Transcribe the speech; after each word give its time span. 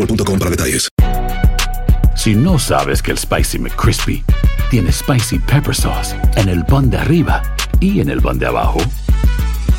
boostmobile.com 0.00 0.38
para 0.38 0.50
detalles. 0.50 0.88
Si 2.16 2.34
no 2.34 2.58
sabes 2.58 3.02
que 3.02 3.12
el 3.12 3.18
Spicy 3.18 3.58
McCrispy 3.58 4.24
tiene 4.70 4.92
Spicy 4.92 5.38
Pepper 5.38 5.74
Sauce 5.74 6.14
en 6.36 6.48
el 6.48 6.64
pan 6.64 6.90
de 6.90 6.98
arriba 6.98 7.42
y 7.80 8.00
en 8.00 8.10
el 8.10 8.20
pan 8.20 8.38
de 8.38 8.46
abajo, 8.46 8.78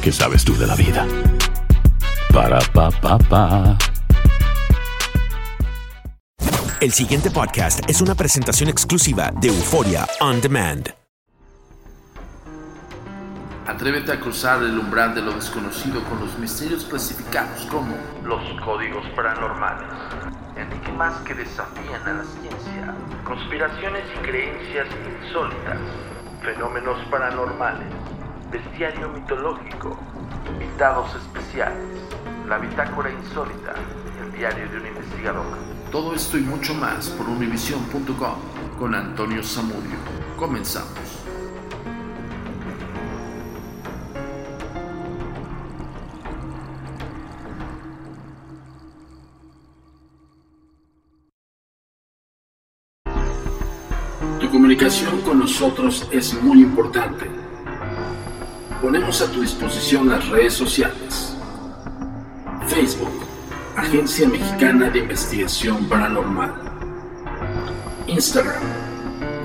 ¿qué 0.01 0.11
sabes 0.11 0.43
tú 0.43 0.57
de 0.57 0.67
la 0.67 0.75
vida? 0.75 1.07
Para, 2.33 2.59
pa, 2.73 2.89
pa, 2.89 3.17
pa. 3.17 3.77
El 6.79 6.91
siguiente 6.93 7.29
podcast 7.29 7.81
es 7.87 8.01
una 8.01 8.15
presentación 8.15 8.69
exclusiva 8.69 9.31
de 9.39 9.49
Euforia 9.49 10.07
On 10.19 10.41
Demand. 10.41 11.00
Atrévete 13.67 14.11
a 14.11 14.19
cruzar 14.19 14.63
el 14.63 14.77
umbral 14.77 15.13
de 15.13 15.21
lo 15.21 15.33
desconocido 15.33 16.03
con 16.05 16.19
los 16.19 16.37
misterios 16.39 16.83
clasificados 16.85 17.67
como 17.67 17.95
los 18.23 18.41
códigos 18.59 19.05
paranormales, 19.15 19.87
enigmas 20.55 21.13
que 21.21 21.35
desafían 21.35 22.01
a 22.07 22.13
la 22.13 22.23
ciencia, 22.23 22.95
conspiraciones 23.23 24.03
y 24.15 24.17
creencias 24.25 24.87
insólitas, 25.23 25.77
fenómenos 26.41 26.99
paranormales, 27.11 27.87
bestiario 28.51 29.09
mitológico, 29.09 29.97
invitados 30.51 31.15
especiales, 31.15 31.99
la 32.47 32.57
bitácora 32.57 33.11
insólita, 33.11 33.75
el 34.23 34.31
diario 34.33 34.67
de 34.69 34.77
un 34.79 34.87
investigador. 34.87 35.45
Todo 35.91 36.15
esto 36.15 36.37
y 36.37 36.41
mucho 36.41 36.73
más 36.73 37.09
por 37.11 37.29
univision.com 37.29 38.39
con 38.79 38.95
Antonio 38.95 39.43
Zamudio. 39.43 39.97
Comenzamos. 40.35 41.20
Nosotros 55.51 56.07
es 56.13 56.33
muy 56.41 56.61
importante. 56.61 57.29
Ponemos 58.81 59.21
a 59.21 59.29
tu 59.29 59.41
disposición 59.41 60.07
las 60.07 60.25
redes 60.29 60.53
sociales. 60.53 61.35
Facebook, 62.67 63.11
Agencia 63.75 64.29
Mexicana 64.29 64.89
de 64.89 64.99
Investigación 64.99 65.89
Paranormal. 65.89 66.53
Instagram, 68.07 68.63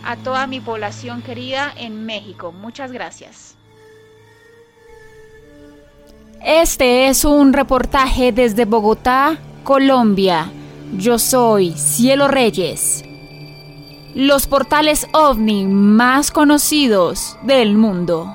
a 0.02 0.16
toda 0.16 0.46
mi 0.46 0.60
población 0.60 1.20
querida 1.20 1.74
en 1.76 2.06
México. 2.06 2.52
Muchas 2.52 2.90
gracias. 2.90 3.58
Este 6.42 7.08
es 7.08 7.26
un 7.26 7.52
reportaje 7.52 8.32
desde 8.32 8.64
Bogotá, 8.64 9.36
Colombia. 9.62 10.50
Yo 10.96 11.18
soy 11.18 11.72
Cielo 11.72 12.28
Reyes 12.28 13.04
los 14.14 14.46
portales 14.46 15.08
ovni 15.12 15.66
más 15.66 16.30
conocidos 16.30 17.36
del 17.42 17.74
mundo. 17.74 18.32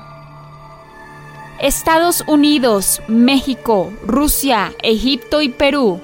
Estados 1.61 2.23
Unidos, 2.27 3.01
México, 3.07 3.91
Rusia, 4.05 4.73
Egipto 4.81 5.41
y 5.41 5.49
Perú 5.49 6.01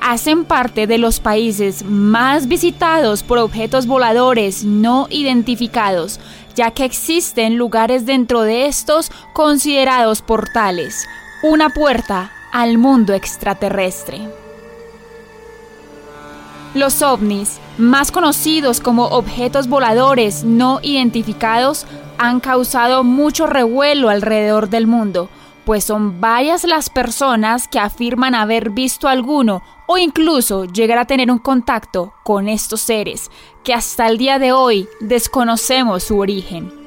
hacen 0.00 0.44
parte 0.44 0.86
de 0.86 0.98
los 0.98 1.20
países 1.20 1.84
más 1.84 2.46
visitados 2.46 3.22
por 3.22 3.38
objetos 3.38 3.86
voladores 3.86 4.64
no 4.64 5.06
identificados, 5.10 6.20
ya 6.54 6.70
que 6.70 6.84
existen 6.84 7.56
lugares 7.56 8.06
dentro 8.06 8.42
de 8.42 8.66
estos 8.66 9.10
considerados 9.32 10.22
portales, 10.22 11.06
una 11.42 11.70
puerta 11.70 12.32
al 12.52 12.78
mundo 12.78 13.12
extraterrestre. 13.12 14.28
Los 16.74 17.00
ovnis, 17.02 17.58
más 17.78 18.12
conocidos 18.12 18.80
como 18.80 19.06
objetos 19.06 19.68
voladores 19.68 20.44
no 20.44 20.80
identificados, 20.82 21.86
han 22.18 22.40
causado 22.40 23.04
mucho 23.04 23.46
revuelo 23.46 24.10
alrededor 24.10 24.68
del 24.68 24.86
mundo, 24.86 25.30
pues 25.64 25.84
son 25.84 26.20
varias 26.20 26.64
las 26.64 26.90
personas 26.90 27.68
que 27.68 27.78
afirman 27.78 28.34
haber 28.34 28.70
visto 28.70 29.08
alguno 29.08 29.62
o 29.86 29.96
incluso 29.96 30.66
llegar 30.66 30.98
a 30.98 31.06
tener 31.06 31.30
un 31.30 31.38
contacto 31.38 32.12
con 32.22 32.48
estos 32.48 32.82
seres, 32.82 33.30
que 33.64 33.72
hasta 33.72 34.06
el 34.06 34.18
día 34.18 34.38
de 34.38 34.52
hoy 34.52 34.88
desconocemos 35.00 36.04
su 36.04 36.18
origen. 36.18 36.77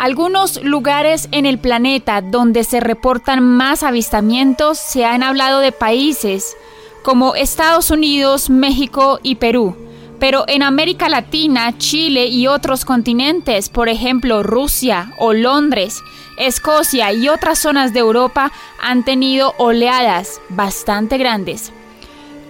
Algunos 0.00 0.64
lugares 0.64 1.28
en 1.30 1.44
el 1.44 1.58
planeta 1.58 2.22
donde 2.22 2.64
se 2.64 2.80
reportan 2.80 3.42
más 3.42 3.82
avistamientos 3.82 4.78
se 4.78 5.04
han 5.04 5.22
hablado 5.22 5.60
de 5.60 5.72
países 5.72 6.56
como 7.02 7.34
Estados 7.34 7.90
Unidos, 7.90 8.48
México 8.48 9.20
y 9.22 9.34
Perú. 9.34 9.76
Pero 10.18 10.44
en 10.48 10.62
América 10.62 11.10
Latina, 11.10 11.76
Chile 11.76 12.28
y 12.28 12.46
otros 12.46 12.86
continentes, 12.86 13.68
por 13.68 13.90
ejemplo 13.90 14.42
Rusia 14.42 15.12
o 15.18 15.34
Londres, 15.34 16.00
Escocia 16.38 17.12
y 17.12 17.28
otras 17.28 17.58
zonas 17.58 17.92
de 17.92 18.00
Europa 18.00 18.52
han 18.80 19.04
tenido 19.04 19.52
oleadas 19.58 20.40
bastante 20.48 21.18
grandes. 21.18 21.74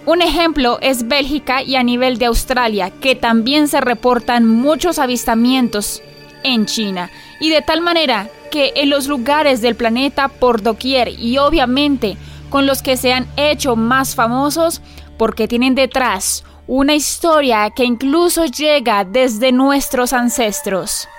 Un 0.05 0.21
ejemplo 0.21 0.79
es 0.79 1.05
Bélgica 1.09 1.61
y 1.61 1.75
a 1.75 1.83
nivel 1.83 2.17
de 2.17 2.27
Australia, 2.27 2.91
que 2.91 3.15
también 3.15 3.67
se 3.67 3.81
reportan 3.81 4.47
muchos 4.47 4.99
avistamientos 4.99 6.01
en 6.43 6.65
China 6.65 7.11
y 7.41 7.49
de 7.49 7.61
tal 7.61 7.81
manera 7.81 8.29
que 8.51 8.71
en 8.75 8.89
los 8.89 9.07
lugares 9.07 9.61
del 9.61 9.75
planeta 9.75 10.29
por 10.29 10.61
doquier 10.61 11.09
y 11.09 11.37
obviamente 11.39 12.15
con 12.49 12.65
los 12.65 12.81
que 12.81 12.95
se 12.95 13.11
han 13.11 13.27
hecho 13.35 13.75
más 13.75 14.15
famosos 14.15 14.81
porque 15.17 15.47
tienen 15.47 15.75
detrás 15.75 16.45
una 16.67 16.93
historia 16.93 17.69
que 17.71 17.83
incluso 17.83 18.45
llega 18.45 19.03
desde 19.03 19.51
nuestros 19.51 20.13
ancestros. 20.13 21.09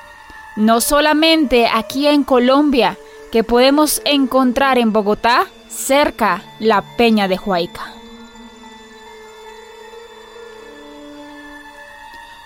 No 0.56 0.80
solamente 0.80 1.66
aquí 1.66 2.06
en 2.06 2.24
Colombia, 2.24 2.96
que 3.30 3.42
podemos 3.42 4.00
encontrar 4.04 4.78
en 4.78 4.92
Bogotá, 4.92 5.46
cerca 5.68 6.42
la 6.60 6.82
Peña 6.96 7.28
de 7.28 7.38
Huayca. 7.38 8.01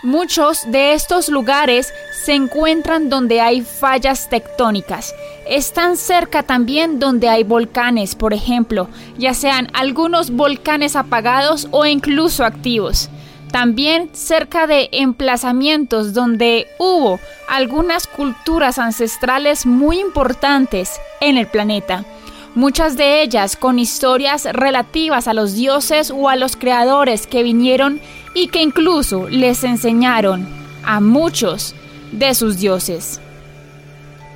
Muchos 0.06 0.70
de 0.70 0.92
estos 0.92 1.28
lugares 1.28 1.92
se 2.12 2.32
encuentran 2.32 3.10
donde 3.10 3.40
hay 3.40 3.62
fallas 3.62 4.30
tectónicas. 4.30 5.12
Están 5.48 5.96
cerca 5.96 6.44
también 6.44 7.00
donde 7.00 7.28
hay 7.28 7.42
volcanes, 7.42 8.14
por 8.14 8.32
ejemplo, 8.32 8.86
ya 9.18 9.34
sean 9.34 9.68
algunos 9.72 10.30
volcanes 10.30 10.94
apagados 10.94 11.66
o 11.72 11.86
incluso 11.86 12.44
activos. 12.44 13.10
También 13.50 14.10
cerca 14.12 14.68
de 14.68 14.90
emplazamientos 14.92 16.14
donde 16.14 16.68
hubo 16.78 17.18
algunas 17.48 18.06
culturas 18.06 18.78
ancestrales 18.78 19.66
muy 19.66 19.98
importantes 19.98 21.00
en 21.20 21.36
el 21.36 21.48
planeta 21.48 22.04
muchas 22.56 22.96
de 22.96 23.20
ellas 23.22 23.54
con 23.54 23.78
historias 23.78 24.44
relativas 24.50 25.28
a 25.28 25.34
los 25.34 25.54
dioses 25.54 26.10
o 26.10 26.30
a 26.30 26.36
los 26.36 26.56
creadores 26.56 27.26
que 27.26 27.42
vinieron 27.42 28.00
y 28.36 28.48
que 28.48 28.60
incluso 28.60 29.30
les 29.30 29.64
enseñaron 29.64 30.46
a 30.84 31.00
muchos 31.00 31.74
de 32.12 32.34
sus 32.34 32.58
dioses. 32.58 33.18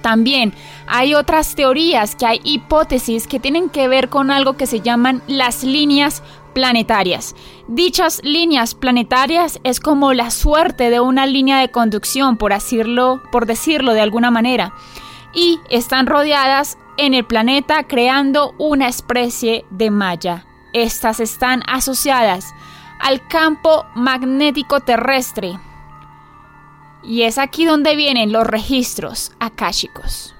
También 0.00 0.54
hay 0.86 1.12
otras 1.12 1.54
teorías 1.54 2.16
que 2.16 2.24
hay 2.24 2.40
hipótesis 2.42 3.26
que 3.26 3.38
tienen 3.38 3.68
que 3.68 3.88
ver 3.88 4.08
con 4.08 4.30
algo 4.30 4.54
que 4.54 4.64
se 4.64 4.80
llaman 4.80 5.22
las 5.26 5.64
líneas 5.64 6.22
planetarias. 6.54 7.36
Dichas 7.68 8.22
líneas 8.24 8.74
planetarias 8.74 9.60
es 9.64 9.80
como 9.80 10.14
la 10.14 10.30
suerte 10.30 10.88
de 10.88 11.00
una 11.00 11.26
línea 11.26 11.58
de 11.58 11.70
conducción, 11.70 12.38
por 12.38 12.54
decirlo, 12.54 13.20
por 13.30 13.44
decirlo 13.44 13.92
de 13.92 14.00
alguna 14.00 14.30
manera, 14.30 14.72
y 15.34 15.60
están 15.68 16.06
rodeadas 16.06 16.78
en 16.96 17.12
el 17.12 17.26
planeta 17.26 17.86
creando 17.86 18.54
una 18.56 18.88
especie 18.88 19.66
de 19.68 19.90
malla. 19.90 20.46
Estas 20.72 21.20
están 21.20 21.62
asociadas 21.66 22.54
al 23.00 23.26
campo 23.26 23.86
magnético 23.94 24.80
terrestre. 24.80 25.58
Y 27.02 27.22
es 27.22 27.38
aquí 27.38 27.64
donde 27.64 27.96
vienen 27.96 28.30
los 28.30 28.46
registros 28.46 29.32
akáshicos. 29.40 30.34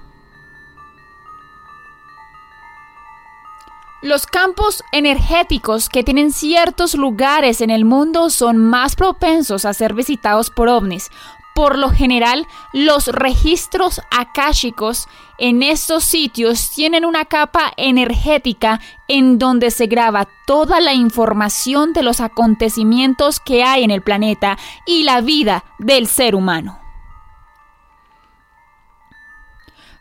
Los 4.03 4.25
campos 4.25 4.83
energéticos 4.91 5.87
que 5.87 6.03
tienen 6.03 6.31
ciertos 6.31 6.95
lugares 6.95 7.61
en 7.61 7.69
el 7.69 7.85
mundo 7.85 8.31
son 8.31 8.57
más 8.57 8.95
propensos 8.95 9.63
a 9.63 9.73
ser 9.73 9.93
visitados 9.93 10.49
por 10.49 10.69
ovnis, 10.69 11.11
por 11.53 11.77
lo 11.77 11.89
general, 11.89 12.47
los 12.73 13.07
registros 13.07 14.01
akáshicos 14.09 15.07
en 15.37 15.63
estos 15.63 16.03
sitios 16.03 16.69
tienen 16.71 17.05
una 17.05 17.25
capa 17.25 17.73
energética 17.77 18.79
en 19.07 19.39
donde 19.39 19.71
se 19.71 19.87
graba 19.87 20.27
toda 20.45 20.79
la 20.79 20.93
información 20.93 21.93
de 21.93 22.03
los 22.03 22.21
acontecimientos 22.21 23.39
que 23.39 23.63
hay 23.63 23.83
en 23.83 23.91
el 23.91 24.01
planeta 24.01 24.57
y 24.85 25.03
la 25.03 25.21
vida 25.21 25.63
del 25.79 26.07
ser 26.07 26.35
humano. 26.35 26.80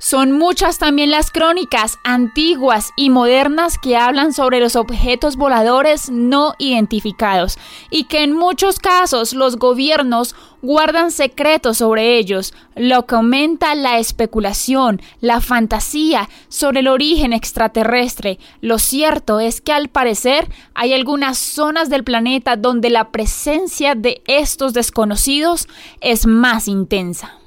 Son 0.02 0.32
muchas 0.32 0.78
también 0.78 1.10
las 1.10 1.30
crónicas 1.30 1.98
antiguas 2.04 2.94
y 2.96 3.10
modernas 3.10 3.76
que 3.76 3.98
hablan 3.98 4.32
sobre 4.32 4.58
los 4.58 4.74
objetos 4.74 5.36
voladores 5.36 6.08
no 6.08 6.54
identificados 6.56 7.58
y 7.90 8.04
que 8.04 8.22
en 8.22 8.32
muchos 8.32 8.78
casos 8.78 9.34
los 9.34 9.56
gobiernos 9.58 10.34
guardan 10.62 11.10
secretos 11.10 11.76
sobre 11.76 12.16
ellos, 12.16 12.54
lo 12.76 13.04
que 13.04 13.14
aumenta 13.14 13.74
la 13.74 13.98
especulación, 13.98 15.02
la 15.20 15.42
fantasía 15.42 16.30
sobre 16.48 16.80
el 16.80 16.88
origen 16.88 17.34
extraterrestre. 17.34 18.38
Lo 18.62 18.78
cierto 18.78 19.38
es 19.38 19.60
que 19.60 19.74
al 19.74 19.88
parecer 19.88 20.48
hay 20.72 20.94
algunas 20.94 21.36
zonas 21.36 21.90
del 21.90 22.04
planeta 22.04 22.56
donde 22.56 22.88
la 22.88 23.10
presencia 23.10 23.94
de 23.94 24.22
estos 24.26 24.72
desconocidos 24.72 25.68
es 26.00 26.26
más 26.26 26.68
intensa. 26.68 27.39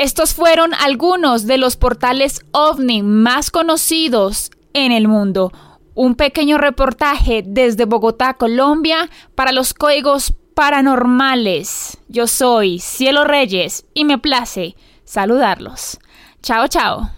Estos 0.00 0.32
fueron 0.32 0.72
algunos 0.72 1.46
de 1.46 1.58
los 1.58 1.76
portales 1.76 2.40
ovni 2.52 3.02
más 3.02 3.50
conocidos 3.50 4.50
en 4.72 4.92
el 4.92 5.08
mundo. 5.08 5.52
Un 5.94 6.14
pequeño 6.14 6.56
reportaje 6.56 7.44
desde 7.46 7.84
Bogotá, 7.84 8.32
Colombia, 8.32 9.10
para 9.34 9.52
los 9.52 9.74
códigos 9.74 10.32
paranormales. 10.54 11.98
Yo 12.08 12.26
soy 12.26 12.78
Cielo 12.78 13.24
Reyes 13.24 13.84
y 13.92 14.06
me 14.06 14.16
place 14.16 14.74
saludarlos. 15.04 15.98
Chao, 16.42 16.66
chao. 16.66 17.10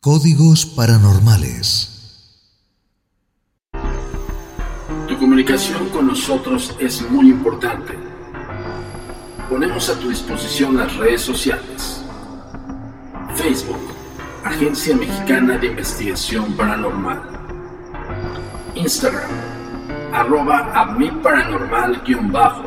Códigos 0.00 0.64
paranormales. 0.64 1.90
Tu 5.08 5.18
comunicación 5.18 5.90
con 5.90 6.06
nosotros 6.06 6.74
es 6.80 7.02
muy 7.10 7.28
importante 7.28 8.11
ponemos 9.48 9.88
a 9.88 9.98
tu 9.98 10.08
disposición 10.08 10.76
las 10.76 10.96
redes 10.96 11.22
sociales. 11.22 12.04
Facebook, 13.34 13.80
Agencia 14.44 14.96
Mexicana 14.96 15.56
de 15.58 15.68
Investigación 15.68 16.52
Paranormal. 16.54 17.22
Instagram, 18.74 19.30
arroba 20.12 20.70
a 20.74 20.86
mi 20.92 21.10
paranormal-bajo 21.10 22.64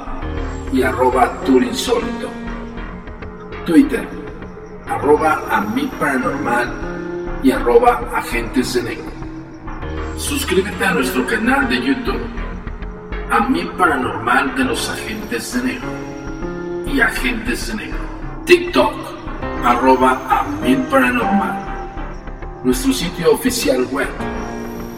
y 0.72 0.84
arroba 0.84 1.32
turinsólito. 1.46 2.30
Twitter, 3.66 4.08
arroba 4.88 5.42
a 5.50 5.66
paranormal 6.00 7.40
y 7.44 7.52
arroba 7.52 8.02
agentes 8.14 8.74
de 8.76 8.84
negro. 8.84 9.12
Suscríbete 10.18 10.86
a 10.86 10.94
nuestro 10.94 11.26
canal 11.26 11.68
de 11.68 11.82
YouTube, 11.82 12.22
a 13.32 13.48
mi 13.50 13.66
paranormal 13.66 14.56
de 14.56 14.64
los 14.66 14.90
agentes 14.90 15.54
de 15.54 15.74
negro 15.74 16.15
Agentes 17.02 17.68
de 17.68 17.76
Negro. 17.76 18.00
TikTok, 18.46 18.94
arroba 19.64 20.46
Paranormal. 20.90 22.64
Nuestro 22.64 22.94
sitio 22.94 23.34
oficial 23.34 23.86
web, 23.92 24.08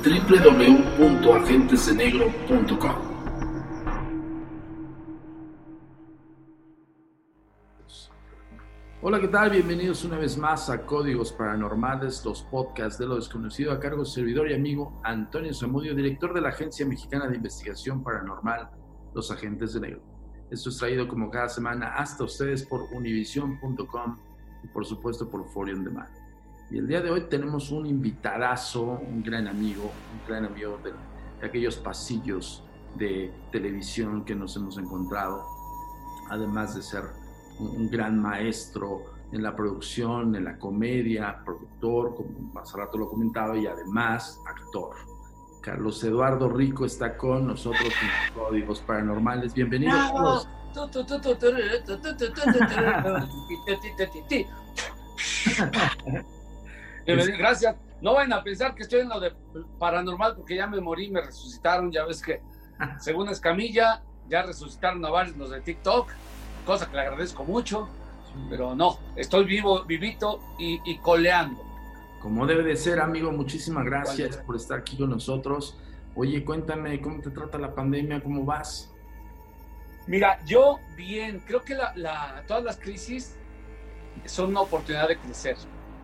www.agentesdenegro.com. 0.04 2.96
Hola, 9.02 9.20
¿qué 9.20 9.28
tal? 9.28 9.50
Bienvenidos 9.52 10.06
una 10.06 10.18
vez 10.18 10.38
más 10.38 10.70
a 10.70 10.86
Códigos 10.86 11.32
Paranormales, 11.32 12.26
los 12.26 12.44
podcasts 12.44 13.00
de 13.00 13.06
lo 13.06 13.16
desconocido 13.16 13.72
a 13.72 13.80
cargo 13.80 14.04
de 14.04 14.10
servidor 14.10 14.50
y 14.50 14.54
amigo 14.54 15.00
Antonio 15.04 15.54
Zamudio, 15.54 15.96
director 15.96 16.34
de 16.34 16.42
la 16.42 16.50
Agencia 16.50 16.86
Mexicana 16.86 17.28
de 17.28 17.38
Investigación 17.38 18.04
Paranormal, 18.04 18.70
Los 19.14 19.32
Agentes 19.32 19.74
de 19.74 19.80
Negro. 19.82 20.02
Esto 20.50 20.70
es 20.70 20.78
traído 20.78 21.10
como 21.10 21.30
cada 21.30 21.50
semana 21.50 21.96
hasta 21.96 22.24
ustedes 22.24 22.64
por 22.64 22.84
univision.com 22.94 24.18
y 24.64 24.68
por 24.68 24.86
supuesto 24.86 25.30
por 25.30 25.46
Fori 25.50 25.74
On 25.74 25.84
Demand. 25.84 26.10
Y 26.72 26.78
el 26.78 26.88
día 26.88 27.02
de 27.02 27.12
hoy 27.12 27.22
tenemos 27.30 27.70
un 27.72 27.86
invitadazo, 27.86 28.84
un 28.84 29.24
gran 29.24 29.48
amigo, 29.48 29.84
un 29.84 30.28
gran 30.28 30.46
amigo 30.46 30.80
de, 30.84 30.94
aquellos 31.46 31.76
pasillos 31.76 32.64
de 32.96 33.34
televisión 33.52 34.24
que 34.24 34.36
nos 34.36 34.56
hemos 34.56 34.78
encontrado, 34.78 35.46
además 36.30 36.76
de 36.76 36.82
ser 36.82 37.04
un, 37.60 37.90
gran 37.90 38.22
maestro 38.22 39.04
en 39.34 39.44
la 39.44 39.54
producción, 39.54 40.34
en 40.36 40.46
la 40.46 40.58
comedia, 40.58 41.42
productor, 41.44 42.16
como 42.16 42.58
hace 42.60 42.78
rato 42.78 42.98
lo 42.98 43.10
comentaba, 43.10 43.58
y 43.58 43.68
además 43.68 44.40
actor. 44.48 44.96
Carlos 45.62 46.04
Eduardo 46.04 46.50
Rico 46.50 46.86
está 46.86 47.18
con 47.18 47.48
nosotros 47.48 47.94
en 48.02 48.34
Códigos 48.34 48.80
Paranormales. 48.82 49.54
Bienvenido, 49.54 49.92
Carlos. 49.92 50.48
Gracias. 57.06 57.76
No 58.02 58.14
vayan 58.14 58.34
a 58.34 58.44
pensar 58.44 58.76
que 58.76 58.84
estoy 58.84 59.02
en 59.02 59.10
lo 59.10 59.20
de 59.20 59.34
paranormal 59.80 60.36
porque 60.36 60.56
ya 60.56 60.68
me 60.68 60.80
morí, 60.80 61.10
me 61.10 61.22
resucitaron. 61.22 61.92
Ya 61.92 62.06
ves 62.06 62.22
que, 62.22 62.42
según 63.00 63.30
Escamilla, 63.30 64.04
ya 64.30 64.44
resucitaron 64.44 65.04
a 65.06 65.10
varios 65.10 65.36
los 65.38 65.50
de 65.50 65.62
TikTok, 65.62 66.10
cosa 66.66 66.90
que 66.90 66.96
le 66.96 67.02
agradezco 67.02 67.44
mucho. 67.44 67.90
Pero 68.50 68.76
no, 68.76 69.00
estoy 69.16 69.46
vivo, 69.46 69.84
vivito 69.84 70.40
y, 70.60 70.98
coleando. 71.00 71.67
Como 72.22 72.46
debe 72.46 72.64
de 72.64 72.76
ser, 72.76 73.00
amigo, 73.00 73.32
muchísimas 73.32 73.86
gracias 73.86 74.38
por 74.38 74.56
estar 74.56 74.80
aquí 74.80 74.98
con 74.98 75.10
nosotros. 75.10 75.78
Oye, 76.16 76.44
cuéntame, 76.44 77.00
¿cómo 77.00 77.22
te 77.22 77.30
trata 77.30 77.58
la 77.58 77.76
pandemia? 77.76 78.22
¿Cómo 78.22 78.44
vas? 78.44 78.92
Mira, 80.08 80.40
yo 80.46 80.80
bien, 80.96 81.42
creo 81.46 81.64
que 81.64 81.76
la, 81.76 82.44
todas 82.48 82.64
las 82.64 82.78
crisis 82.78 83.36
son 84.26 84.50
una 84.50 84.62
oportunidad 84.62 85.10
de 85.10 85.18
crecer 85.18 85.58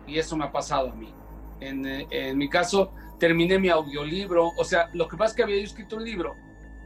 y 0.06 0.18
eso 0.18 0.36
me 0.36 0.44
ha 0.44 0.52
pasado 0.52 0.90
a 0.90 0.94
mí. 0.94 1.12
En, 1.60 1.84
en, 1.86 2.36
mi 2.36 2.48
caso, 2.48 2.92
terminé 3.18 3.58
mi 3.58 3.70
audiolibro, 3.70 4.52
o 4.56 4.64
sea, 4.64 4.90
lo 4.92 5.08
que 5.08 5.16
pasa 5.16 5.30
es 5.30 5.36
que 5.36 5.42
había 5.42 5.56
escrito 5.56 5.96
un 5.96 6.04
libro 6.04 6.36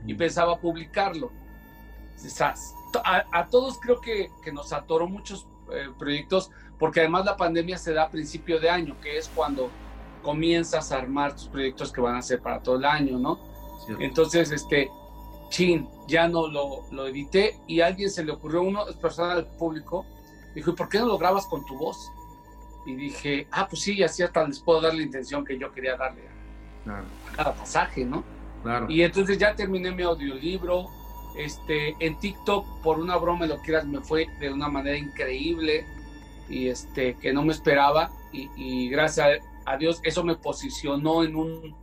y 0.06 0.14
pensaba 0.14 0.58
publicarlo. 0.58 1.32
A, 3.04 3.24
a 3.32 3.48
todos 3.48 3.78
creo 3.78 4.00
que, 4.00 4.30
que, 4.42 4.52
nos 4.52 4.72
atoró 4.72 5.06
muchos 5.06 5.46
eh, 5.72 5.88
proyectos, 5.98 6.50
porque 6.78 7.00
además 7.00 7.24
la 7.24 7.36
pandemia 7.36 7.76
se 7.78 7.92
da 7.92 8.04
a 8.04 8.10
principio 8.10 8.60
de 8.60 8.70
año, 8.70 8.96
que 9.00 9.18
es 9.18 9.28
cuando 9.34 9.70
comienzas 10.22 10.92
a 10.92 10.98
armar 10.98 11.34
tus 11.34 11.48
proyectos 11.48 11.92
que 11.92 12.00
van 12.00 12.16
a 12.16 12.22
ser 12.22 12.40
para 12.40 12.62
todo 12.62 12.76
el 12.76 12.84
año, 12.84 13.18
¿no? 13.18 13.38
Entonces, 14.00 14.50
este, 14.50 14.90
chin, 15.48 15.88
ya 16.06 16.28
no 16.28 16.46
lo, 16.46 16.84
lo 16.90 17.06
edité 17.06 17.58
y 17.66 17.80
a 17.80 17.86
alguien 17.86 18.10
se 18.10 18.24
le 18.24 18.32
ocurrió, 18.32 18.62
uno, 18.62 18.86
es 18.88 18.96
personal 18.96 19.36
del 19.36 19.46
público, 19.46 20.04
dijo, 20.54 20.70
¿y 20.70 20.74
por 20.74 20.88
qué 20.88 20.98
no 20.98 21.06
lo 21.06 21.18
grabas 21.18 21.46
con 21.46 21.64
tu 21.64 21.76
voz? 21.76 22.10
Y 22.86 22.94
dije, 22.94 23.46
ah, 23.50 23.66
pues 23.68 23.82
sí, 23.82 24.02
así 24.02 24.22
hasta 24.22 24.46
les 24.46 24.60
puedo 24.60 24.80
dar 24.80 24.94
la 24.94 25.02
intención 25.02 25.44
que 25.44 25.58
yo 25.58 25.72
quería 25.72 25.96
darle 25.96 26.22
a, 26.86 27.02
cada 27.34 27.54
pasaje, 27.54 28.04
¿no? 28.04 28.22
Claro. 28.62 28.86
Y 28.88 29.02
entonces 29.02 29.38
ya 29.38 29.54
terminé 29.54 29.90
mi 29.90 30.02
audiolibro, 30.02 30.86
este, 31.36 31.94
en 32.00 32.18
TikTok, 32.18 32.82
por 32.82 32.98
una 32.98 33.16
broma, 33.16 33.46
lo 33.46 33.58
quieras, 33.58 33.86
me 33.86 34.00
fue 34.00 34.26
de 34.40 34.52
una 34.52 34.68
manera 34.68 34.96
increíble 34.96 35.86
y 36.48 36.68
este, 36.68 37.14
que 37.16 37.32
no 37.32 37.42
me 37.42 37.52
esperaba. 37.52 38.10
Y, 38.32 38.88
gracias 38.90 39.40
a, 39.64 39.76
Dios, 39.76 40.00
eso 40.02 40.22
me 40.24 40.36
posicionó 40.36 41.24
en 41.24 41.36
un. 41.36 41.76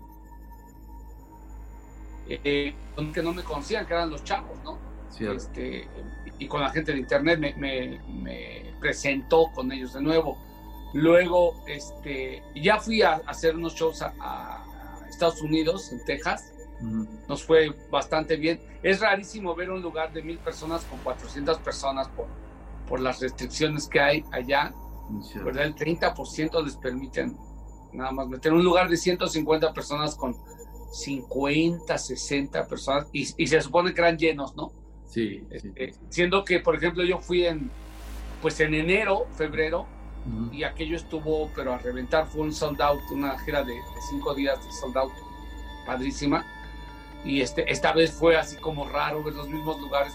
Eh, 2.27 2.73
que 3.13 3.21
no 3.21 3.33
me 3.33 3.43
conocían, 3.43 3.85
que 3.85 3.93
eran 3.93 4.09
los 4.09 4.23
chavos, 4.23 4.57
¿no? 4.63 4.77
Este, 5.19 5.87
y 6.39 6.47
con 6.47 6.61
la 6.61 6.69
gente 6.69 6.91
de 6.91 6.99
internet 6.99 7.39
me, 7.39 7.53
me, 7.55 7.99
me, 8.09 8.73
presentó 8.79 9.51
con 9.53 9.71
ellos 9.71 9.93
de 9.93 10.01
nuevo. 10.01 10.37
Luego, 10.93 11.63
este, 11.67 12.43
ya 12.55 12.79
fui 12.79 13.01
a, 13.01 13.21
hacer 13.27 13.55
unos 13.55 13.75
shows 13.75 14.01
a, 14.01 14.13
a 14.19 15.07
Estados 15.09 15.41
Unidos, 15.41 15.91
en 15.91 16.03
Texas 16.05 16.55
nos 17.27 17.43
fue 17.43 17.73
bastante 17.89 18.35
bien. 18.35 18.61
Es 18.83 18.99
rarísimo 18.99 19.55
ver 19.55 19.71
un 19.71 19.81
lugar 19.81 20.11
de 20.13 20.21
mil 20.21 20.37
personas 20.37 20.83
con 20.85 20.99
400 20.99 21.57
personas 21.59 22.07
por, 22.09 22.27
por 22.87 22.99
las 22.99 23.19
restricciones 23.19 23.87
que 23.87 23.99
hay 23.99 24.25
allá. 24.31 24.73
¿verdad? 25.43 25.65
El 25.65 25.75
30% 25.75 26.63
les 26.63 26.77
permiten 26.77 27.37
nada 27.93 28.11
más 28.11 28.27
meter 28.27 28.51
un 28.53 28.63
lugar 28.63 28.89
de 28.89 28.97
150 28.97 29.71
personas 29.73 30.15
con 30.15 30.35
50, 30.91 31.97
60 31.97 32.67
personas 32.67 33.07
y, 33.11 33.25
se 33.25 33.61
supone 33.61 33.93
que 33.93 34.01
eran 34.01 34.17
llenos, 34.17 34.55
¿no? 34.55 34.71
Sí, 35.05 35.43
este, 35.51 35.93
Siendo 36.09 36.43
que, 36.43 36.59
por 36.59 36.75
ejemplo, 36.75 37.03
yo 37.03 37.19
fui 37.19 37.45
en, 37.45 37.69
pues 38.41 38.59
en 38.59 38.73
enero, 38.73 39.27
febrero, 39.35 39.85
y 40.51 40.63
aquello 40.63 40.95
estuvo, 40.95 41.51
pero 41.55 41.73
a 41.73 41.77
reventar, 41.77 42.25
fue 42.25 42.41
un 42.41 42.51
sold 42.51 42.81
out, 42.81 42.99
una 43.11 43.37
gira 43.37 43.63
de, 43.63 43.73
de 43.73 44.01
cinco 44.09 44.33
días 44.33 44.57
de 44.65 44.71
sold 44.71 44.97
out, 44.97 45.11
padrísima 45.85 46.43
y 47.25 47.41
este, 47.41 47.69
esta 47.71 47.91
vez 47.91 48.11
fue 48.11 48.37
así 48.37 48.55
como 48.57 48.87
raro 48.87 49.23
ver 49.23 49.33
los 49.33 49.49
mismos 49.49 49.81
lugares, 49.81 50.13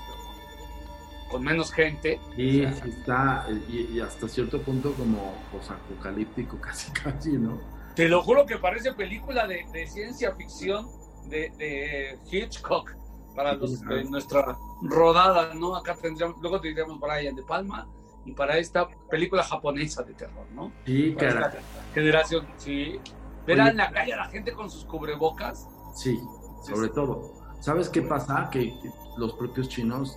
con, 1.30 1.42
menos 1.42 1.72
gente. 1.72 2.20
Y 2.37 2.62
está, 2.62 3.46
y, 3.68 4.00
hasta 4.00 4.28
cierto 4.28 4.60
punto 4.60 4.92
como 4.94 5.34
posapocalíptico, 5.52 6.56
casi, 6.60 6.90
casi, 6.92 7.32
¿no? 7.32 7.58
Te 7.94 8.08
lo 8.08 8.22
juro 8.22 8.46
que 8.46 8.56
parece 8.56 8.92
película 8.94 9.46
de, 9.46 9.66
de 9.72 9.87
ciencia 9.87 10.34
ficción 10.34 10.88
de, 11.28 11.50
de, 11.58 12.18
Hitchcock 12.30 12.92
para 13.34 13.54
los, 13.54 13.80
nuestra 14.08 14.56
rodada, 14.82 15.54
¿no? 15.54 15.76
Acá 15.76 15.94
tendríamos, 15.94 16.37
luego 16.40 16.60
tendríamos 16.60 16.99
Brian 17.00 17.34
de 17.34 17.42
Palma 17.42 17.88
y 18.25 18.32
para 18.32 18.58
esta 18.58 18.88
película 19.08 19.42
japonesa 19.42 20.02
de 20.02 20.14
terror, 20.14 20.46
¿no? 20.52 20.72
Sí, 20.84 21.14
cara. 21.18 21.52
Generación, 21.94 22.46
sí. 22.56 23.00
Ver 23.46 23.58
en 23.58 23.76
la 23.76 23.90
calle 23.90 24.12
a 24.12 24.18
la 24.18 24.28
gente 24.28 24.52
con 24.52 24.70
sus 24.70 24.84
cubrebocas. 24.84 25.66
Sí 25.94 26.20
sobre 26.62 26.88
todo. 26.88 27.32
¿Sabes 27.60 27.88
qué 27.88 28.02
pasa? 28.02 28.49
Que, 28.50 28.75
los 29.16 29.34
propios 29.34 29.68
chinos 29.68 30.16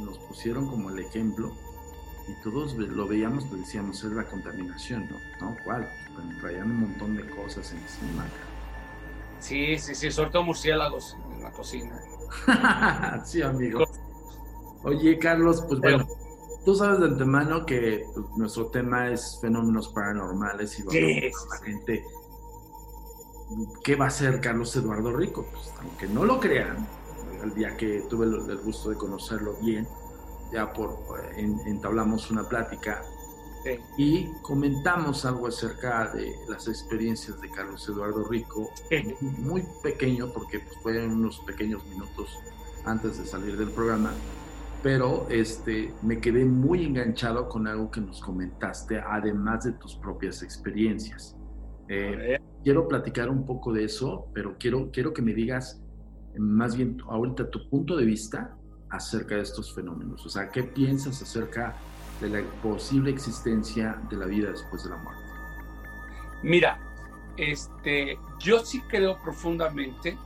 nos 0.00 0.18
pusieron 0.18 0.66
como 0.68 0.90
el 0.90 0.98
ejemplo 0.98 1.52
y 2.26 2.34
todos 2.42 2.74
lo 2.74 3.06
veíamos, 3.06 3.50
lo 3.50 3.58
decíamos, 3.58 4.02
es 4.02 4.12
la 4.12 4.24
contaminación, 4.24 5.08
¿no? 5.10 5.18
¿No? 5.40 5.56
¿Cuál? 5.64 5.88
Pues, 6.14 6.40
traían 6.40 6.70
un 6.70 6.80
montón 6.80 7.16
de 7.16 7.28
cosas 7.30 7.72
encima. 7.72 8.24
Sí, 9.40 9.78
sí, 9.78 9.94
sí, 9.94 10.10
sobre 10.10 10.30
todo 10.30 10.42
murciélagos 10.44 11.16
en 11.34 11.42
la 11.42 11.52
cocina. 11.52 12.00
sí, 13.24 13.42
amigo. 13.42 13.84
Oye, 14.84 15.18
Carlos, 15.18 15.64
pues 15.68 15.80
bueno, 15.80 16.06
tú 16.64 16.74
sabes 16.74 17.00
de 17.00 17.06
antemano 17.06 17.66
que 17.66 18.06
pues, 18.14 18.26
nuestro 18.36 18.66
tema 18.68 19.10
es 19.10 19.38
fenómenos 19.40 19.88
paranormales 19.88 20.78
y 20.78 20.82
vamos 20.82 21.48
la 21.50 21.64
gente 21.64 22.04
¿qué 23.82 23.96
va 23.96 24.06
a 24.06 24.08
hacer 24.08 24.40
Carlos 24.40 24.74
Eduardo 24.76 25.12
Rico? 25.12 25.46
Pues, 25.52 25.72
aunque 25.80 26.06
no 26.06 26.24
lo 26.24 26.40
crean, 26.40 26.86
el 27.44 27.54
día 27.54 27.76
que 27.76 28.02
tuve 28.08 28.26
el, 28.26 28.58
gusto 28.58 28.90
de 28.90 28.96
conocerlo 28.96 29.56
bien, 29.62 29.86
ya 30.52 30.72
por 30.72 30.98
entablamos 31.36 32.30
una 32.30 32.48
plática 32.48 33.02
y 33.96 34.26
comentamos 34.42 35.24
algo 35.24 35.46
acerca 35.46 36.12
de 36.12 36.34
las 36.48 36.68
experiencias 36.68 37.40
de 37.40 37.50
Carlos 37.50 37.88
Eduardo 37.88 38.24
Rico, 38.24 38.70
muy 39.38 39.64
pequeño 39.82 40.30
porque 40.32 40.60
pues, 40.60 40.76
fue 40.82 41.06
unos 41.06 41.40
pequeños 41.40 41.84
minutos 41.86 42.38
antes 42.84 43.18
de 43.18 43.24
salir 43.24 43.56
del 43.56 43.70
programa, 43.70 44.12
pero 44.82 45.26
este, 45.30 45.94
me 46.02 46.20
quedé 46.20 46.44
muy 46.44 46.84
enganchado 46.84 47.48
con 47.48 47.66
algo 47.66 47.90
que 47.90 48.02
nos 48.02 48.20
comentaste, 48.20 48.98
además 48.98 49.64
de 49.64 49.72
tus 49.72 49.96
propias 49.96 50.42
experiencias. 50.42 51.34
Eh, 51.88 52.38
quiero 52.62 52.86
platicar 52.86 53.30
un 53.30 53.46
poco 53.46 53.72
de 53.72 53.84
eso, 53.84 54.28
pero 54.34 54.56
quiero, 54.58 54.90
quiero 54.90 55.14
que 55.14 55.22
me 55.22 55.32
digas 55.32 55.82
más 56.38 56.76
bien 56.76 57.02
ahorita 57.08 57.50
tu 57.50 57.68
punto 57.68 57.96
de 57.96 58.04
vista 58.04 58.56
acerca 58.90 59.36
de 59.36 59.42
estos 59.42 59.74
fenómenos. 59.74 60.24
O 60.24 60.28
sea, 60.28 60.48
¿qué 60.48 60.62
piensas 60.62 61.20
acerca 61.20 61.76
de 62.20 62.28
la 62.28 62.42
posible 62.62 63.10
existencia 63.10 64.00
de 64.08 64.16
la 64.16 64.26
vida 64.26 64.50
después 64.50 64.84
de 64.84 64.90
la 64.90 64.96
muerte? 64.96 65.22
Mira, 66.42 66.78
este, 67.36 68.18
yo 68.38 68.60
sí 68.60 68.80
creo 68.82 69.20
profundamente, 69.22 70.16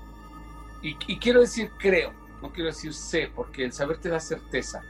y, 0.81 0.95
quiero 0.95 1.41
decir 1.41 1.71
creo, 1.77 2.12
no 2.41 2.53
quiero 2.53 2.69
decir 2.69 2.95
sé, 2.95 3.31
porque 3.35 3.65
el 3.65 3.73
saber 3.73 3.99
te 3.99 4.11
da 4.11 4.21
certeza. 4.21 4.81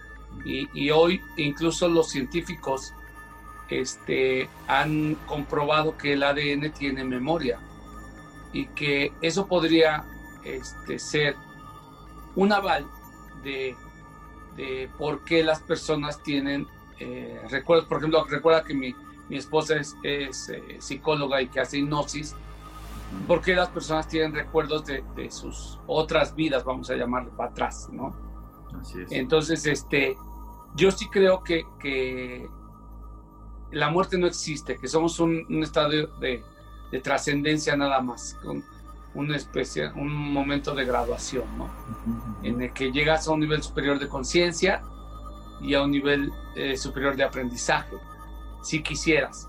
Y, 0.45 0.69
y 0.75 0.91
hoy 0.91 1.21
incluso 1.37 1.89
los 1.89 2.11
científicos 2.11 2.93
este, 3.71 4.49
han 4.67 5.15
comprobado 5.27 5.97
que 5.97 6.15
el 6.15 6.23
ADN 6.23 6.73
tiene 6.73 7.05
memoria 7.05 7.59
y 8.53 8.67
que 8.67 9.13
eso 9.21 9.47
podría 9.47 10.05
este, 10.45 10.99
ser 10.99 11.37
un 12.37 12.53
aval 12.53 12.87
de, 13.43 13.77
de, 14.57 14.91
por 14.99 15.25
qué 15.25 15.43
las 15.43 15.61
personas 15.61 16.23
tienen 16.23 16.67
eh, 16.99 17.41
recuerdos. 17.51 17.87
Por 17.87 17.99
ejemplo, 17.99 18.25
recuerda 18.25 18.65
que 18.65 18.75
mi, 18.75 18.95
mi 19.29 19.37
esposa 19.37 19.77
es, 19.77 19.97
es 20.03 20.49
eh, 20.49 20.77
psicóloga 20.79 21.41
y 21.43 21.49
que 21.49 21.61
hace 21.61 21.79
hipnosis. 21.79 22.35
¿Por 23.27 23.41
qué 23.41 23.55
las 23.55 23.69
personas 23.69 24.07
tienen 24.07 24.35
recuerdos 24.35 24.85
de, 24.85 25.03
de 25.17 25.31
sus 25.31 25.79
otras 25.87 26.35
vidas, 26.35 26.65
vamos 26.65 26.91
a 26.91 26.97
llamarlo, 26.97 27.31
para 27.31 27.51
atrás, 27.51 27.89
¿no? 27.91 28.15
Así 28.81 29.01
es. 29.01 29.13
Entonces, 29.13 29.65
este, 29.65 30.15
yo 30.75 30.91
sí 30.91 31.09
creo 31.09 31.43
que, 31.43 31.65
que 31.81 32.47
la 33.71 33.91
muerte 33.91 34.19
no 34.19 34.27
existe, 34.27 34.77
que 34.77 34.89
somos 34.89 35.21
un, 35.21 35.47
estado 35.63 35.91
de, 36.21 36.43
trascendencia 37.03 37.77
nada 37.77 38.01
más, 38.01 38.35
con 38.43 38.65
una 39.15 39.37
especie, 39.37 39.91
un 39.95 40.15
momento 40.15 40.75
de 40.75 40.85
graduación, 40.85 41.45
¿no? 41.57 41.69
En 42.43 42.61
el 42.61 42.73
que 42.73 42.93
llegas 42.93 43.27
a 43.27 43.33
un 43.33 43.41
nivel 43.41 43.63
superior 43.63 43.99
de 43.99 44.09
conciencia 44.09 44.83
y 45.61 45.75
a 45.75 45.83
un 45.83 45.91
nivel 45.91 46.33
eh, 46.55 46.77
superior 46.77 47.17
de 47.17 47.25
aprendizaje, 47.25 47.97
si 48.63 48.83
quisieras, 48.83 49.49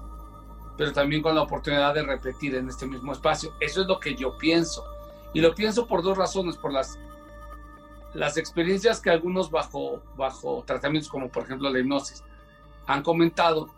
pero 0.77 0.93
también 0.93 1.21
con 1.21 1.35
la 1.35 1.41
oportunidad 1.41 1.93
de 1.93 2.03
repetir 2.03 2.55
en 2.55 2.69
este 2.69 2.87
mismo 2.87 3.11
espacio. 3.11 3.53
Eso 3.59 3.81
es 3.81 3.87
lo 3.87 3.99
que 3.99 4.15
yo 4.15 4.37
pienso. 4.37 4.83
Y 5.33 5.41
lo 5.41 5.53
pienso 5.53 5.85
por 5.85 6.01
dos 6.01 6.17
razones, 6.17 6.57
por 6.57 6.71
las, 6.71 6.97
las 8.13 8.37
experiencias 8.37 8.99
que 9.01 9.09
algunos 9.09 9.51
bajo, 9.51 10.01
bajo 10.17 10.63
tratamientos 10.65 11.11
como 11.11 11.29
por 11.29 11.43
ejemplo 11.43 11.69
la 11.69 11.79
hipnosis 11.79 12.23
han 12.87 13.03
comentado 13.03 13.69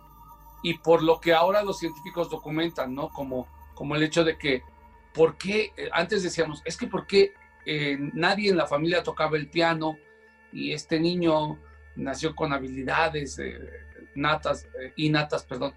y 0.63 0.75
por 0.75 1.03
lo 1.03 1.19
que 1.19 1.33
ahora 1.33 1.63
los 1.63 1.79
científicos 1.79 2.29
documentan, 2.29 2.93
¿no? 2.95 3.09
Como, 3.09 3.47
como 3.73 3.95
el 3.95 4.03
hecho 4.03 4.23
de 4.23 4.37
que, 4.37 4.63
¿por 5.13 5.37
qué? 5.37 5.71
Eh, 5.77 5.89
antes 5.91 6.23
decíamos, 6.23 6.61
es 6.65 6.77
que 6.77 6.87
¿por 6.87 7.07
qué 7.07 7.33
eh, 7.65 7.97
nadie 8.13 8.49
en 8.49 8.57
la 8.57 8.67
familia 8.67 9.03
tocaba 9.03 9.37
el 9.37 9.49
piano 9.49 9.97
y 10.51 10.71
este 10.71 10.99
niño 10.99 11.59
nació 11.95 12.35
con 12.35 12.53
habilidades 12.53 13.37
eh, 13.39 13.59
natas, 14.15 14.67
innatas, 14.95 15.43
perdón, 15.43 15.73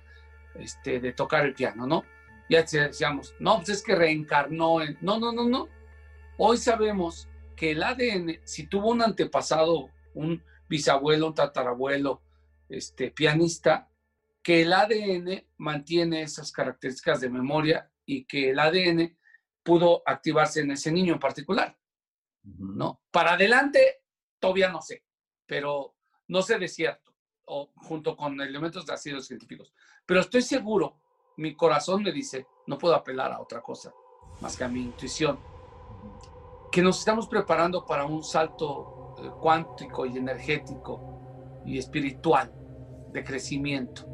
este, 0.54 1.00
de 1.00 1.12
tocar 1.12 1.44
el 1.44 1.54
piano, 1.54 1.86
¿no? 1.86 2.04
Ya 2.48 2.62
decíamos, 2.62 3.34
no, 3.38 3.56
pues 3.56 3.70
es 3.70 3.82
que 3.82 3.94
reencarnó 3.94 4.82
en... 4.82 4.98
No, 5.00 5.18
no, 5.18 5.32
no, 5.32 5.48
no. 5.48 5.68
Hoy 6.36 6.58
sabemos 6.58 7.28
que 7.56 7.70
el 7.70 7.82
ADN, 7.82 8.40
si 8.44 8.66
tuvo 8.66 8.90
un 8.90 9.02
antepasado, 9.02 9.88
un 10.12 10.42
bisabuelo, 10.68 11.28
un 11.28 11.34
tatarabuelo, 11.34 12.22
este, 12.68 13.10
pianista, 13.10 13.88
que 14.42 14.62
el 14.62 14.72
ADN 14.72 15.44
mantiene 15.56 16.22
esas 16.22 16.52
características 16.52 17.20
de 17.20 17.30
memoria 17.30 17.90
y 18.04 18.24
que 18.24 18.50
el 18.50 18.58
ADN 18.58 19.16
pudo 19.64 20.02
activarse 20.06 20.60
en 20.60 20.70
ese 20.70 20.92
niño 20.92 21.14
en 21.14 21.18
particular. 21.18 21.76
¿no? 22.44 23.00
Para 23.10 23.32
adelante, 23.32 24.02
todavía 24.38 24.70
no 24.70 24.80
sé, 24.80 25.02
pero 25.46 25.96
no 26.28 26.42
sé 26.42 26.58
de 26.58 26.68
cierto, 26.68 27.12
o 27.46 27.72
junto 27.74 28.16
con 28.16 28.40
elementos 28.40 28.86
de 28.86 28.92
ácidos 28.92 29.26
científicos. 29.26 29.72
Pero 30.06 30.20
estoy 30.20 30.42
seguro, 30.42 31.00
mi 31.38 31.56
corazón 31.56 32.02
me 32.02 32.12
dice, 32.12 32.46
no 32.66 32.78
puedo 32.78 32.94
apelar 32.94 33.32
a 33.32 33.40
otra 33.40 33.60
cosa 33.60 33.92
más 34.40 34.56
que 34.56 34.64
a 34.64 34.68
mi 34.68 34.82
intuición, 34.82 35.38
que 36.70 36.82
nos 36.82 36.98
estamos 36.98 37.28
preparando 37.28 37.86
para 37.86 38.04
un 38.04 38.22
salto 38.24 39.14
eh, 39.18 39.30
cuántico 39.40 40.06
y 40.06 40.16
energético 40.16 41.62
y 41.64 41.78
espiritual 41.78 42.52
de 43.12 43.22
crecimiento. 43.22 44.06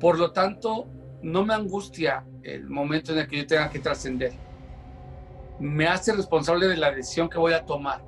Por 0.00 0.18
lo 0.18 0.32
tanto, 0.32 0.86
no 1.22 1.44
me 1.44 1.54
angustia 1.54 2.26
el 2.42 2.68
momento 2.68 3.12
en 3.12 3.18
el 3.20 3.28
que 3.28 3.36
yo 3.36 3.46
tenga 3.46 3.70
que 3.70 3.78
trascender. 3.78 4.32
Me 5.62 5.86
hace 5.86 6.12
responsable 6.12 6.66
de 6.66 6.76
la 6.76 6.90
decisión 6.90 7.30
que 7.30 7.38
voy 7.38 7.52
a 7.52 7.64
tomar. 7.64 8.04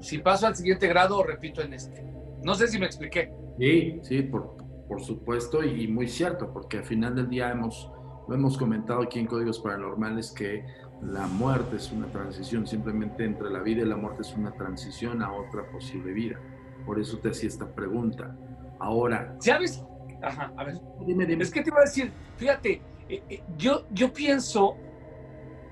Si 0.00 0.18
paso 0.18 0.48
al 0.48 0.56
siguiente 0.56 0.88
grado 0.88 1.18
o 1.18 1.22
repito 1.22 1.62
en 1.62 1.72
este. 1.72 2.04
No 2.42 2.56
sé 2.56 2.66
si 2.66 2.78
me 2.78 2.86
expliqué. 2.86 3.32
Sí, 3.56 4.00
sí, 4.02 4.22
por, 4.22 4.56
por 4.88 5.00
supuesto, 5.00 5.62
y, 5.62 5.86
muy 5.86 6.08
cierto, 6.08 6.52
porque 6.52 6.78
al 6.78 6.84
final 6.84 7.14
del 7.14 7.28
día 7.28 7.50
hemos, 7.50 7.90
lo 8.28 8.34
hemos 8.34 8.58
comentado 8.58 9.02
aquí 9.02 9.20
en 9.20 9.26
Códigos 9.26 9.60
Paranormales 9.60 10.32
que 10.32 10.64
la 11.02 11.26
muerte 11.28 11.76
es 11.76 11.92
una 11.92 12.06
transición, 12.08 12.66
simplemente 12.66 13.24
entre 13.24 13.48
la 13.48 13.60
vida 13.60 13.82
y 13.82 13.86
la 13.86 13.96
muerte 13.96 14.22
es 14.22 14.34
una 14.34 14.52
transición 14.52 15.22
a 15.22 15.32
otra 15.32 15.70
posible 15.70 16.12
vida. 16.12 16.36
Por 16.84 16.98
eso 16.98 17.18
te 17.18 17.30
hacía 17.30 17.48
esta 17.48 17.66
pregunta. 17.66 18.36
Ahora. 18.80 19.36
¿Sabes? 19.38 19.84
Ajá, 20.20 20.52
a 20.56 20.64
ver. 20.64 20.80
Dime, 21.06 21.26
dime. 21.26 21.44
Es 21.44 21.50
que 21.50 21.62
te 21.62 21.70
iba 21.70 21.78
a 21.78 21.84
decir, 21.84 22.10
fíjate, 22.36 22.80
eh, 23.08 23.22
eh, 23.28 23.42
yo, 23.56 23.86
yo 23.92 24.12
pienso 24.12 24.76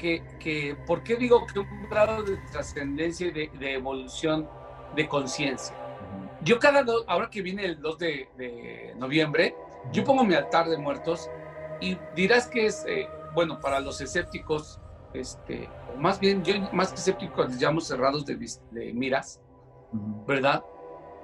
que, 0.05 0.23
que, 0.39 0.77
¿por 0.87 1.03
qué 1.03 1.17
digo 1.17 1.47
que 1.47 1.61
un 1.61 1.89
grado 1.89 2.23
de 2.23 2.37
trascendencia 2.53 3.29
y 3.29 3.31
de, 3.31 3.73
evolución 3.73 4.47
de 4.95 5.09
conciencia? 5.09 5.75
Yo 6.43 6.59
cada, 6.59 6.85
ahora 7.07 7.31
que 7.31 7.41
viene 7.41 7.65
el 7.65 7.81
2 7.81 7.99
de, 7.99 8.95
noviembre, 8.99 9.57
yo 9.93 10.05
pongo 10.05 10.23
mi 10.23 10.35
altar 10.35 10.69
de 10.69 10.77
muertos 10.77 11.31
y 11.81 11.97
dirás 12.15 12.49
que 12.49 12.67
es, 12.67 12.85
eh, 12.87 13.09
bueno, 13.35 13.59
para 13.61 13.81
los 13.81 13.99
escépticos, 14.03 14.79
este, 15.15 15.71
o 15.95 15.99
más 15.99 16.21
bien, 16.21 16.45
yo 16.45 16.53
más 16.75 16.91
que 16.91 16.97
escépticos 16.97 17.49
les 17.49 17.63
llamo 17.63 17.81
cerrados 17.81 18.27
de, 18.27 18.37
de 18.73 18.93
miras, 18.93 19.41
¿verdad? 20.27 20.63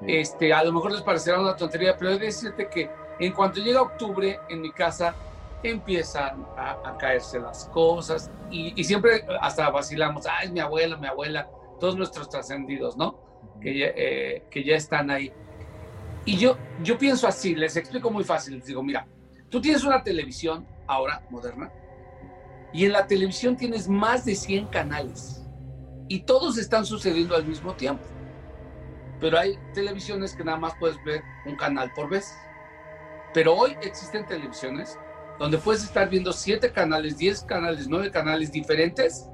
Este, 0.06 0.54
a 0.54 0.64
lo 0.64 0.72
mejor 0.72 0.92
les 0.92 1.02
parecerá 1.02 1.38
una 1.38 1.54
tontería, 1.54 1.99
pero 1.99 2.12
he 2.12 2.19
de 2.19 2.26
decirte 2.26 2.71
que 2.71 2.88
en 3.19 3.34
cuanto 3.34 3.60
llega 3.60 3.82
octubre, 3.82 4.40
en 4.49 4.62
mi 4.62 4.71
casa 4.71 5.14
empiezan 5.62 6.46
a, 6.56 6.96
caerse 6.99 7.38
las 7.38 7.66
cosas 7.66 8.30
y, 8.50 8.82
siempre 8.84 9.25
hasta 9.40 9.70
vacilamos, 9.70 10.26
ay, 10.26 10.50
mi 10.50 10.60
abuela, 10.60 10.96
mi 10.96 11.06
abuela, 11.06 11.49
todos 11.78 11.96
nuestros 11.96 12.28
trascendidos, 12.28 12.96
¿no? 12.96 13.18
Que 13.60 13.78
ya, 13.78 13.86
eh, 13.94 14.44
que 14.50 14.64
ya 14.64 14.76
están 14.76 15.10
ahí. 15.10 15.32
Y 16.25 16.36
yo, 16.36 16.56
yo 16.82 16.99
pienso 16.99 17.26
así, 17.26 17.54
les 17.54 17.76
explico 17.76 18.10
muy 18.10 18.25
fácil, 18.25 18.56
les 18.56 18.66
digo, 18.66 18.82
mira, 18.82 19.06
tú 19.49 19.60
tienes 19.60 19.84
una 19.84 20.02
televisión 20.02 20.66
ahora 20.86 21.23
moderna 21.30 21.70
y 22.73 22.84
en 22.84 22.92
la 22.92 23.06
televisión 23.06 23.56
tienes 23.56 23.88
más 23.88 24.25
de 24.25 24.34
100 24.34 24.66
canales 24.66 25.46
y 26.08 26.20
todos 26.20 26.58
están 26.58 26.84
sucediendo 26.84 27.36
al 27.36 27.44
mismo 27.44 27.75
tiempo. 27.75 28.04
Pero 29.20 29.38
hay 29.38 29.58
televisiones 29.75 30.34
que 30.34 30.42
nada 30.42 30.58
más 30.58 30.75
puedes 30.80 31.02
ver 31.04 31.23
un 31.46 31.56
canal 31.56 31.92
por 31.94 32.08
vez. 32.08 32.34
Pero 33.34 33.54
hoy 33.54 33.76
existen 33.82 34.26
televisiones 34.26 34.99
donde 35.40 35.56
puedes 35.56 35.82
estar 35.82 36.10
viendo 36.10 36.34
siete 36.34 36.70
canales, 36.70 37.16
diez 37.16 37.42
canales, 37.42 37.88
nueve 37.88 38.10
canales 38.10 38.52
diferentes 38.52 39.26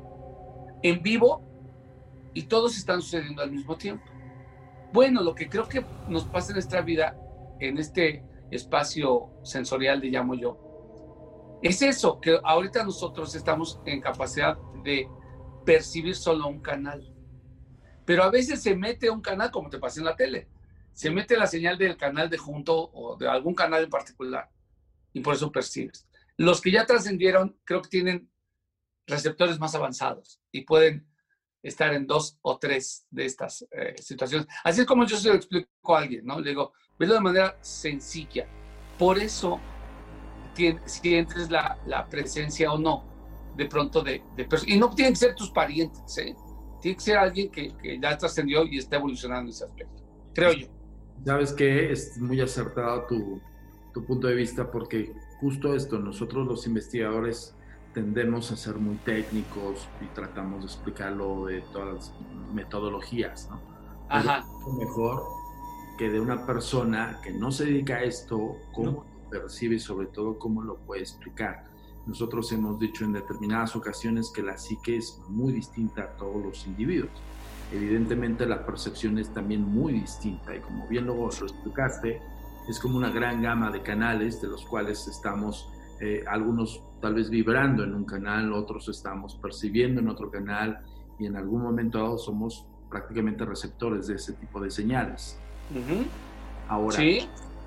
en 0.80 1.02
vivo 1.02 1.42
y 2.32 2.44
todos 2.44 2.76
están 2.76 3.02
sucediendo 3.02 3.42
al 3.42 3.50
mismo 3.50 3.76
tiempo. 3.76 4.04
Bueno, 4.92 5.20
lo 5.20 5.34
que 5.34 5.48
creo 5.48 5.66
que 5.66 5.84
nos 6.06 6.24
pasa 6.24 6.52
en 6.52 6.54
nuestra 6.54 6.80
vida, 6.80 7.18
en 7.58 7.76
este 7.78 8.24
espacio 8.52 9.30
sensorial, 9.42 9.98
le 9.98 10.10
llamo 10.10 10.34
yo, 10.34 11.58
es 11.60 11.82
eso, 11.82 12.20
que 12.20 12.38
ahorita 12.40 12.84
nosotros 12.84 13.34
estamos 13.34 13.80
en 13.84 14.00
capacidad 14.00 14.56
de 14.84 15.08
percibir 15.64 16.14
solo 16.14 16.46
un 16.46 16.60
canal. 16.60 17.12
Pero 18.04 18.22
a 18.22 18.30
veces 18.30 18.62
se 18.62 18.76
mete 18.76 19.10
un 19.10 19.20
canal, 19.20 19.50
como 19.50 19.70
te 19.70 19.80
pasa 19.80 19.98
en 19.98 20.06
la 20.06 20.14
tele 20.14 20.46
se 20.92 21.10
mete 21.10 21.36
la 21.36 21.46
señal 21.46 21.76
del 21.76 21.94
canal 21.98 22.30
de 22.30 22.38
junto 22.38 22.90
o 22.94 23.18
de 23.18 23.28
algún 23.28 23.54
canal 23.54 23.84
en 23.84 23.90
particular 23.90 24.48
y 25.16 25.20
por 25.20 25.34
eso 25.34 25.50
percibes. 25.50 26.06
Los 26.36 26.60
que 26.60 26.70
ya 26.70 26.84
trascendieron 26.84 27.58
creo 27.64 27.80
que 27.80 27.88
tienen 27.88 28.30
receptores 29.06 29.58
más 29.58 29.74
avanzados 29.74 30.42
y 30.52 30.60
pueden 30.62 31.08
estar 31.62 31.94
en 31.94 32.06
dos 32.06 32.38
o 32.42 32.58
tres 32.58 33.06
de 33.10 33.24
estas 33.24 33.66
eh, 33.70 33.94
situaciones. 33.98 34.46
Así 34.62 34.82
es 34.82 34.86
como 34.86 35.06
yo 35.06 35.16
se 35.16 35.28
lo 35.30 35.34
explico 35.34 35.96
a 35.96 36.00
alguien, 36.00 36.26
¿no? 36.26 36.38
Le 36.38 36.50
digo, 36.50 36.74
velo 36.98 37.14
de 37.14 37.20
manera 37.20 37.56
sencilla. 37.62 38.46
Por 38.98 39.18
eso 39.18 39.58
sientes 40.84 41.50
la, 41.50 41.78
la 41.86 42.06
presencia 42.10 42.70
o 42.70 42.78
no 42.78 43.04
de 43.56 43.64
pronto 43.64 44.02
de, 44.02 44.22
de 44.36 44.46
Y 44.66 44.78
no 44.78 44.94
tienen 44.94 45.14
que 45.14 45.20
ser 45.20 45.34
tus 45.34 45.50
parientes, 45.50 46.18
¿eh? 46.18 46.36
Tiene 46.82 46.96
que 46.96 47.02
ser 47.02 47.16
alguien 47.16 47.50
que, 47.50 47.74
que 47.78 47.98
ya 47.98 48.18
trascendió 48.18 48.66
y 48.66 48.76
está 48.76 48.96
evolucionando 48.96 49.44
en 49.44 49.48
ese 49.48 49.64
aspecto, 49.64 50.02
creo 50.34 50.52
yo. 50.52 50.66
Sabes 51.24 51.54
que 51.54 51.90
es 51.90 52.18
muy 52.18 52.38
acertado 52.42 53.06
tu, 53.06 53.40
tu 53.96 54.04
punto 54.04 54.26
de 54.26 54.34
vista 54.34 54.70
porque 54.70 55.14
justo 55.40 55.74
esto, 55.74 55.98
nosotros 55.98 56.46
los 56.46 56.66
investigadores 56.66 57.54
tendemos 57.94 58.52
a 58.52 58.56
ser 58.56 58.74
muy 58.74 58.96
técnicos 58.96 59.88
y 60.02 60.14
tratamos 60.14 60.60
de 60.60 60.66
explicarlo 60.66 61.46
de 61.46 61.62
todas 61.72 61.94
las 61.94 62.14
metodologías, 62.52 63.48
¿no? 63.50 63.58
Ajá. 64.10 64.44
mejor 64.78 65.22
que 65.96 66.10
de 66.10 66.20
una 66.20 66.44
persona 66.44 67.20
que 67.24 67.30
no 67.30 67.50
se 67.50 67.64
dedica 67.64 67.94
a 67.94 68.02
esto, 68.02 68.58
cómo 68.74 69.06
lo 69.22 69.30
percibe 69.30 69.76
y 69.76 69.80
sobre 69.80 70.08
todo 70.08 70.38
cómo 70.38 70.60
lo 70.60 70.76
puede 70.76 71.00
explicar. 71.00 71.64
Nosotros 72.04 72.52
hemos 72.52 72.78
dicho 72.78 73.02
en 73.02 73.14
determinadas 73.14 73.76
ocasiones 73.76 74.30
que 74.30 74.42
la 74.42 74.58
psique 74.58 74.98
es 74.98 75.18
muy 75.30 75.54
distinta 75.54 76.02
a 76.02 76.16
todos 76.18 76.44
los 76.44 76.66
individuos 76.66 77.08
evidentemente 77.72 78.46
la 78.46 78.64
percepción 78.64 79.18
es 79.18 79.32
también 79.32 79.62
muy 79.62 79.94
distinta 79.94 80.54
y 80.54 80.60
como 80.60 80.86
bien 80.86 81.06
luego 81.06 81.30
lo 81.40 81.46
explicaste, 81.46 82.20
es 82.68 82.78
como 82.80 82.96
una 82.96 83.10
gran 83.10 83.42
gama 83.42 83.70
de 83.70 83.82
canales 83.82 84.40
de 84.40 84.48
los 84.48 84.64
cuales 84.64 85.06
estamos 85.08 85.70
eh, 86.00 86.24
algunos 86.26 86.82
tal 87.00 87.14
vez 87.14 87.30
vibrando 87.30 87.84
en 87.84 87.94
un 87.94 88.04
canal, 88.04 88.52
otros 88.52 88.88
estamos 88.88 89.36
percibiendo 89.36 90.00
en 90.00 90.08
otro 90.08 90.30
canal 90.30 90.80
y 91.18 91.26
en 91.26 91.36
algún 91.36 91.62
momento 91.62 92.18
somos 92.18 92.66
prácticamente 92.90 93.44
receptores 93.44 94.06
de 94.06 94.16
ese 94.16 94.34
tipo 94.34 94.60
de 94.60 94.70
señales. 94.70 95.38
Ahora, 96.68 96.98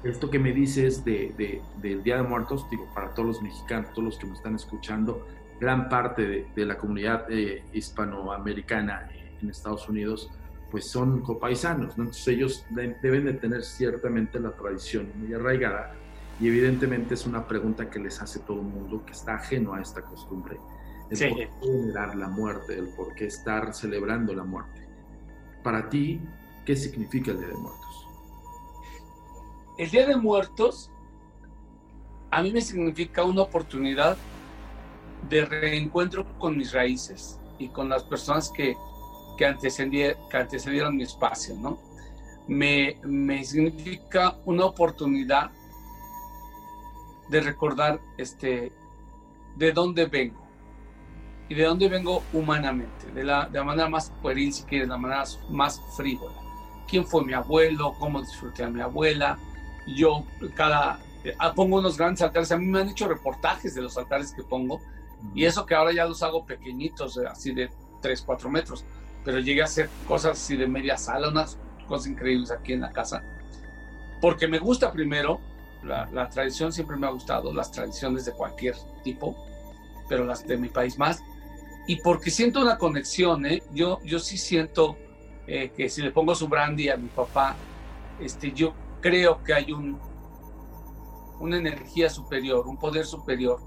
esto 0.04 0.30
que 0.30 0.40
me 0.40 0.54
dices 0.54 1.04
de, 1.04 1.62
del 1.82 2.04
Día 2.04 2.18
de 2.18 2.24
Muertos, 2.24 2.66
digo, 2.70 2.88
para 2.94 3.14
todos 3.14 3.28
los 3.28 3.42
mexicanos, 3.42 3.92
todos 3.92 4.04
los 4.04 4.18
que 4.18 4.28
me 4.28 4.34
están 4.34 4.56
escuchando, 4.56 5.26
gran 5.60 5.90
parte 5.90 6.48
de, 6.56 6.66
la 6.66 6.78
comunidad 6.78 7.30
eh, 7.30 7.64
hispanoamericana 7.74 9.10
en 9.42 9.50
Estados 9.50 9.90
Unidos, 9.90 10.30
pues 10.72 10.90
son 10.90 11.22
copaisanos, 11.22 11.98
Entonces 11.98 12.28
ellos 12.28 12.66
deben 12.70 13.26
de 13.26 13.34
tener 13.34 13.64
ciertamente 13.64 14.40
la 14.40 14.52
tradición 14.52 15.12
muy 15.16 15.34
arraigada 15.34 15.94
y 16.40 16.48
evidentemente 16.48 17.16
es 17.16 17.26
una 17.26 17.46
pregunta 17.48 17.90
que 17.90 18.00
les 18.00 18.22
hace 18.22 18.40
todo 18.40 18.62
el 18.62 18.68
mundo 18.68 19.04
que 19.06 19.12
está 19.12 19.36
ajeno 19.36 19.74
a 19.74 19.82
esta 19.82 20.02
costumbre. 20.02 20.58
El 21.10 21.30
por 21.30 21.38
qué 21.38 21.50
venerar 21.62 22.16
la 22.16 22.28
muerte, 22.30 22.78
el 22.78 22.90
por 22.90 23.16
qué 23.16 23.26
estar 23.26 23.74
celebrando 23.74 24.34
la 24.34 24.44
muerte. 24.44 24.88
Para 25.64 25.90
ti, 25.90 26.22
¿qué 26.66 26.76
significa 26.76 27.32
el 27.32 27.40
Día 27.40 27.48
de 27.48 27.56
Muertos? 27.56 28.08
El 29.78 29.90
Día 29.90 30.08
de 30.08 30.16
Muertos 30.16 30.92
a 32.32 32.44
mí 32.44 32.52
me 32.52 32.62
significa 32.62 33.24
una 33.24 33.42
oportunidad 33.42 34.18
de 35.30 35.46
reencuentro 35.46 36.26
con 36.38 36.58
mis 36.58 36.72
raíces 36.72 37.40
y 37.58 37.70
con 37.70 37.90
las 37.90 38.04
personas 38.04 38.50
que, 38.50 38.76
que, 39.39 39.45
antecedieron, 39.45 40.28
que 40.30 40.36
antecedieron 40.36 40.97
mi 40.97 41.04
espacio, 41.04 41.56
¿no? 41.56 41.80
Me, 42.49 42.97
me 43.04 43.45
significa 43.45 44.36
una 44.43 44.65
oportunidad 44.65 45.52
de 47.30 47.39
recordar 47.39 48.02
este, 48.17 48.73
de 49.56 49.71
dónde 49.71 50.08
vengo 50.08 50.45
y 51.47 51.56
de 51.56 51.63
dónde 51.63 51.88
vengo 51.88 52.21
humanamente, 52.34 53.10
de 53.13 53.23
la, 53.23 53.47
de 53.47 53.60
la 53.60 53.63
manera 53.63 53.88
más 53.88 54.12
pueril, 54.21 54.52
si 54.52 54.63
quieres, 54.63 54.89
de 54.89 54.91
la 54.91 54.97
manera 54.97 55.23
más 55.49 55.82
frívola. 55.95 56.36
¿Quién 56.86 57.06
fue 57.06 57.23
mi 57.23 57.32
abuelo? 57.32 57.95
¿Cómo 57.97 58.19
disfruté 58.19 58.65
a 58.65 58.69
mi 58.69 58.82
abuela? 58.82 59.39
Yo 59.88 60.25
cada... 60.54 60.99
Ah, 61.38 61.54
pongo 61.54 61.78
unos 61.78 61.97
grandes 61.97 62.21
altares, 62.21 62.52
a 62.52 62.58
mí 62.58 62.65
me 62.65 62.82
han 62.82 62.89
hecho 62.89 63.08
reportajes 63.08 63.73
de 63.73 63.84
los 63.84 63.97
altares 63.97 64.34
que 64.34 64.43
pongo, 64.43 64.82
y 65.34 65.45
eso 65.45 65.65
que 65.65 65.75
ahora 65.75 65.93
ya 65.93 66.06
los 66.06 66.23
hago 66.23 66.45
pequeñitos, 66.45 67.17
así 67.19 67.54
de 67.54 67.69
3, 68.02 68.21
4 68.21 68.49
metros, 68.49 68.86
pero 69.30 69.42
llegué 69.42 69.62
a 69.62 69.65
hacer 69.65 69.92
cosas 70.08 70.32
así 70.32 70.58
de 70.58 70.65
media 70.65 70.98
sala, 70.98 71.30
unas 71.30 71.56
cosas 71.88 72.08
increíbles 72.08 72.50
aquí 72.50 72.74
en 72.74 72.82
la 72.82 72.89
casa, 72.89 73.24
porque 74.20 74.48
me 74.48 74.58
gusta 74.58 74.92
primero, 74.92 75.39
la, 75.84 76.10
la 76.12 76.28
tradición 76.30 76.74
siempre 76.74 76.98
me 76.98 77.06
ha 77.06 77.12
gustado, 77.12 77.54
las 77.54 77.72
tradiciones 77.72 78.26
de 78.26 78.32
cualquier 78.32 78.74
tipo, 79.04 79.36
pero 80.10 80.26
las 80.26 80.48
de 80.48 80.58
mi 80.58 80.68
país 80.68 80.98
más, 80.98 81.22
y 81.86 81.98
porque 81.98 82.32
siento 82.32 82.60
una 82.60 82.80
conexión, 82.80 83.46
¿eh? 83.46 83.62
yo, 83.72 84.00
yo 84.04 84.18
sí 84.18 84.36
siento 84.36 84.98
eh, 85.46 85.72
que 85.78 85.89
si 85.89 86.02
le 86.02 86.10
pongo 86.10 86.34
su 86.34 86.48
brandy 86.48 86.89
a 86.89 86.98
mi 86.98 87.10
papá, 87.10 87.56
este, 88.20 88.52
yo 88.52 88.74
creo 89.00 89.44
que 89.44 89.54
hay 89.54 89.72
un, 89.72 90.00
una 91.39 91.58
energía 91.60 92.10
superior, 92.10 92.68
un 92.68 92.80
poder 92.80 93.06
superior, 93.06 93.62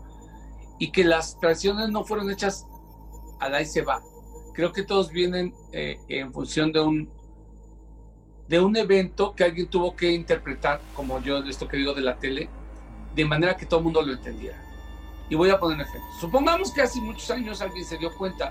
y 0.81 0.91
que 0.91 1.05
las 1.05 1.39
tradiciones 1.39 1.89
no 1.91 2.03
fueron 2.03 2.33
hechas 2.33 2.67
a 3.39 3.49
la 3.49 3.63
y 3.63 3.67
se 3.67 3.83
va. 3.83 4.03
Creo 4.53 4.73
que 4.73 4.83
todos 4.83 5.11
vienen 5.11 5.55
eh, 5.73 5.99
en 6.09 6.33
función 6.33 6.73
de 6.73 6.81
un, 6.81 7.11
de 8.49 8.61
un 8.61 8.77
evento 8.77 9.35
que 9.35 9.45
alguien 9.45 9.67
tuvo 9.69 9.97
que 9.97 10.13
interpretar, 10.13 10.81
como 10.95 11.21
yo, 11.21 11.39
esto 11.39 11.67
que 11.69 11.77
digo 11.79 11.95
de 11.95 12.03
la 12.03 12.17
tele, 12.17 12.49
de 13.15 13.25
manera 13.25 13.57
que 13.57 13.67
todo 13.67 13.81
el 13.81 13.85
mundo 13.85 14.03
lo 14.03 14.13
entendiera. 14.13 14.63
Y 15.31 15.35
voy 15.35 15.51
a 15.51 15.59
poner 15.59 15.77
un 15.77 15.83
ejemplo. 15.83 16.11
Supongamos 16.21 16.73
que 16.73 16.83
hace 16.83 17.01
muchos 17.01 17.31
años 17.31 17.63
alguien 17.63 17.85
se 17.85 17.97
dio 17.97 18.15
cuenta 18.15 18.51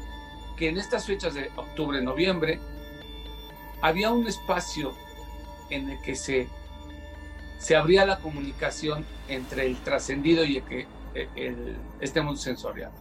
que 0.58 0.70
en 0.70 0.78
estas 0.78 1.06
fechas 1.06 1.34
de 1.34 1.52
octubre, 1.56 2.02
noviembre, 2.02 2.60
había 3.82 4.12
un 4.12 4.28
espacio 4.28 4.94
en 5.70 5.90
el 5.90 6.02
que 6.02 6.16
se, 6.16 6.48
se 7.60 7.76
abría 7.76 8.06
la 8.06 8.20
comunicación 8.20 9.06
entre 9.28 9.66
el 9.66 9.78
trascendido 9.78 10.44
y 10.44 10.58
el, 10.58 10.64
que, 10.64 10.88
el, 11.36 11.78
este 12.00 12.22
mundo 12.22 12.40
sensorial. 12.40 12.92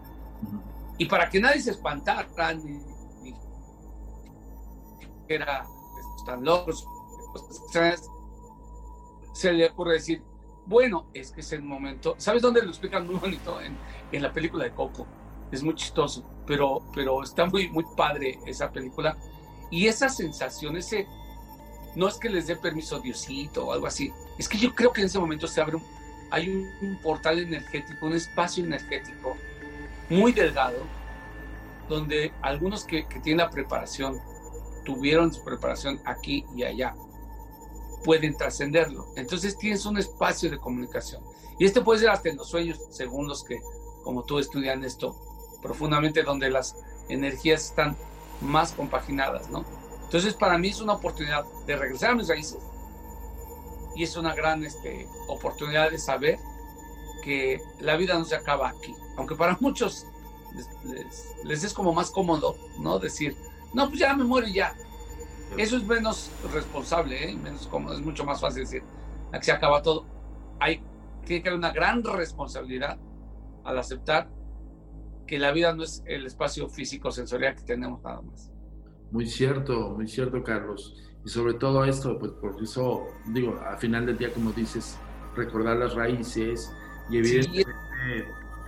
Y 0.98 1.06
para 1.06 1.30
que 1.30 1.40
nadie 1.40 1.60
se 1.60 1.70
espantara, 1.70 2.26
ni 2.54 2.78
era 5.34 5.66
tan 6.24 6.44
locos, 6.44 6.86
se 9.32 9.52
le 9.52 9.66
ocurre 9.66 9.94
decir, 9.94 10.22
bueno, 10.66 11.06
es 11.14 11.32
que 11.32 11.40
es 11.40 11.52
el 11.52 11.62
momento. 11.62 12.14
¿Sabes 12.18 12.42
dónde 12.42 12.62
lo 12.62 12.68
explican 12.68 13.06
muy 13.06 13.16
bonito? 13.16 13.60
En, 13.60 13.76
en, 14.12 14.22
la 14.22 14.32
película 14.32 14.64
de 14.64 14.70
Coco. 14.72 15.06
Es 15.50 15.62
muy 15.62 15.74
chistoso, 15.74 16.24
pero, 16.46 16.82
pero 16.94 17.22
está 17.22 17.46
muy, 17.46 17.68
muy 17.70 17.84
padre 17.96 18.38
esa 18.46 18.70
película. 18.70 19.16
Y 19.70 19.86
esa 19.86 20.08
sensación, 20.08 20.76
ese. 20.76 21.06
No 21.96 22.06
es 22.06 22.18
que 22.18 22.28
les 22.28 22.46
dé 22.46 22.54
permiso 22.54 23.00
Diosito 23.00 23.66
o 23.66 23.72
algo 23.72 23.86
así. 23.86 24.12
Es 24.38 24.48
que 24.48 24.58
yo 24.58 24.72
creo 24.74 24.92
que 24.92 25.00
en 25.00 25.08
ese 25.08 25.18
momento 25.18 25.48
se 25.48 25.60
abre 25.60 25.76
un, 25.76 25.82
hay 26.30 26.48
un, 26.48 26.68
un 26.88 27.02
portal 27.02 27.40
energético, 27.40 28.06
un 28.06 28.14
espacio 28.14 28.64
energético 28.64 29.36
muy 30.08 30.32
delgado, 30.32 30.78
donde 31.88 32.32
algunos 32.42 32.84
que, 32.84 33.06
que 33.08 33.18
tienen 33.18 33.44
la 33.44 33.50
preparación 33.50 34.20
tuvieron 34.84 35.32
su 35.32 35.42
preparación 35.42 36.00
aquí 36.04 36.44
y 36.54 36.64
allá 36.64 36.94
pueden 38.04 38.36
trascenderlo. 38.36 39.06
Entonces 39.16 39.56
tienes 39.58 39.84
un 39.86 39.98
espacio 39.98 40.50
de 40.50 40.58
comunicación. 40.58 41.22
Y 41.58 41.64
este 41.64 41.80
puede 41.80 42.00
ser 42.00 42.10
hasta 42.10 42.30
en 42.30 42.36
los 42.36 42.48
sueños, 42.48 42.80
según 42.90 43.28
los 43.28 43.44
que, 43.44 43.60
como 44.02 44.22
tú, 44.24 44.38
estudian 44.38 44.84
esto 44.84 45.16
profundamente, 45.60 46.22
donde 46.22 46.50
las 46.50 46.76
energías 47.08 47.66
están 47.66 47.96
más 48.40 48.72
compaginadas, 48.72 49.50
¿no? 49.50 49.64
Entonces 50.02 50.34
para 50.34 50.58
mí 50.58 50.68
es 50.68 50.80
una 50.80 50.94
oportunidad 50.94 51.44
de 51.66 51.76
regresar 51.76 52.10
a 52.10 52.14
mis 52.14 52.28
raíces 52.28 52.58
y 53.94 54.02
es 54.02 54.16
una 54.16 54.34
gran 54.34 54.64
este, 54.64 55.06
oportunidad 55.28 55.90
de 55.90 55.98
saber 55.98 56.38
que 57.22 57.60
la 57.78 57.96
vida 57.96 58.18
no 58.18 58.24
se 58.24 58.34
acaba 58.34 58.68
aquí. 58.68 58.94
Aunque 59.16 59.34
para 59.34 59.56
muchos 59.60 60.06
les, 60.84 61.34
les 61.44 61.64
es 61.64 61.74
como 61.74 61.92
más 61.92 62.10
cómodo, 62.10 62.56
¿no? 62.78 62.98
Decir, 62.98 63.36
no, 63.74 63.88
pues 63.88 64.00
ya 64.00 64.14
me 64.14 64.24
muero 64.24 64.46
y 64.46 64.54
ya. 64.54 64.74
Eso 65.56 65.76
es 65.76 65.84
menos 65.84 66.30
responsable, 66.52 67.30
¿eh? 67.30 67.34
menos 67.34 67.66
cómodo, 67.66 67.94
es 67.94 68.00
mucho 68.00 68.24
más 68.24 68.40
fácil 68.40 68.62
decir, 68.62 68.82
aquí 69.32 69.46
se 69.46 69.52
acaba 69.52 69.82
todo. 69.82 70.06
Hay, 70.60 70.82
tiene 71.24 71.42
que 71.42 71.48
haber 71.48 71.58
una 71.58 71.72
gran 71.72 72.04
responsabilidad 72.04 72.98
al 73.64 73.78
aceptar 73.78 74.30
que 75.26 75.38
la 75.38 75.52
vida 75.52 75.72
no 75.74 75.84
es 75.84 76.02
el 76.06 76.26
espacio 76.26 76.68
físico 76.68 77.10
sensorial 77.10 77.54
que 77.54 77.62
tenemos 77.62 78.02
nada 78.02 78.20
más. 78.20 78.50
Muy 79.10 79.26
cierto, 79.26 79.90
muy 79.90 80.06
cierto, 80.06 80.42
Carlos. 80.42 80.94
Y 81.24 81.28
sobre 81.28 81.54
todo 81.54 81.84
esto, 81.84 82.18
pues 82.18 82.32
por 82.32 82.62
eso, 82.62 83.06
digo, 83.26 83.58
al 83.64 83.78
final 83.78 84.06
del 84.06 84.18
día, 84.18 84.32
como 84.32 84.52
dices, 84.52 84.98
recordar 85.36 85.76
las 85.76 85.94
raíces 85.94 86.72
y 87.10 87.18
evidentemente, 87.18 87.70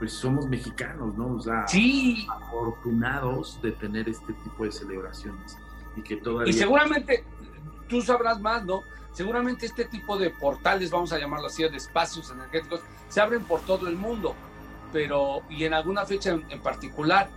pues 0.03 0.15
somos 0.15 0.49
mexicanos, 0.49 1.17
¿no? 1.17 1.37
O 1.37 1.41
sea, 1.41 1.65
sí. 1.69 2.27
afortunados 2.29 3.63
de 3.63 3.71
tener 3.71 4.09
este 4.09 4.33
tipo 4.33 4.65
de 4.65 4.73
celebraciones 4.73 5.57
y 5.95 6.03
que 6.03 6.17
todavía... 6.17 6.51
Y 6.51 6.55
seguramente, 6.55 7.25
tú 7.89 8.03
sabrás 8.03 8.41
más, 8.41 8.65
¿no? 8.65 8.83
Seguramente 9.13 9.65
este 9.65 9.85
tipo 9.85 10.19
de 10.19 10.31
portales, 10.31 10.91
vamos 10.91 11.13
a 11.13 11.21
llamarlo 11.21 11.47
así, 11.47 11.63
de 11.63 11.77
espacios 11.77 12.33
energéticos, 12.33 12.81
se 13.09 13.21
abren 13.21 13.45
por 13.45 13.61
todo 13.61 13.87
el 13.87 13.95
mundo, 13.95 14.35
pero, 14.93 15.43
y 15.49 15.67
en 15.67 15.73
alguna 15.73 16.05
fecha 16.05 16.31
en, 16.33 16.61
particular, 16.63 17.31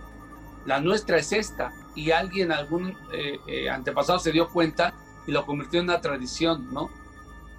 la 0.64 0.80
nuestra 0.80 1.18
es 1.18 1.30
esta, 1.30 1.70
y 1.94 2.10
alguien, 2.10 2.50
algún 2.50 2.98
eh, 3.12 3.38
eh, 3.46 3.70
antepasado 3.70 4.18
se 4.18 4.32
dio 4.32 4.48
cuenta 4.48 4.92
y 5.24 5.30
lo 5.30 5.46
convirtió 5.46 5.78
en 5.78 5.84
una 5.84 6.00
tradición, 6.00 6.74
¿no? 6.74 6.90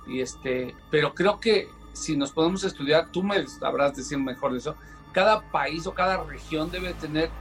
Y 0.06 0.20
este, 0.20 0.76
pero 0.92 1.14
creo 1.14 1.40
que 1.40 1.70
si 1.94 2.18
nos 2.18 2.34
podemos 2.34 2.66
estudiar, 2.66 3.10
tú 3.10 3.24
me 3.24 3.48
sabrás 3.48 3.96
decir 3.96 4.18
mejor 4.18 4.54
eso, 4.54 4.76
cada 5.18 5.42
país 5.50 5.88
o 5.88 5.96
cada 5.96 6.24
región 6.26 6.70
debe 6.70 6.94
tener 6.94 7.32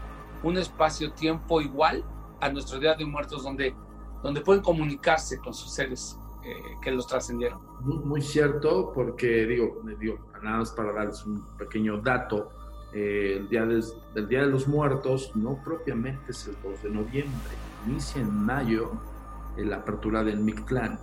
un 0.42 0.56
espacio-tiempo 0.56 1.60
igual 1.60 2.02
a 2.40 2.48
nuestro 2.48 2.78
Día 2.78 2.94
de 2.94 3.04
Muertos 3.04 3.42
donde, 3.42 3.76
donde 4.22 4.40
pueden 4.40 4.62
comunicarse 4.62 5.38
con 5.38 5.52
sus 5.52 5.74
seres 5.74 6.18
eh, 6.42 6.54
que 6.80 6.90
los 6.90 7.06
trascendieron. 7.06 7.60
Muy, 7.80 8.22
cierto, 8.22 8.92
porque 8.94 9.44
digo, 9.44 9.82
digo, 10.00 10.16
nada 10.42 10.60
más 10.60 10.70
para 10.70 10.90
darles 10.90 11.22
un 11.26 11.44
pequeño 11.58 12.00
dato, 12.00 12.50
eh, 12.94 13.36
el 13.40 13.48
día 13.50 13.66
del 13.66 14.26
Día 14.26 14.40
de 14.40 14.46
los 14.46 14.66
Muertos 14.66 15.32
no 15.36 15.62
propiamente 15.62 16.30
es 16.32 16.46
el 16.46 16.56
2 16.62 16.82
de 16.82 16.88
noviembre, 16.88 17.54
inicia 17.86 18.22
en 18.22 18.32
mayo 18.42 18.92
la 19.58 19.76
apertura 19.76 20.24
del 20.24 20.38
Mictlán 20.38 20.98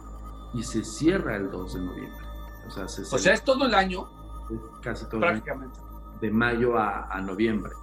y 0.55 0.63
se 0.63 0.83
cierra 0.83 1.35
el 1.35 1.51
2 1.51 1.73
de 1.75 1.81
noviembre. 1.81 2.25
O 2.65 2.71
sea, 2.71 2.85
o 2.85 3.19
sea 3.19 3.33
es 3.35 3.43
todo 3.43 3.63
el 3.67 3.75
año. 3.75 4.09
Casi 4.81 5.05
todo 5.05 5.19
prácticamente. 5.19 5.82
De 6.23 6.31
mayo 6.31 6.77
a, 6.77 7.13
a 7.13 7.19
noviembre. 7.19 7.73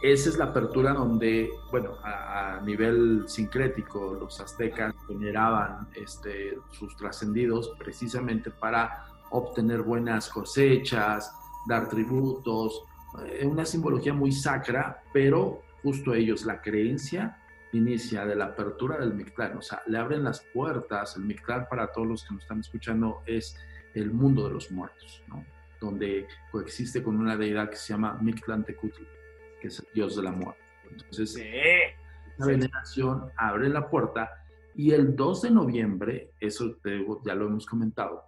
Esa 0.00 0.30
es 0.30 0.38
la 0.38 0.44
apertura 0.46 0.92
donde, 0.92 1.50
bueno, 1.72 1.96
a, 2.04 2.60
nivel 2.64 3.24
sincrético, 3.26 4.14
los 4.14 4.40
aztecas 4.40 4.94
generaban 5.08 5.88
este, 5.96 6.56
sus 6.70 6.96
trascendidos 6.96 7.72
precisamente 7.78 8.50
para 8.50 9.06
obtener 9.30 9.82
buenas 9.82 10.28
cosechas, 10.28 11.34
dar 11.66 11.88
tributos, 11.88 12.84
eh, 13.24 13.44
una 13.44 13.64
simbología 13.64 14.14
muy 14.14 14.30
sacra, 14.30 15.02
pero 15.12 15.62
justo 15.82 16.14
ellos, 16.14 16.44
la 16.44 16.60
creencia 16.60 17.40
inicia 17.72 18.24
de 18.24 18.36
la 18.36 18.46
apertura 18.46 18.98
del 18.98 19.14
Mictlán, 19.14 19.56
o 19.56 19.62
sea, 19.62 19.82
le 19.88 19.98
abren 19.98 20.22
las 20.22 20.44
puertas, 20.54 21.16
el 21.16 21.24
Mictlán 21.24 21.66
para 21.68 21.88
todos 21.88 22.06
los 22.06 22.24
que 22.24 22.34
nos 22.34 22.44
están 22.44 22.60
escuchando 22.60 23.22
es 23.26 23.56
el 23.94 24.12
mundo 24.12 24.46
de 24.46 24.54
los 24.54 24.70
muertos, 24.70 25.24
¿no? 25.26 25.44
Donde 25.82 26.26
coexiste 26.50 27.02
con 27.02 27.18
una 27.18 27.36
deidad 27.36 27.68
que 27.68 27.76
se 27.76 27.92
llama 27.92 28.18
Mictlán 28.22 28.64
Tecutli 28.64 29.06
que 29.62 29.68
es 29.68 29.78
el 29.78 29.86
dios 29.94 30.16
de 30.16 30.22
la 30.24 30.32
muerte. 30.32 30.60
Entonces, 30.90 31.40
la 32.36 32.46
veneración 32.46 33.30
abre 33.36 33.68
la 33.68 33.88
puerta 33.88 34.28
y 34.74 34.90
el 34.90 35.14
2 35.14 35.42
de 35.42 35.50
noviembre, 35.52 36.32
eso 36.40 36.78
ya 37.24 37.34
lo 37.36 37.46
hemos 37.46 37.64
comentado, 37.64 38.24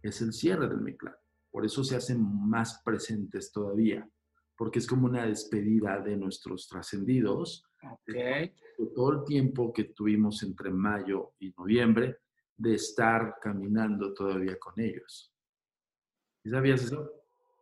es 0.00 0.22
el 0.22 0.32
cierre 0.32 0.68
del 0.68 0.80
Mictlán. 0.80 1.16
Por 1.50 1.64
eso 1.64 1.82
se 1.82 1.96
hacen 1.96 2.22
más 2.48 2.80
presentes 2.84 3.50
todavía, 3.50 4.08
porque 4.56 4.78
es 4.78 4.86
como 4.86 5.06
una 5.06 5.26
despedida 5.26 5.98
de 6.00 6.16
nuestros 6.16 6.68
trascendidos. 6.68 7.64
Okay. 7.80 8.52
todo 8.94 9.20
el 9.20 9.24
tiempo 9.24 9.72
que 9.72 9.84
tuvimos 9.84 10.42
entre 10.42 10.70
mayo 10.70 11.34
y 11.38 11.50
noviembre 11.56 12.18
de 12.56 12.74
estar 12.74 13.36
caminando 13.40 14.12
todavía 14.12 14.58
con 14.58 14.74
ellos. 14.80 15.32
¿Sabías 16.50 16.82
eso? 16.82 17.10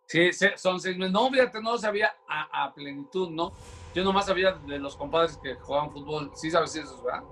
Sí, 0.07 0.31
son 0.57 0.81
seis 0.81 0.96
meses. 0.96 1.12
No, 1.12 1.31
fíjate, 1.31 1.61
no 1.61 1.72
lo 1.72 1.79
sabía 1.79 2.12
a, 2.29 2.64
a, 2.64 2.75
plenitud, 2.75 3.31
¿no? 3.31 3.53
Yo 3.94 4.05
nomás 4.05 4.27
sabía 4.27 4.53
de 4.53 4.79
los 4.79 4.96
compadres 4.96 5.38
que 5.42 5.55
jugaban 5.55 5.90
fútbol. 5.90 6.31
¿Sí 6.35 6.51
sabes 6.51 6.77
eso, 6.77 7.03
verdad? 7.03 7.22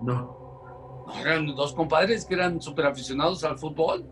No. 0.00 1.04
no 1.06 1.14
eran 1.20 1.46
dos 1.54 1.72
compadres 1.72 2.24
que 2.24 2.34
eran 2.34 2.60
súper 2.60 2.86
aficionados 2.86 3.42
al 3.42 3.58
fútbol. 3.58 4.06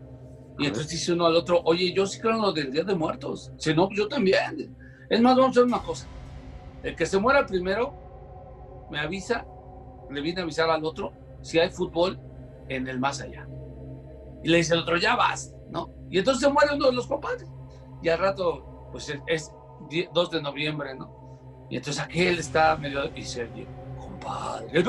Y 0.57 0.65
entonces 0.65 0.91
dice 0.91 1.13
uno 1.13 1.25
al 1.25 1.35
otro, 1.35 1.61
oye, 1.63 1.93
yo 1.93 2.05
sí 2.05 2.19
creo 2.19 2.33
en 2.33 2.41
lo 2.41 2.51
del 2.51 2.71
Día 2.71 2.83
de 2.83 2.93
Muertos. 2.93 3.53
Si 3.57 3.73
no, 3.73 3.89
yo 3.91 4.09
también. 4.09 4.75
Es 5.09 5.21
más, 5.21 5.35
vamos 5.35 5.49
a 5.49 5.51
hacer 5.51 5.63
una 5.63 5.81
cosa. 5.81 6.05
El 6.83 6.95
que 6.95 7.05
se 7.05 7.17
muera 7.17 7.45
primero, 7.45 7.93
me 8.91 8.99
avisa, 8.99 9.45
le 10.09 10.21
viene 10.21 10.41
a 10.41 10.43
avisar 10.43 10.69
al 10.69 10.83
otro 10.83 11.13
si 11.41 11.59
hay 11.59 11.69
fútbol 11.69 12.19
en 12.67 12.87
el 12.87 12.99
más 12.99 13.21
allá. 13.21 13.47
Y 14.43 14.49
le 14.49 14.57
dice 14.57 14.73
el 14.73 14.81
otro, 14.81 14.97
ya 14.97 15.15
vas, 15.15 15.53
¿no? 15.69 15.89
Y 16.09 16.19
entonces 16.19 16.41
se 16.41 16.49
muere 16.51 16.75
uno 16.75 16.87
de 16.87 16.93
los 16.93 17.07
compadres. 17.07 17.47
Y 18.01 18.09
al 18.09 18.19
rato, 18.19 18.89
pues 18.91 19.13
es 19.27 19.51
2 20.13 20.31
de 20.31 20.41
noviembre, 20.41 20.95
¿no? 20.95 21.67
Y 21.69 21.77
entonces 21.77 22.01
aquel 22.01 22.39
está 22.39 22.75
medio, 22.77 23.05
y 23.05 23.11
dice, 23.11 23.49
compadre, 23.99 24.83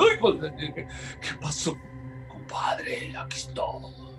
¿qué 1.20 1.34
pasó? 1.40 1.76
Compadre, 2.28 3.14
aquí 3.16 3.36
estoy. 3.36 4.10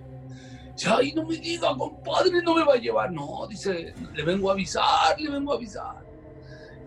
Ay, 0.88 1.14
no 1.14 1.26
me 1.26 1.36
diga, 1.36 1.76
compadre, 1.78 2.42
no 2.42 2.56
me 2.56 2.64
va 2.64 2.74
a 2.74 2.78
llevar. 2.78 3.12
No, 3.12 3.46
dice, 3.48 3.94
le 4.14 4.24
vengo 4.24 4.50
a 4.50 4.54
avisar, 4.54 5.20
le 5.20 5.30
vengo 5.30 5.54
a 5.54 5.56
avisar. 5.56 6.04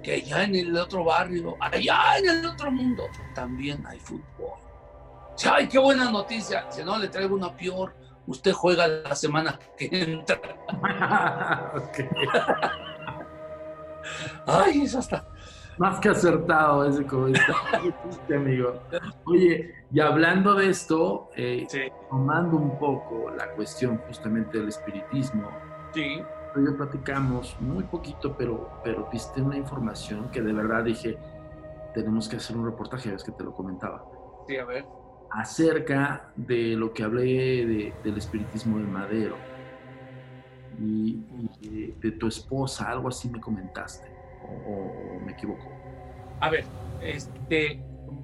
Que 0.02 0.14
allá 0.14 0.44
en 0.44 0.54
el 0.54 0.76
otro 0.76 1.04
barrio, 1.04 1.56
allá 1.60 2.18
en 2.18 2.28
el 2.28 2.46
otro 2.46 2.70
mundo, 2.70 3.04
también 3.34 3.84
hay 3.86 3.98
fútbol. 3.98 4.58
Dice, 5.36 5.48
ay, 5.52 5.68
qué 5.68 5.78
buena 5.78 6.10
noticia. 6.10 6.70
Si 6.70 6.82
no, 6.82 6.98
le 6.98 7.08
traigo 7.08 7.34
una 7.34 7.54
peor 7.54 7.94
usted 8.26 8.52
juega 8.52 8.86
la 8.86 9.14
semana 9.14 9.58
que 9.76 9.88
entra. 9.92 10.40
Ay, 14.46 14.82
eso 14.82 14.98
está. 14.98 15.26
Más 15.78 15.98
que 15.98 16.08
acertado 16.08 16.84
ese 16.84 17.04
comentario, 17.04 17.94
amigo. 18.32 18.80
Oye, 19.26 19.74
y 19.90 19.98
hablando 19.98 20.54
de 20.54 20.68
esto, 20.68 21.30
eh, 21.36 21.66
tomando 22.08 22.56
un 22.56 22.78
poco 22.78 23.30
la 23.30 23.50
cuestión 23.54 23.98
justamente 24.06 24.58
del 24.58 24.68
espiritismo, 24.68 25.50
sí. 25.92 26.22
yo 26.54 26.76
platicamos 26.76 27.56
muy 27.60 27.82
poquito, 27.84 28.36
pero, 28.36 28.80
pero 28.84 29.08
viste 29.10 29.42
una 29.42 29.56
información 29.56 30.30
que 30.30 30.42
de 30.42 30.52
verdad 30.52 30.84
dije, 30.84 31.18
tenemos 31.92 32.28
que 32.28 32.36
hacer 32.36 32.56
un 32.56 32.66
reportaje, 32.66 33.10
ves 33.10 33.24
que 33.24 33.32
te 33.32 33.42
lo 33.42 33.52
comentaba. 33.52 34.04
Sí, 34.46 34.56
a 34.56 34.64
ver 34.64 35.03
acerca 35.34 36.30
de 36.36 36.76
lo 36.76 36.94
que 36.94 37.02
hablé 37.02 37.92
del 38.04 38.16
espiritismo 38.16 38.78
de 38.78 38.84
Madero 38.84 39.36
y, 40.80 41.18
de, 42.00 42.12
tu 42.12 42.28
esposa, 42.28 42.88
algo 42.90 43.08
así 43.08 43.28
me 43.28 43.40
comentaste, 43.40 44.08
o, 44.66 45.20
me 45.24 45.32
equivoco. 45.32 45.72
A 46.40 46.50
ver, 46.50 46.64
este, 47.02 47.82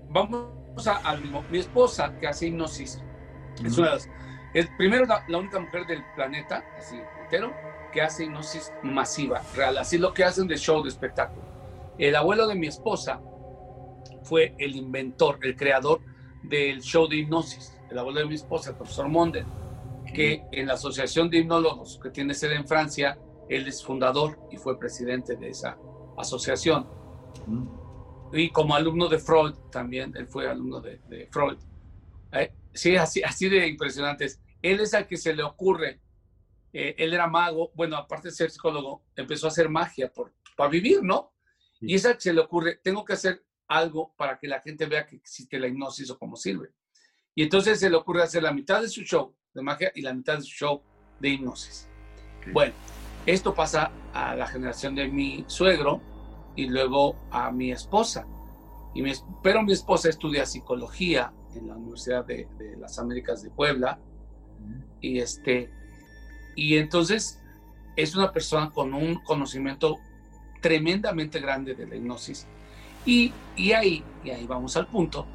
vamos 0.08 0.50
a, 0.86 1.16
mi 1.50 1.58
esposa 1.58 2.16
que 2.20 2.28
hace 2.28 2.46
hipnosis. 2.46 3.02
Es 3.64 3.76
una 3.76 3.96
es 4.54 4.68
primero 4.78 5.04
la, 5.06 5.38
única 5.38 5.58
mujer 5.58 5.86
del 5.86 6.04
planeta, 6.14 6.64
así 6.78 6.96
entero, 7.22 7.52
que 7.92 8.02
hace 8.02 8.24
hipnosis 8.24 8.72
masiva, 8.84 9.42
real, 9.56 9.78
así 9.78 9.98
lo 9.98 10.14
que 10.14 10.22
hacen 10.22 10.46
de 10.46 10.56
show, 10.56 10.82
de 10.82 10.88
espectáculo. 10.88 11.42
El 11.98 12.14
abuelo 12.14 12.46
de 12.46 12.54
mi 12.54 12.68
esposa 12.68 13.20
fue 14.22 14.54
el 14.58 14.76
inventor, 14.76 15.38
el 15.42 15.56
creador 15.56 16.00
del 16.42 16.80
show 16.82 17.08
de 17.08 17.16
hipnosis, 17.16 17.76
el 17.90 17.98
abuelo 17.98 18.20
de 18.20 18.26
mi 18.26 18.34
esposa, 18.34 18.70
el 18.70 18.76
profesor 18.76 19.08
Monden, 19.08 19.46
que 20.14 20.42
en 20.52 20.66
la 20.66 20.74
Asociación 20.74 21.30
de 21.30 21.38
Hipnólogos 21.38 21.98
que 22.02 22.10
tiene 22.10 22.34
sede 22.34 22.56
en 22.56 22.66
Francia, 22.66 23.18
él 23.48 23.66
es 23.66 23.84
fundador 23.84 24.38
y 24.50 24.56
fue 24.56 24.78
presidente 24.78 25.36
de 25.36 25.50
esa 25.50 25.76
asociación. 26.16 26.88
Y 28.32 28.50
como 28.50 28.74
alumno 28.74 29.08
de 29.08 29.18
Freud 29.18 29.54
también, 29.70 30.14
él 30.16 30.26
fue 30.26 30.48
alumno 30.48 30.80
de, 30.80 31.28
Freud. 31.30 31.58
Eh, 32.32 32.52
sí, 32.72 32.96
así, 32.96 33.22
así 33.22 33.48
de 33.48 33.66
impresionantes. 33.66 34.40
Él 34.62 34.80
es 34.80 34.94
al 34.94 35.06
que 35.06 35.16
se 35.16 35.34
le 35.34 35.42
ocurre, 35.42 36.00
eh, 36.72 36.94
él 36.98 37.12
era 37.12 37.26
mago, 37.26 37.72
bueno, 37.74 37.96
aparte 37.96 38.28
de 38.28 38.34
ser 38.34 38.50
psicólogo, 38.50 39.02
empezó 39.16 39.46
a 39.46 39.50
hacer 39.50 39.68
magia 39.68 40.12
por, 40.12 40.32
para 40.56 40.70
vivir, 40.70 41.02
¿no? 41.02 41.32
Y 41.80 41.94
es 41.94 42.04
al 42.04 42.14
que 42.14 42.20
se 42.20 42.32
le 42.32 42.40
ocurre, 42.40 42.76
tengo 42.82 43.04
que 43.04 43.14
hacer 43.14 43.42
algo 43.70 44.12
para 44.16 44.36
que 44.38 44.48
la 44.48 44.60
gente 44.60 44.84
vea 44.86 45.06
que 45.06 45.16
existe 45.16 45.58
la 45.58 45.68
hipnosis 45.68 46.10
o 46.10 46.18
cómo 46.18 46.36
sirve. 46.36 46.70
Y 47.36 47.44
entonces 47.44 47.78
se 47.78 47.88
le 47.88 47.96
ocurre 47.96 48.22
hacer 48.22 48.42
la 48.42 48.52
mitad 48.52 48.82
de 48.82 48.88
su 48.88 49.02
show 49.02 49.34
de 49.54 49.62
magia 49.62 49.92
y 49.94 50.02
la 50.02 50.12
mitad 50.12 50.36
de 50.36 50.42
su 50.42 50.50
show 50.50 50.82
de 51.20 51.28
hipnosis. 51.28 51.88
Bueno, 52.52 52.74
esto 53.26 53.54
pasa 53.54 53.92
a 54.12 54.34
la 54.34 54.48
generación 54.48 54.96
de 54.96 55.06
mi 55.06 55.44
suegro 55.46 56.00
y 56.56 56.66
luego 56.66 57.16
a 57.30 57.52
mi 57.52 57.70
esposa. 57.70 58.26
Y 58.92 59.04
pero 59.40 59.62
mi 59.62 59.72
esposa 59.72 60.08
estudia 60.08 60.46
psicología 60.46 61.32
en 61.54 61.68
la 61.68 61.76
Universidad 61.76 62.24
de, 62.24 62.48
de 62.58 62.76
las 62.76 62.98
Américas 62.98 63.40
de 63.42 63.50
Puebla. 63.50 64.00
Y, 65.00 65.20
este, 65.20 65.70
y 66.56 66.76
entonces 66.76 67.40
es 67.94 68.16
una 68.16 68.32
persona 68.32 68.70
con 68.70 68.94
un 68.94 69.22
conocimiento 69.22 69.98
tremendamente 70.60 71.38
grande 71.38 71.74
de 71.74 71.86
la 71.86 71.94
hipnosis 71.94 72.48
y, 73.04 73.32
y, 73.56 73.72
ahí, 73.72 74.04
y 74.24 74.30
ahí 74.30 74.46
vamos 74.46 74.76
al 74.76 74.86
punto, 74.86 75.26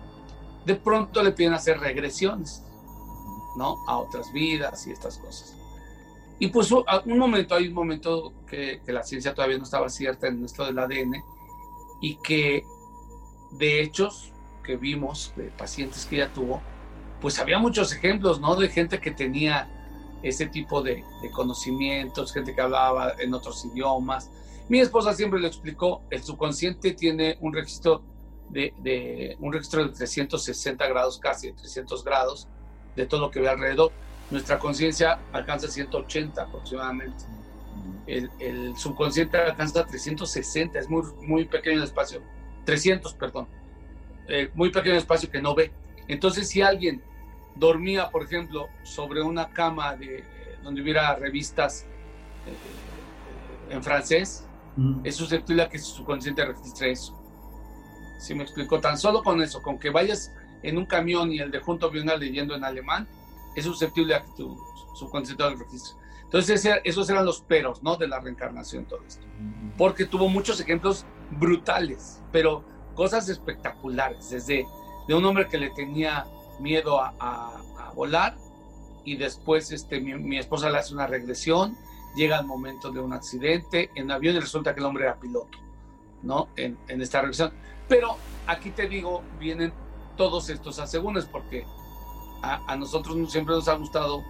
de 0.66 0.76
pronto 0.76 1.22
le 1.24 1.32
piden 1.32 1.54
hacer 1.54 1.80
regresiones, 1.80 2.64
¿no? 3.58 3.78
A 3.88 3.98
otras 3.98 4.32
vidas 4.34 4.88
y 4.88 4.92
estas 4.92 5.18
cosas. 5.18 5.56
Y 6.38 6.48
pues 6.48 6.72
un 6.72 7.18
momento, 7.18 7.56
hay 7.56 7.68
un 7.68 7.74
momento 7.74 8.34
que, 8.48 8.82
la 8.88 9.04
ciencia 9.04 9.34
todavía 9.34 9.58
no 9.58 9.64
estaba 9.64 9.90
cierta 9.90 10.28
en 10.28 10.44
esto 10.44 10.66
del 10.66 10.78
ADN 10.80 11.24
y 12.02 12.16
que 12.18 12.66
de 13.52 13.82
hechos 13.82 14.34
que 14.64 14.76
vimos 14.76 15.32
de 15.38 15.46
pacientes 15.46 16.06
que 16.06 16.18
ella 16.18 16.34
tuvo, 16.34 16.62
pues 17.22 17.40
había 17.40 17.58
muchos 17.58 17.94
ejemplos, 17.94 18.42
¿no? 18.42 18.56
De 18.56 18.68
gente 18.68 19.00
que 19.00 19.12
tenía 19.12 19.72
ese 20.24 20.48
tipo 20.48 20.82
de, 20.82 21.06
de 21.22 21.32
conocimientos, 21.32 22.34
gente 22.34 22.54
que 22.54 22.62
hablaba 22.62 23.14
en 23.20 23.34
otros 23.34 23.64
idiomas, 23.66 24.30
mi 24.68 24.80
esposa 24.80 25.14
siempre 25.14 25.40
lo 25.40 25.48
explicó, 25.48 26.02
el 26.10 26.24
subconsciente 26.24 26.94
tiene 26.94 27.38
un 27.42 27.54
registro 27.54 28.04
de, 28.50 29.36
un 29.40 29.54
registro 29.54 29.84
de 29.86 29.94
360 29.94 30.88
grados, 30.88 31.20
casi 31.20 31.48
de 31.48 31.54
300 31.54 32.04
grados, 32.04 32.48
de 32.96 33.06
todo 33.06 33.22
lo 33.22 33.32
que 33.32 33.40
ve 33.40 33.50
alrededor. 33.50 33.92
Nuestra 34.32 34.58
conciencia 34.58 35.20
alcanza 35.34 35.68
180 35.68 36.42
aproximadamente. 36.42 37.26
El, 38.08 38.76
subconsciente 38.78 39.38
alcanza 39.38 39.86
360, 39.86 40.80
es 40.80 40.90
muy, 40.90 41.04
muy 41.22 41.46
pequeño 41.46 41.78
el 41.78 41.84
espacio. 41.84 42.22
300, 42.66 43.14
perdón. 43.14 43.48
Eh, 44.28 44.50
muy 44.56 44.72
pequeño 44.72 44.96
espacio 44.96 45.30
que 45.30 45.42
no 45.42 45.54
ve. 45.54 45.72
Entonces, 46.08 46.50
si 46.50 46.62
alguien 46.62 47.04
dormía, 47.56 48.10
por 48.10 48.24
ejemplo, 48.24 48.68
sobre 48.84 49.22
una 49.22 49.50
cama 49.50 49.96
de, 49.96 50.24
donde 50.64 50.82
hubiera 50.82 51.16
revistas 51.16 51.86
eh, 52.48 53.74
en 53.74 53.84
francés, 53.84 54.46
es 55.04 55.16
susceptible 55.16 55.64
a 55.64 55.70
que 55.70 55.80
su 55.80 55.96
subconsciente 55.96 56.46
registre 56.46 56.92
eso. 56.92 57.18
Si 58.20 58.34
me 58.34 58.44
explico, 58.44 58.80
tan 58.80 58.98
solo 58.98 59.24
con 59.24 59.42
eso, 59.42 59.62
con 59.62 59.78
que 59.80 59.90
vayas 59.90 60.32
en 60.64 60.78
un 60.78 60.86
camión 60.86 61.32
y 61.32 61.40
el 61.40 61.52
de 61.52 61.60
junto 61.60 61.90
viene 61.90 62.18
leyendo 62.18 62.56
en 62.56 62.64
alemán, 62.64 63.08
es 63.56 63.66
susceptible 63.66 64.16
a 64.16 64.24
que 64.24 64.32
tu 64.36 64.58
subconsciente 64.96 65.44
lo 65.44 65.56
registre. 65.56 65.96
Entonces, 66.24 66.68
esos 66.84 67.10
eran 67.10 67.26
los 67.26 67.42
peros, 67.42 67.82
¿no? 67.84 67.96
De 67.96 68.08
la 68.08 68.20
reencarnación, 68.20 68.86
todo 68.86 69.02
esto. 69.08 69.26
Porque 69.78 70.06
tuvo 70.06 70.28
muchos 70.28 70.60
ejemplos 70.60 71.06
brutales, 71.32 72.22
pero 72.32 72.64
cosas 72.96 73.30
espectaculares, 73.30 74.30
desde 74.30 74.66
de 75.08 75.14
un 75.14 75.24
hombre 75.26 75.48
que 75.48 75.58
le 75.58 75.70
tenía 75.72 76.26
miedo 76.60 77.00
a, 77.02 77.62
volar 77.94 78.36
y 79.06 79.16
después 79.16 79.72
este, 79.72 80.02
mi, 80.02 80.14
mi, 80.16 80.38
esposa 80.38 80.70
le 80.70 80.80
hace 80.80 80.94
una 80.94 81.08
regresión 81.08 81.78
llega 82.16 82.40
el 82.40 82.46
momento 82.46 82.92
de 82.92 83.00
un 83.00 83.14
accidente 83.14 83.92
en 83.96 84.12
avión 84.12 84.36
y 84.36 84.40
resulta 84.40 84.74
que 84.74 84.80
el 84.80 84.86
hombre 84.86 85.04
era 85.04 85.20
piloto, 85.20 85.58
¿no? 86.24 86.50
En, 86.56 86.78
esta 86.88 87.22
revisión. 87.22 87.52
Pero 87.88 88.18
aquí 88.48 88.72
te 88.72 88.88
digo, 88.88 89.22
vienen 89.40 89.74
todos 90.18 90.50
estos 90.50 90.80
asegúnes 90.80 91.26
porque 91.26 91.66
a, 92.42 92.76
nosotros 92.76 93.32
siempre 93.32 93.56
nos 93.56 93.68
ha 93.68 93.76
gustado 93.76 94.24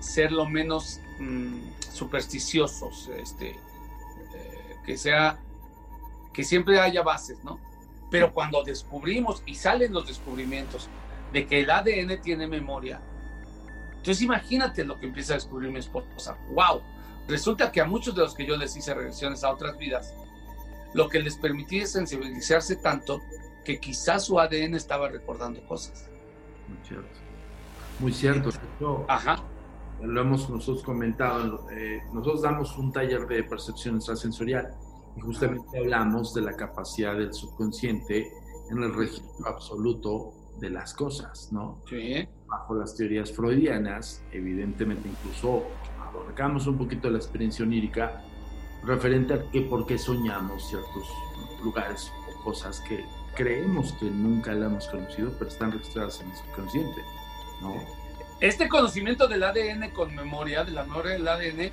ser 0.00 0.32
lo 0.32 0.46
menos 0.46 1.00
mm, 1.18 1.58
supersticiosos, 1.92 3.08
este, 3.08 3.50
eh, 3.50 4.76
que 4.84 4.96
sea, 4.96 5.38
que 6.32 6.44
siempre 6.44 6.78
haya 6.78 7.02
bases, 7.02 7.42
¿no? 7.42 7.58
Pero 8.10 8.32
cuando 8.32 8.62
descubrimos 8.62 9.42
y 9.46 9.54
salen 9.54 9.92
los 9.92 10.06
descubrimientos 10.06 10.88
de 11.32 11.46
que 11.46 11.60
el 11.60 11.70
ADN 11.70 12.20
tiene 12.20 12.46
memoria, 12.46 13.00
entonces 14.04 14.22
imagínate 14.22 14.84
lo 14.84 15.00
que 15.00 15.06
empieza 15.06 15.32
a 15.32 15.36
descubrir 15.36 15.72
mi 15.72 15.78
esposa. 15.78 16.36
¡Wow! 16.50 16.82
Resulta 17.26 17.72
que 17.72 17.80
a 17.80 17.86
muchos 17.86 18.14
de 18.14 18.20
los 18.20 18.34
que 18.34 18.44
yo 18.44 18.54
les 18.54 18.76
hice 18.76 18.92
regresiones 18.92 19.42
a 19.44 19.50
otras 19.50 19.78
vidas, 19.78 20.12
lo 20.92 21.08
que 21.08 21.20
les 21.20 21.38
permitía 21.38 21.84
es 21.84 21.92
sensibilizarse 21.92 22.76
tanto 22.76 23.22
que 23.64 23.80
quizás 23.80 24.26
su 24.26 24.38
ADN 24.38 24.74
estaba 24.74 25.08
recordando 25.08 25.66
cosas. 25.66 26.10
Muy 26.68 26.86
cierto. 26.86 27.18
Muy 27.98 28.12
cierto. 28.12 29.06
Ajá. 29.08 29.42
lo 30.02 30.20
hemos 30.20 30.50
nosotros 30.50 30.84
comentado, 30.84 31.66
eh, 31.70 32.02
nosotros 32.12 32.42
damos 32.42 32.76
un 32.76 32.92
taller 32.92 33.26
de 33.26 33.42
percepción 33.44 33.96
extrasensorial 33.96 34.74
y 35.16 35.20
justamente 35.22 35.78
hablamos 35.78 36.34
de 36.34 36.42
la 36.42 36.52
capacidad 36.52 37.16
del 37.16 37.32
subconsciente 37.32 38.30
en 38.70 38.82
el 38.82 38.94
registro 38.94 39.46
absoluto 39.46 40.34
de 40.60 40.68
las 40.68 40.92
cosas, 40.92 41.50
¿no? 41.52 41.80
Sí. 41.88 42.28
Bajo 42.46 42.74
las 42.74 42.94
teorías 42.94 43.32
freudianas, 43.32 44.22
evidentemente 44.32 45.08
incluso 45.08 45.64
abarcamos 45.98 46.66
un 46.66 46.78
poquito 46.78 47.10
la 47.10 47.18
experiencia 47.18 47.64
onírica 47.64 48.22
referente 48.84 49.34
a 49.34 49.50
que 49.50 49.62
por 49.62 49.86
qué 49.86 49.98
soñamos 49.98 50.68
ciertos 50.68 51.08
lugares 51.62 52.12
o 52.28 52.44
cosas 52.44 52.80
que 52.80 53.04
creemos 53.34 53.92
que 53.94 54.06
nunca 54.06 54.52
la 54.52 54.66
hemos 54.66 54.86
conocido, 54.88 55.32
pero 55.38 55.50
están 55.50 55.72
registradas 55.72 56.20
en 56.20 56.30
el 56.30 56.36
subconsciente, 56.36 57.02
¿no? 57.60 57.74
Este 58.40 58.68
conocimiento 58.68 59.26
del 59.26 59.42
ADN 59.42 59.90
con 59.90 60.14
memoria, 60.14 60.64
de 60.64 60.72
la 60.72 60.84
memoria 60.84 61.12
del 61.12 61.26
ADN, 61.26 61.70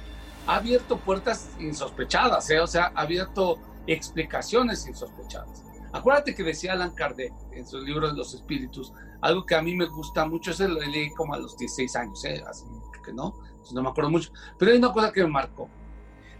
ha 0.48 0.56
abierto 0.56 0.98
puertas 0.98 1.50
insospechadas, 1.60 2.50
¿eh? 2.50 2.60
o 2.60 2.68
sea, 2.68 2.92
ha 2.96 3.02
abierto 3.02 3.60
explicaciones 3.88 4.88
insospechadas. 4.88 5.64
Acuérdate 5.94 6.34
que 6.34 6.44
decía 6.44 6.74
Alan 6.74 6.92
Kardec 6.96 7.34
en 7.52 7.68
su 7.68 7.80
libro 7.80 8.08
de 8.08 8.14
los 8.14 8.34
espíritus, 8.34 8.94
algo 9.22 9.46
que 9.46 9.56
a 9.56 9.62
mí 9.62 9.76
me 9.76 9.86
gusta 9.86 10.26
mucho, 10.26 10.52
ese 10.52 10.68
lo 10.68 10.80
leí 10.80 11.14
como 11.14 11.34
a 11.34 11.38
los 11.38 11.58
16 11.58 11.96
años, 11.96 12.24
¿eh? 12.26 12.42
así 12.48 12.66
que 13.04 13.12
no, 13.14 13.34
no 13.74 13.84
me 13.84 13.90
acuerdo 13.90 14.10
mucho, 14.10 14.32
pero 14.58 14.72
hay 14.72 14.78
una 14.78 14.94
cosa 14.94 15.12
que 15.12 15.24
me 15.24 15.30
marcó. 15.30 15.70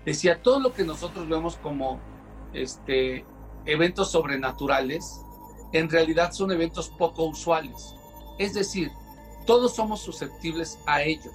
Decía, 0.06 0.42
todo 0.42 0.60
lo 0.60 0.74
que 0.74 0.84
nosotros 0.84 1.28
vemos 1.28 1.58
como 1.58 2.00
este, 2.54 3.26
eventos 3.66 4.12
sobrenaturales, 4.12 5.22
en 5.74 5.90
realidad 5.90 6.32
son 6.32 6.52
eventos 6.52 6.90
poco 6.90 7.26
usuales. 7.26 7.96
Es 8.40 8.54
decir, 8.54 8.92
todos 9.46 9.76
somos 9.76 10.02
susceptibles 10.02 10.80
a 10.86 11.04
ello. 11.04 11.32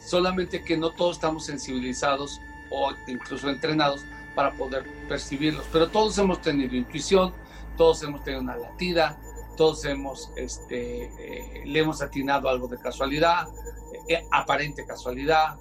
Solamente 0.00 0.62
que 0.62 0.76
no 0.76 0.90
todos 0.90 1.16
estamos 1.16 1.46
sensibilizados 1.46 2.40
o 2.70 2.92
incluso 3.08 3.48
entrenados 3.48 4.04
para 4.36 4.52
poder 4.52 4.84
percibirlos. 5.08 5.66
Pero 5.72 5.88
todos 5.88 6.16
hemos 6.18 6.40
tenido 6.40 6.76
intuición, 6.76 7.32
todos 7.76 8.00
hemos 8.04 8.22
tenido 8.22 8.42
una 8.42 8.56
latida, 8.56 9.18
todos 9.56 9.84
hemos, 9.84 10.30
este, 10.36 11.06
eh, 11.18 11.62
le 11.64 11.80
hemos 11.80 12.00
atinado 12.00 12.48
algo 12.48 12.68
de 12.68 12.78
casualidad, 12.78 13.48
eh, 14.06 14.24
aparente 14.30 14.86
casualidad. 14.86 15.58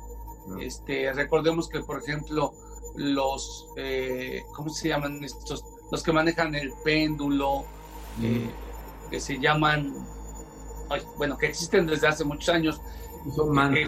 Este, 0.60 1.12
recordemos 1.14 1.68
que, 1.68 1.80
por 1.80 2.04
ejemplo, 2.04 2.54
los, 2.96 3.70
eh, 3.78 4.44
¿cómo 4.54 4.70
se 4.70 4.90
llaman 4.90 5.24
estos? 5.24 5.66
Los 5.92 6.04
que 6.04 6.12
manejan 6.12 6.54
el 6.54 6.72
péndulo, 6.84 7.66
que 9.10 9.20
se 9.20 9.40
llaman 9.40 10.06
bueno, 11.18 11.38
que 11.38 11.48
existen 11.48 11.86
desde 11.86 12.08
hace 12.08 12.24
muchos 12.24 12.50
años. 12.50 12.82
Son 13.36 13.76
eh, 13.76 13.88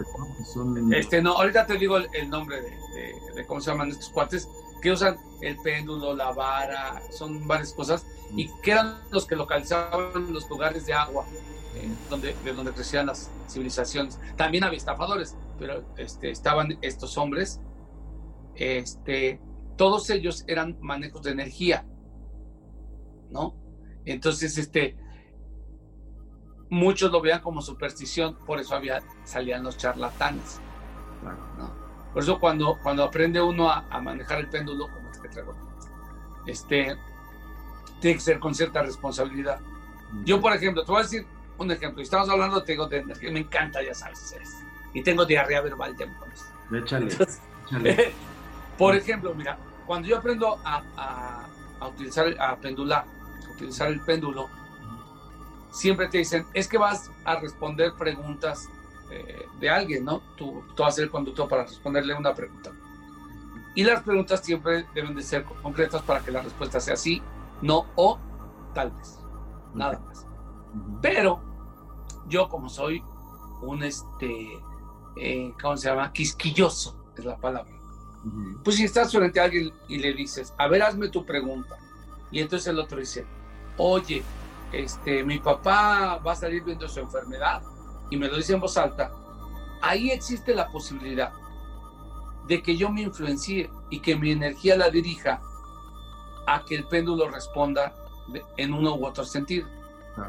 Este, 0.99 1.21
no, 1.21 1.33
ahorita 1.33 1.65
te 1.65 1.77
digo 1.77 1.97
el, 1.97 2.29
nombre 2.29 2.61
de, 2.61 3.45
cómo 3.45 3.61
se 3.61 3.71
llaman 3.71 3.89
estos 3.89 4.09
cuates, 4.09 4.49
que 4.87 4.93
usan 4.93 5.17
el 5.41 5.57
péndulo, 5.57 6.15
la 6.15 6.31
vara, 6.31 7.01
son 7.11 7.45
varias 7.45 7.73
cosas, 7.73 8.07
y 8.33 8.49
que 8.61 8.71
eran 8.71 9.01
los 9.11 9.25
que 9.25 9.35
localizaban 9.35 10.31
los 10.31 10.49
lugares 10.49 10.85
de 10.85 10.93
agua, 10.93 11.25
eh, 11.75 11.89
donde, 12.09 12.33
de 12.45 12.53
donde 12.53 12.71
crecían 12.71 13.07
las 13.07 13.29
civilizaciones. 13.49 14.17
También 14.37 14.63
había 14.63 14.77
estafadores, 14.77 15.35
pero 15.59 15.83
este, 15.97 16.31
estaban 16.31 16.77
estos 16.81 17.17
hombres, 17.17 17.59
este, 18.55 19.41
todos 19.75 20.09
ellos 20.09 20.45
eran 20.47 20.77
manejos 20.79 21.23
de 21.23 21.31
energía, 21.31 21.85
¿no? 23.29 23.57
Entonces, 24.05 24.57
este, 24.57 24.95
muchos 26.69 27.11
lo 27.11 27.19
veían 27.19 27.41
como 27.41 27.61
superstición, 27.61 28.37
por 28.45 28.61
eso 28.61 28.73
había, 28.73 29.03
salían 29.25 29.63
los 29.63 29.75
charlatanes. 29.75 30.61
Por 32.13 32.23
eso 32.23 32.39
cuando, 32.39 32.77
cuando 32.81 33.03
aprende 33.03 33.41
uno 33.41 33.69
a, 33.69 34.01
manejar 34.01 34.39
el 34.39 34.47
péndulo, 34.47 34.87
como 34.87 35.09
este 35.11 35.21
que 35.21 35.29
traigo, 35.29 35.55
este, 36.45 36.97
tiene 37.99 38.15
que 38.15 38.21
ser 38.21 38.39
con 38.39 38.55
cierta 38.55 38.81
responsabilidad. 38.81 39.59
Yo, 40.23 40.39
por 40.41 40.53
ejemplo, 40.53 40.83
te 40.83 40.91
voy 40.91 41.01
a 41.01 41.03
decir 41.03 41.25
un 41.57 41.71
ejemplo. 41.71 42.01
Estamos 42.01 42.29
hablando, 42.29 42.63
tengo 42.63 42.87
de 42.87 42.97
energía, 42.97 43.31
me 43.31 43.39
encanta, 43.39 43.81
ya 43.83 43.93
sabes, 43.93 44.35
y 44.93 45.03
tengo 45.03 45.25
diarrea 45.25 45.61
verbal 45.61 45.95
de 45.95 46.09
Échale, 46.79 47.15
por 48.77 48.95
ejemplo, 48.95 49.33
mira, 49.35 49.57
cuando 49.85 50.07
yo 50.07 50.17
aprendo 50.17 50.59
a, 50.63 50.83
a, 50.97 51.45
a 51.79 51.87
utilizar, 51.87 52.35
a 52.39 52.55
pendular, 52.57 53.05
a 53.45 53.51
utilizar 53.51 53.89
el 53.89 54.01
péndulo, 54.01 54.49
siempre 55.71 56.07
te 56.07 56.19
dicen, 56.19 56.45
es 56.53 56.67
que 56.67 56.77
vas 56.77 57.11
a 57.25 57.39
responder 57.39 57.93
preguntas 57.93 58.69
eh, 59.09 59.47
de 59.59 59.69
alguien, 59.69 60.03
¿no? 60.03 60.21
Tú, 60.35 60.63
tú 60.75 60.83
vas 60.83 60.93
a 60.93 60.95
ser 60.97 61.05
el 61.05 61.11
conductor 61.11 61.47
para 61.47 61.63
responderle 61.63 62.13
una 62.13 62.33
pregunta. 62.33 62.71
Y 63.73 63.83
las 63.83 64.03
preguntas 64.03 64.41
siempre 64.43 64.85
deben 64.93 65.15
de 65.15 65.21
ser 65.21 65.45
concretas 65.45 66.01
para 66.01 66.19
que 66.21 66.31
la 66.31 66.41
respuesta 66.41 66.79
sea 66.79 66.95
sí, 66.95 67.21
no 67.61 67.85
o 67.95 68.19
tal 68.73 68.91
vez. 68.91 69.19
Nada 69.73 69.99
más. 69.99 70.25
Pero 71.01 71.39
yo 72.27 72.49
como 72.49 72.69
soy 72.69 73.03
un, 73.61 73.83
este, 73.83 74.59
eh, 75.15 75.53
¿cómo 75.61 75.77
se 75.77 75.89
llama? 75.89 76.11
Quisquilloso 76.11 77.11
es 77.15 77.23
la 77.23 77.37
palabra. 77.37 77.71
Pues 78.63 78.75
si 78.75 78.83
estás 78.83 79.11
frente 79.11 79.39
a 79.39 79.45
alguien 79.45 79.71
y 79.87 79.99
le 79.99 80.13
dices, 80.13 80.53
a 80.57 80.67
ver, 80.67 80.83
hazme 80.83 81.07
tu 81.09 81.25
pregunta. 81.25 81.77
Y 82.31 82.41
entonces 82.41 82.67
el 82.67 82.79
otro 82.79 82.99
dice, 82.99 83.25
oye, 83.77 84.21
este, 84.73 85.23
mi 85.23 85.39
papá 85.39 86.17
va 86.17 86.31
a 86.33 86.35
salir 86.35 86.63
viendo 86.63 86.89
su 86.89 86.99
enfermedad 86.99 87.61
y 88.09 88.17
me 88.17 88.27
lo 88.27 88.37
dice 88.37 88.53
en 88.53 88.59
voz 88.59 88.77
alta, 88.77 89.11
ahí 89.81 90.11
existe 90.11 90.53
la 90.55 90.67
posibilidad 90.69 91.31
de 92.47 92.61
que 92.61 92.77
yo 92.77 92.89
me 92.89 93.01
influencie 93.01 93.69
y 93.89 93.99
que 93.99 94.15
mi 94.15 94.31
energía 94.31 94.77
la 94.77 94.89
dirija 94.89 95.41
a 96.47 96.63
que 96.65 96.75
el 96.75 96.85
péndulo 96.85 97.29
responda 97.29 97.93
en 98.55 98.73
uno 98.73 98.95
u 98.95 99.05
otro 99.05 99.25
sentido. 99.25 99.67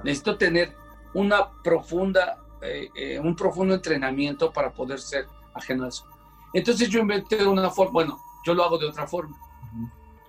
Necesito 0.02 0.36
tener 0.36 0.76
una 1.14 1.50
profunda, 1.62 2.38
eh, 2.60 2.90
eh, 2.94 3.18
un 3.18 3.34
profundo 3.34 3.74
entrenamiento 3.74 4.52
para 4.52 4.72
poder 4.72 5.00
ser 5.00 5.26
ajeno 5.54 5.84
a 5.84 5.88
eso. 5.88 6.04
Entonces 6.52 6.88
yo 6.88 7.00
inventé 7.00 7.46
una 7.46 7.70
forma, 7.70 7.92
bueno, 7.92 8.20
yo 8.44 8.54
lo 8.54 8.64
hago 8.64 8.78
de 8.78 8.86
otra 8.86 9.06
forma. 9.06 9.36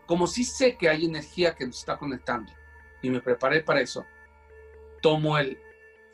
Como 0.06 0.28
si 0.28 0.44
sé 0.44 0.78
que 0.78 0.90
hay 0.90 1.06
energía 1.06 1.56
que 1.56 1.66
nos 1.66 1.78
está 1.78 1.98
conectando, 1.98 2.52
y 3.02 3.10
me 3.10 3.22
preparé 3.22 3.62
para 3.62 3.82
eso. 3.82 4.06
Tomo 5.02 5.38
el, 5.38 5.58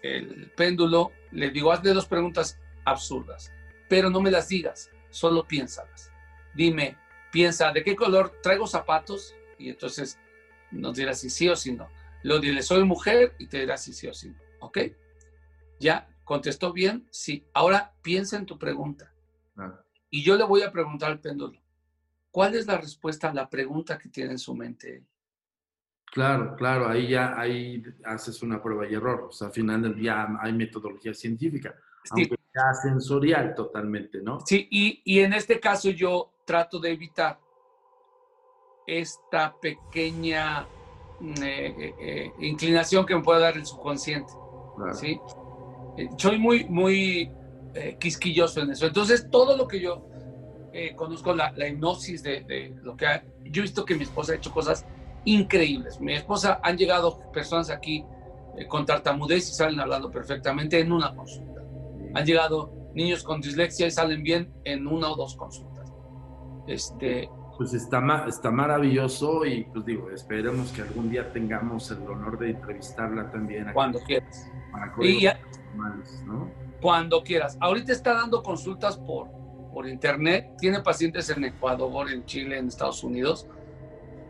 el 0.02 0.52
péndulo, 0.56 1.12
le 1.36 1.52
digo, 1.52 1.71
hazle 1.71 1.93
dos 1.93 2.08
preguntas 2.08 2.58
absurdas, 2.86 3.52
pero 3.89 4.10
no 4.10 4.21
me 4.21 4.32
las 4.32 4.48
digas, 4.48 4.89
solo 5.10 5.45
piénsalas. 5.45 6.12
Dime, 6.54 6.98
piensa, 7.32 7.71
¿de 7.71 7.84
qué 7.84 7.95
color 7.95 8.39
traigo 8.41 8.65
zapatos? 8.65 9.36
Y 9.58 9.69
entonces 9.69 10.17
nos 10.71 10.95
dirá 10.95 11.13
si 11.13 11.30
sí 11.30 11.50
o 11.50 11.56
si 11.56 11.74
no. 11.74 11.89
Lo 12.24 12.39
dile, 12.39 12.62
soy 12.62 12.84
mujer 12.86 13.36
y 13.38 13.48
te 13.48 13.60
dirá 13.60 13.78
si 13.78 13.93
sí 13.93 14.08
o 14.08 14.13
si 14.13 14.30
no. 14.30 14.39
¿Ok? 14.62 14.80
¿Ya? 15.80 16.10
¿Contestó 16.24 16.71
bien? 16.71 17.06
Sí. 17.12 17.45
Ahora 17.54 17.93
piensa 18.02 18.38
en 18.38 18.45
tu 18.45 18.58
pregunta. 18.58 19.13
Y 20.10 20.24
yo 20.24 20.38
le 20.38 20.45
voy 20.45 20.62
a 20.62 20.71
preguntar 20.71 21.12
al 21.12 21.19
péndulo, 21.19 21.62
¿cuál 22.32 22.56
es 22.56 22.65
la 22.65 22.78
respuesta 22.78 23.30
a 23.30 23.34
la 23.34 23.50
pregunta 23.50 23.98
que 23.98 24.10
tiene 24.10 24.32
en 24.32 24.39
su 24.39 24.56
mente 24.56 25.04
Claro, 26.12 26.56
claro, 26.56 26.88
ahí 26.88 27.10
ya 27.10 27.38
ahí 27.38 27.84
haces 28.06 28.41
una 28.41 28.62
prueba 28.62 28.88
y 28.88 28.94
error. 28.94 29.26
O 29.30 29.32
sea, 29.32 29.48
al 29.48 29.54
final 29.54 29.82
del 29.82 29.96
día 29.96 30.28
hay 30.39 30.54
metodología 30.54 31.13
científica, 31.13 31.76
aunque 32.10 32.38
sea 32.54 32.74
sensorial 32.74 33.54
totalmente, 33.54 34.22
¿no? 34.22 34.39
Sí, 34.46 34.68
y, 34.72 35.02
y, 35.04 35.20
en 35.20 35.34
este 35.34 35.60
caso 35.60 35.89
yo 35.89 36.32
trato 36.46 36.80
de 36.80 36.91
evitar 36.91 37.38
esta 38.88 39.54
pequeña 39.60 40.65
mm, 41.20 41.44
eh, 41.44 41.65
eh, 41.68 41.96
eh, 42.00 42.34
inclinación 42.39 43.06
que 43.06 43.15
me 43.15 43.24
puede 43.24 43.41
dar 43.41 43.58
el 43.58 43.65
subconsciente. 43.65 44.32
¿sí? 44.94 45.20
soy 46.18 46.38
muy, 46.38 46.65
muy 46.65 47.32
quisquilloso 48.00 48.62
en 48.62 48.72
eso. 48.72 48.86
Entonces, 48.88 49.30
todo 49.30 49.58
lo 49.58 49.68
que 49.68 49.80
yo 49.82 50.10
conozco, 50.96 51.34
la, 51.34 51.54
la 51.56 51.68
hipnosis 51.68 52.22
de, 52.22 52.41
de, 52.44 52.76
lo 52.84 52.97
que 52.97 53.06
ha, 53.06 53.24
yo 53.43 53.62
he 53.62 53.64
visto 53.64 53.86
que 53.86 53.95
mi 53.95 54.03
esposa 54.03 54.34
ha 54.34 54.36
hecho 54.36 54.51
cosas 54.51 54.86
increíbles. 55.26 55.99
Mi 55.99 56.13
esposa, 56.13 56.59
han 56.63 56.78
llegado 56.78 57.19
personas 57.32 57.69
aquí 57.69 58.05
eh, 58.57 58.67
con 58.67 58.86
tartamudez 58.86 59.49
y 59.49 59.53
salen 59.53 59.80
hablando 59.80 60.09
perfectamente 60.11 60.80
en 60.80 60.91
una 60.91 61.13
consulta. 61.13 61.61
Han 62.13 62.26
llegado 62.26 62.71
niños 62.93 63.23
con 63.23 63.41
dislexia 63.41 63.88
y 63.88 63.91
salen 63.91 64.23
bien 64.23 64.53
en 64.63 64.88
una 64.88 65.11
o 65.11 65.15
dos 65.15 65.36
consultas. 65.36 65.91
Este, 66.67 67.30
pues 67.57 67.73
está, 67.73 68.26
está 68.28 68.51
maravilloso 68.51 69.45
y 69.45 69.63
pues 69.65 69.86
digo, 69.86 70.09
esperemos 70.11 70.71
que 70.71 70.82
algún 70.82 71.09
día 71.09 71.32
tengamos 71.32 71.89
el 71.91 72.01
honor 72.07 72.38
de 72.38 72.51
entrevistarla 72.51 73.30
también. 73.32 73.71
cuando 73.73 73.99
quieras. 73.99 74.49
y 75.01 75.28
Cuando 76.82 77.23
quieras. 77.23 77.57
Ahorita 77.61 77.91
está 77.91 78.13
dando 78.13 78.43
consultas 78.43 78.97
por, 78.97 79.30
por 79.73 79.88
internet. 79.88 80.51
Tiene 80.57 80.82
pacientes 80.82 81.30
en 81.30 81.45
Ecuador, 81.45 82.11
en 82.11 82.26
Chile, 82.26 82.57
en 82.57 82.67
Estados 82.67 83.03
Unidos. 83.03 83.47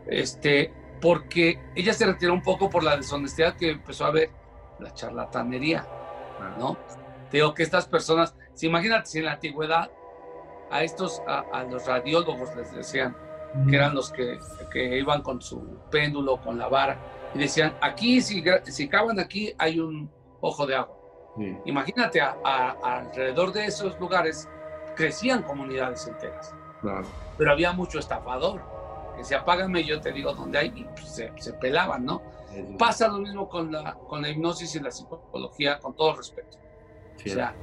Este, 0.06 0.72
porque 1.00 1.58
ella 1.74 1.92
se 1.92 2.06
retiró 2.06 2.32
un 2.32 2.42
poco 2.42 2.70
por 2.70 2.82
la 2.82 2.96
deshonestidad 2.96 3.56
que 3.56 3.70
empezó 3.72 4.06
a 4.06 4.10
ver 4.10 4.30
la 4.78 4.92
charlatanería, 4.92 5.86
¿no? 6.58 6.76
digo 7.30 7.54
que 7.54 7.62
estas 7.62 7.86
personas 7.86 8.34
Si 8.54 8.66
imagínate 8.66 9.06
si 9.06 9.18
en 9.18 9.26
la 9.26 9.32
antigüedad 9.32 9.90
a 10.70 10.82
estos, 10.82 11.22
a, 11.26 11.62
los 11.64 11.86
radiólogos 11.86 12.54
les 12.56 12.74
decían, 12.74 13.16
que 13.68 13.76
eran 13.76 13.94
los 13.94 14.10
que, 14.10 14.38
que, 14.72 14.98
iban 14.98 15.22
con 15.22 15.40
su 15.40 15.78
péndulo, 15.90 16.38
con 16.38 16.58
la 16.58 16.68
vara, 16.68 16.98
y 17.34 17.38
decían, 17.38 17.74
aquí, 17.80 18.20
si, 18.20 18.42
si 18.64 18.88
cavan 18.88 19.20
aquí, 19.20 19.54
hay 19.58 19.78
un 19.78 20.10
ojo 20.40 20.66
de 20.66 20.74
agua. 20.74 20.96
Imagínate, 21.66 22.20
alrededor 22.20 23.52
de 23.52 23.66
esos 23.66 23.98
lugares 24.00 24.48
crecían 24.96 25.42
comunidades 25.42 26.06
enteras. 26.08 26.54
Pero 27.36 27.52
había 27.52 27.72
mucho 27.72 27.98
estafador, 27.98 28.62
que 29.16 29.24
se 29.24 29.34
apágame, 29.34 29.84
yo 29.84 30.00
te 30.00 30.12
digo 30.12 30.34
dónde 30.34 30.58
hay, 30.58 30.72
y 30.74 30.84
pues, 30.84 31.08
se, 31.08 31.32
se, 31.36 31.52
pelaban, 31.54 32.04
¿no? 32.04 32.22
Pasa 32.78 33.08
lo 33.08 33.18
mismo 33.18 33.48
con 33.48 33.70
la, 33.72 33.94
con 33.94 34.22
la 34.22 34.30
hipnosis 34.30 34.74
y 34.76 34.80
la 34.80 34.90
psicología, 34.90 35.78
con 35.78 35.94
todo 35.94 36.16
respeto. 36.16 36.58
O 37.24 37.28
sea, 37.28 37.54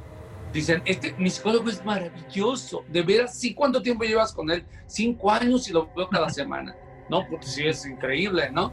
Dicen, 0.54 0.84
este, 0.86 1.16
mi 1.18 1.32
psicólogo 1.32 1.68
es 1.68 1.84
maravilloso. 1.84 2.86
De 2.88 3.02
veras, 3.02 3.36
sí, 3.36 3.56
¿cuánto 3.56 3.82
tiempo 3.82 4.04
llevas 4.04 4.32
con 4.32 4.52
él? 4.52 4.64
Cinco 4.86 5.32
años 5.32 5.68
y 5.68 5.74
lo 5.74 5.90
veo 5.96 6.08
cada 6.08 6.30
semana. 6.42 6.76
No, 7.10 7.26
porque 7.28 7.48
sí 7.48 7.68
es 7.68 7.86
increíble, 7.88 8.52
¿no? 8.52 8.72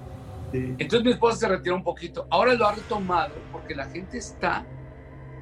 Entonces 0.53 1.05
mi 1.05 1.13
esposa 1.13 1.39
se 1.39 1.49
retiró 1.49 1.77
un 1.77 1.85
poquito. 1.85 2.27
Ahora 2.29 2.55
lo 2.55 2.67
ha 2.67 2.73
retomado 2.73 3.35
porque 3.51 3.75
la 3.75 3.87
gente 3.87 4.19
está 4.19 4.67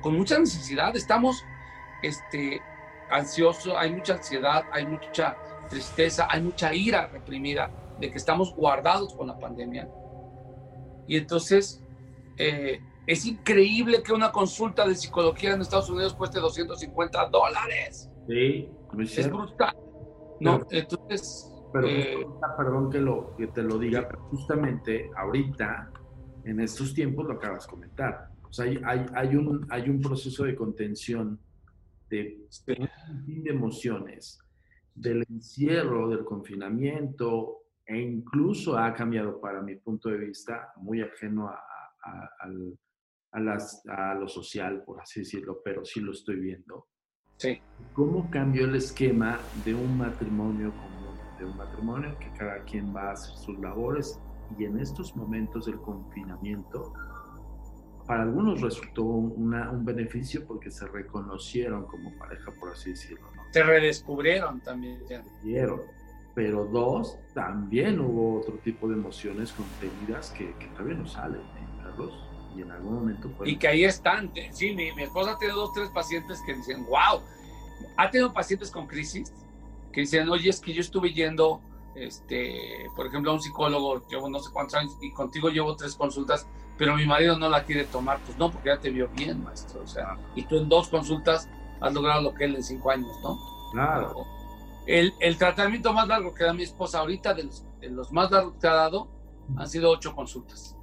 con 0.01 0.16
mucha 0.16 0.39
necesidad. 0.39 0.95
Estamos 0.95 1.43
este, 2.03 2.61
ansiosos, 3.11 3.74
hay 3.76 3.93
mucha 3.93 4.14
ansiedad, 4.14 4.64
hay 4.70 4.86
mucha 4.86 5.36
tristeza, 5.68 6.26
hay 6.30 6.42
mucha 6.42 6.74
ira 6.74 7.06
reprimida 7.06 7.70
de 8.00 8.10
que 8.10 8.16
estamos 8.16 8.54
guardados 8.54 9.14
con 9.14 9.26
la 9.26 9.38
pandemia. 9.38 9.88
Y 11.06 11.16
entonces 11.16 11.82
eh, 12.36 12.80
es 13.06 13.24
increíble 13.26 14.02
que 14.02 14.12
una 14.12 14.30
consulta 14.30 14.86
de 14.86 14.94
psicología 14.94 15.54
en 15.54 15.60
Estados 15.60 15.88
Unidos 15.88 16.14
cueste 16.14 16.40
250 16.40 17.28
dólares. 17.30 18.10
Sí, 18.26 18.68
es 18.98 19.30
brutal. 19.30 19.74
No, 20.40 20.60
entonces. 20.70 21.50
Pero, 21.72 21.86
eh, 21.86 22.26
perdón 22.56 22.90
que, 22.90 23.00
lo, 23.00 23.34
que 23.36 23.48
te 23.48 23.62
lo 23.62 23.78
diga, 23.78 24.06
pero 24.08 24.22
justamente 24.30 25.10
ahorita, 25.16 25.90
en 26.44 26.60
estos 26.60 26.94
tiempos, 26.94 27.26
lo 27.26 27.34
acabas 27.34 27.66
de 27.66 27.70
comentar. 27.70 28.28
O 28.48 28.52
sea, 28.52 28.66
hay, 28.66 28.78
hay, 28.84 29.06
hay, 29.14 29.36
un, 29.36 29.66
hay 29.70 29.88
un 29.88 30.00
proceso 30.00 30.44
de 30.44 30.54
contención 30.54 31.38
de, 32.08 32.46
de 32.66 33.50
emociones, 33.50 34.38
del 35.01 35.24
encierro, 35.28 36.09
del 36.09 36.24
confinamiento, 36.24 37.62
e 37.86 37.99
incluso 37.99 38.76
ha 38.76 38.92
cambiado, 38.92 39.40
para 39.40 39.62
mi 39.62 39.76
punto 39.76 40.09
de 40.11 40.18
vista, 40.18 40.72
muy 40.76 41.01
ajeno 41.01 41.49
a, 41.49 41.59
al 42.40 42.78
a, 43.32 43.40
las, 43.40 43.82
a 43.88 44.14
lo 44.14 44.28
social, 44.28 44.82
por 44.84 45.01
así 45.01 45.20
decirlo, 45.20 45.61
pero 45.64 45.84
sí 45.84 46.01
lo 46.01 46.12
estoy 46.12 46.40
viendo. 46.40 46.86
Sí. 47.36 47.61
¿Cómo 47.92 48.30
cambió 48.30 48.64
el 48.64 48.74
esquema 48.74 49.38
de 49.64 49.74
un 49.74 49.96
matrimonio 49.96 50.72
común, 50.72 51.16
de 51.38 51.44
un 51.44 51.57
matrimonio 51.57 52.18
que 52.18 52.30
cada 52.32 52.64
quien 52.64 52.94
va 52.94 53.11
a 53.11 53.12
hacer 53.12 53.36
sus 53.36 53.59
labores 53.59 54.20
y 54.59 54.64
en 54.64 54.78
estos 54.78 55.14
momentos 55.14 55.66
del 55.66 55.80
confinamiento, 55.80 56.92
para 58.07 58.22
algunos 58.22 58.62
resultó 58.62 59.03
una, 59.03 59.70
un 59.70 59.84
beneficio 59.84 60.46
porque 60.46 60.70
se 60.70 60.86
reconocieron 60.86 61.84
como 61.86 62.16
pareja, 62.18 62.51
por 62.59 62.70
así 62.70 62.90
decirlo. 62.90 63.28
Se 63.51 63.62
redescubrieron 63.62 64.61
también. 64.61 65.01
Pero 66.34 66.66
dos, 66.66 67.18
también 67.34 67.99
hubo 67.99 68.40
otro 68.40 68.55
tipo 68.59 68.88
de 68.88 68.94
emociones 68.94 69.53
contenidas 69.53 70.30
que, 70.30 70.55
que 70.55 70.66
todavía 70.68 70.94
no 70.94 71.07
salen, 71.07 71.40
¿eh, 71.40 71.82
Carlos? 71.82 72.28
y 72.57 72.62
en 72.62 72.70
algún 72.70 72.94
momento... 72.94 73.30
Y 73.44 73.57
que 73.57 73.68
ahí 73.68 73.84
están. 73.84 74.32
Sí, 74.51 74.74
mi, 74.74 74.92
mi 74.92 75.03
esposa 75.05 75.36
tiene 75.38 75.55
dos, 75.55 75.72
tres 75.72 75.88
pacientes 75.90 76.40
que 76.46 76.55
dicen, 76.55 76.84
wow, 76.86 77.20
ha 77.96 78.11
tenido 78.11 78.32
pacientes 78.32 78.70
con 78.70 78.86
crisis 78.86 79.32
que 79.92 80.03
dicen, 80.03 80.28
oye, 80.28 80.51
es 80.51 80.61
que 80.61 80.72
yo 80.72 80.80
estuve 80.80 81.12
yendo, 81.12 81.61
este, 81.94 82.86
por 82.96 83.07
ejemplo, 83.07 83.30
a 83.30 83.34
un 83.34 83.40
psicólogo, 83.40 84.07
llevo 84.09 84.28
no 84.28 84.38
sé 84.38 84.51
cuántos 84.53 84.74
años 84.74 84.96
y 85.01 85.12
contigo 85.12 85.49
llevo 85.49 85.76
tres 85.76 85.94
consultas, 85.94 86.46
pero 86.76 86.94
mi 86.94 87.07
marido 87.07 87.38
no 87.38 87.49
la 87.49 87.64
quiere 87.64 87.84
tomar. 87.84 88.20
Pues 88.24 88.38
no, 88.38 88.51
porque 88.51 88.68
ya 88.68 88.78
te 88.78 88.90
vio 88.90 89.09
bien, 89.09 89.42
maestro. 89.42 89.82
O 89.82 89.86
sea, 89.86 90.16
y 90.34 90.44
tú 90.44 90.59
en 90.59 90.68
dos 90.68 90.88
consultas 90.88 91.49
has 91.81 91.93
logrado 91.93 92.22
lo 92.22 92.35
que 92.35 92.45
él 92.45 92.57
en 92.57 92.62
cinco 92.62 92.91
años, 92.91 93.16
¿no? 93.22 93.39
Claro. 93.72 94.26
El, 94.87 95.12
el, 95.20 95.37
tratamiento 95.37 95.93
más 95.93 96.09
largo 96.09 96.35
que 96.35 96.45
da 96.45 96.53
mi 96.53 96.62
esposa 96.62 97.01
ahorita, 97.01 97.35
de 97.35 97.45
los, 97.45 97.64
de 97.81 97.91
los 97.91 98.11
más 98.11 98.31
largos 98.31 98.55
que 98.61 98.66
ha 98.66 98.74
dado, 98.74 99.09
han 99.57 99.68
sido 99.68 99.91
ocho 99.91 100.14
consultas. 100.14 100.76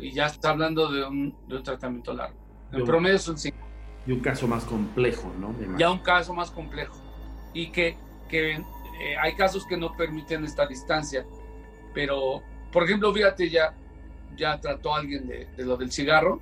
Y 0.00 0.12
ya 0.12 0.26
está 0.26 0.50
hablando 0.50 0.90
de 0.90 1.04
un, 1.04 1.36
de 1.48 1.56
un 1.56 1.62
tratamiento 1.62 2.14
largo. 2.14 2.38
En 2.70 2.84
promedio 2.84 3.18
son 3.18 3.36
cinco. 3.36 3.58
Y 4.06 4.12
un 4.12 4.20
caso 4.20 4.46
más 4.46 4.64
complejo, 4.64 5.30
¿no? 5.38 5.54
Ya 5.78 5.90
un 5.90 5.98
caso 5.98 6.32
más 6.34 6.50
complejo. 6.50 6.96
Y 7.52 7.70
que, 7.70 7.96
que 8.28 8.54
eh, 8.54 9.16
hay 9.20 9.34
casos 9.34 9.66
que 9.66 9.76
no 9.76 9.92
permiten 9.92 10.44
esta 10.44 10.66
distancia. 10.66 11.26
Pero, 11.92 12.42
por 12.72 12.84
ejemplo, 12.84 13.12
fíjate, 13.12 13.50
ya, 13.50 13.74
ya 14.36 14.58
trató 14.60 14.94
a 14.94 14.98
alguien 14.98 15.26
de, 15.26 15.46
de 15.56 15.64
lo 15.64 15.76
del 15.76 15.92
cigarro, 15.92 16.40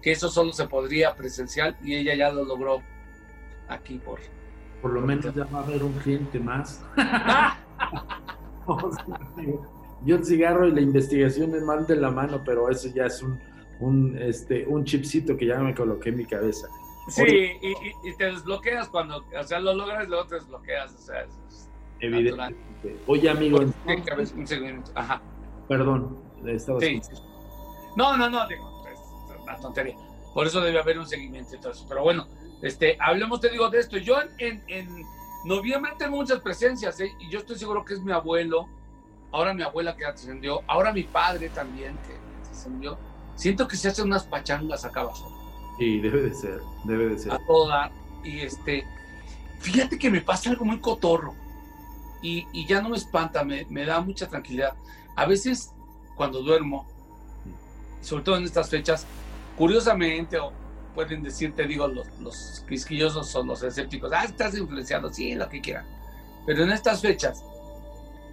que 0.00 0.12
eso 0.12 0.28
solo 0.28 0.52
se 0.52 0.66
podría 0.66 1.14
presencial 1.14 1.76
y 1.82 1.94
ella 1.94 2.14
ya 2.14 2.30
lo 2.30 2.44
logró 2.44 2.82
aquí 3.68 3.98
por... 3.98 4.20
Por 4.80 4.92
lo 4.92 5.00
menos 5.00 5.32
ya 5.34 5.44
va 5.44 5.60
a 5.60 5.62
haber 5.62 5.82
un 5.84 5.92
cliente 5.94 6.40
más. 6.40 6.84
yo 10.04 10.16
el 10.16 10.24
cigarro 10.24 10.66
y 10.66 10.72
la 10.72 10.80
investigación 10.80 11.50
me 11.52 11.60
van 11.60 11.86
de 11.86 11.96
la 11.96 12.10
mano, 12.10 12.42
pero 12.44 12.68
eso 12.68 12.88
ya 12.88 13.06
es 13.06 13.22
un, 13.22 13.38
un, 13.80 14.18
este, 14.18 14.66
un 14.66 14.84
chipcito 14.84 15.36
que 15.36 15.46
ya 15.46 15.58
me 15.58 15.74
coloqué 15.74 16.10
en 16.10 16.16
mi 16.16 16.26
cabeza. 16.26 16.68
Sí, 17.08 17.52
y, 17.60 18.16
te 18.16 18.26
desbloqueas 18.26 18.88
cuando, 18.88 19.24
o 19.38 19.42
sea, 19.42 19.58
lo 19.58 19.74
logras 19.74 20.06
y 20.06 20.08
luego 20.08 20.26
te 20.26 20.36
desbloqueas, 20.36 20.94
o 20.94 20.98
sea, 20.98 21.22
es 21.22 21.68
Evidentemente. 22.00 22.96
Oye, 23.06 23.30
amigo. 23.30 23.60
un 23.60 24.46
segundo, 24.46 24.90
ajá. 24.94 25.22
Perdón, 25.68 26.18
estaba 26.46 26.80
sí. 26.80 27.00
No, 27.96 28.16
no, 28.16 28.28
no, 28.28 28.46
digo, 28.48 28.71
una 29.52 29.60
tontería. 29.60 29.96
Por 30.34 30.46
eso 30.46 30.60
debe 30.60 30.78
haber 30.78 30.98
un 30.98 31.06
seguimiento 31.06 31.54
y 31.54 31.58
todo 31.58 31.72
eso. 31.72 31.86
Pero 31.88 32.02
bueno, 32.02 32.26
este, 32.62 32.96
hablemos, 33.00 33.40
te 33.40 33.50
digo, 33.50 33.68
de 33.68 33.80
esto. 33.80 33.98
Yo 33.98 34.16
en, 34.38 34.62
en, 34.68 35.04
noviembre 35.44 35.92
tengo 35.98 36.16
muchas 36.16 36.40
presencias, 36.40 36.98
¿eh? 37.00 37.12
y 37.18 37.28
yo 37.28 37.40
estoy 37.40 37.58
seguro 37.58 37.84
que 37.84 37.94
es 37.94 38.00
mi 38.00 38.12
abuelo, 38.12 38.68
ahora 39.32 39.52
mi 39.52 39.62
abuela 39.62 39.96
que 39.96 40.04
trascendió, 40.04 40.60
ahora 40.68 40.92
mi 40.92 41.02
padre 41.02 41.48
también 41.48 41.98
que 42.06 42.14
trascendió. 42.44 42.96
Siento 43.34 43.66
que 43.66 43.76
se 43.76 43.88
hacen 43.88 44.06
unas 44.06 44.24
pachangas 44.24 44.84
acá 44.84 45.00
abajo. 45.00 45.32
Sí, 45.78 45.98
debe 46.00 46.22
de 46.22 46.34
ser, 46.34 46.60
debe 46.84 47.08
de 47.08 47.18
ser. 47.18 47.32
A 47.32 47.38
toda. 47.46 47.90
Y 48.22 48.40
este, 48.40 48.84
fíjate 49.60 49.98
que 49.98 50.10
me 50.10 50.20
pasa 50.20 50.50
algo 50.50 50.64
muy 50.64 50.78
cotorro. 50.78 51.34
Y, 52.22 52.46
y 52.52 52.66
ya 52.66 52.80
no 52.80 52.90
me 52.90 52.96
espanta, 52.96 53.42
me, 53.42 53.66
me, 53.68 53.84
da 53.84 54.00
mucha 54.00 54.28
tranquilidad. 54.28 54.74
A 55.16 55.26
veces, 55.26 55.72
cuando 56.14 56.40
duermo, 56.40 56.86
sobre 58.00 58.22
todo 58.22 58.36
en 58.36 58.44
estas 58.44 58.70
fechas, 58.70 59.06
curiosamente, 59.62 60.40
o 60.40 60.52
pueden 60.92 61.22
decirte, 61.22 61.64
digo, 61.68 61.86
los, 61.86 62.08
los 62.18 62.64
quisquillosos 62.68 63.32
o 63.36 63.44
los 63.44 63.62
escépticos, 63.62 64.10
ah, 64.12 64.24
estás 64.24 64.58
influenciado, 64.58 65.12
sí, 65.12 65.36
lo 65.36 65.48
que 65.48 65.60
quieran. 65.60 65.86
Pero 66.44 66.64
en 66.64 66.72
estas 66.72 67.00
fechas, 67.00 67.44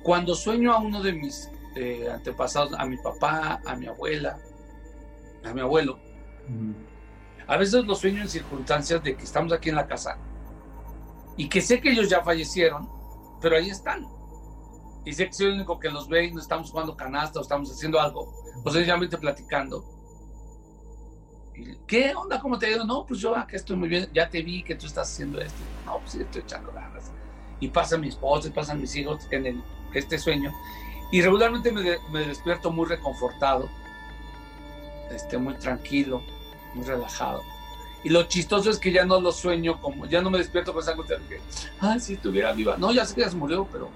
cuando 0.02 0.34
sueño 0.34 0.74
a 0.74 0.80
uno 0.80 1.04
de 1.04 1.14
mis 1.14 1.52
eh, 1.76 2.10
antepasados, 2.12 2.74
a 2.74 2.84
mi 2.88 2.98
papá, 2.98 3.62
a 3.64 3.76
mi 3.76 3.86
abuela, 3.86 4.40
a 5.46 5.54
mi 5.54 5.62
abuelo, 5.62 6.00
a 7.46 7.58
veces 7.58 7.86
lo 7.86 7.94
sueño 7.94 8.24
en 8.24 8.28
circunstancias 8.28 9.04
de 9.04 9.16
que 9.16 9.24
estamos 9.24 9.54
aquí 9.54 9.70
en 9.70 9.76
la 9.76 9.86
casa 9.86 10.18
y 11.38 11.48
que 11.48 11.62
sé 11.62 11.80
que 11.80 11.92
ellos 11.92 12.10
ya 12.10 12.24
fallecieron, 12.24 12.90
pero 13.40 13.56
ahí 13.56 13.70
están. 13.70 14.08
Y 15.06 15.14
sé 15.14 15.28
que 15.28 15.34
soy 15.34 15.46
el 15.46 15.54
único 15.54 15.80
que 15.80 15.92
los 15.92 16.10
ve 16.10 16.26
y 16.26 16.32
no 16.32 16.42
estamos 16.42 16.72
jugando 16.72 16.98
canasta 16.98 17.38
o 17.38 17.44
estamos 17.44 17.72
haciendo 17.72 18.00
algo, 18.00 18.34
o 18.66 18.72
sencillamente 18.72 19.16
platicando. 19.16 19.99
¿Qué 21.88 22.14
onda? 22.16 22.40
¿Cómo 22.40 22.58
te 22.58 22.68
digo? 22.68 22.84
No, 22.86 23.06
pues 23.06 23.20
yo 23.20 23.36
aquí 23.36 23.56
estoy 23.56 23.76
muy 23.76 23.90
bien, 23.90 24.10
ya 24.14 24.30
te 24.30 24.42
vi 24.42 24.64
que 24.64 24.76
tú 24.76 24.86
estás 24.86 25.12
haciendo 25.12 25.40
esto. 25.40 25.60
No, 25.86 26.00
pues 26.00 26.12
sí, 26.12 26.22
estoy 26.22 26.42
echando 26.42 26.72
ganas. 26.72 27.12
Y 27.60 27.68
pasa 27.68 27.98
mi 27.98 28.10
esposa, 28.10 28.48
y 28.48 28.52
pasan 28.52 28.80
mis 28.80 28.96
hijos 28.96 29.28
en 29.32 29.46
el 29.46 29.64
este 29.94 30.18
sueño. 30.18 30.54
Y 31.12 31.22
regularmente 31.22 31.72
me, 31.72 31.98
me 32.12 32.28
despierto 32.28 32.72
muy 32.72 32.88
reconfortado, 32.88 33.68
este, 35.12 35.38
muy 35.38 35.56
tranquilo, 35.56 36.22
muy 36.76 36.86
relajado. 36.86 37.42
Y 38.04 38.10
lo 38.10 38.24
chistoso 38.24 38.70
es 38.70 38.80
que 38.80 38.92
ya 38.92 39.06
no 39.06 39.20
lo 39.20 39.32
sueño 39.32 39.82
como, 39.82 40.06
ya 40.06 40.22
no 40.22 40.30
me 40.30 40.38
despierto 40.38 40.74
de 40.74 41.18
que, 41.28 41.42
ah, 41.82 42.00
si 42.00 42.14
estuviera 42.14 42.54
viva. 42.54 42.78
No, 42.78 42.94
ya 42.94 43.06
sé 43.06 43.16
que 43.16 43.22
ya 43.22 43.30
se 43.30 43.36
murió, 43.36 43.68
pero, 43.72 43.90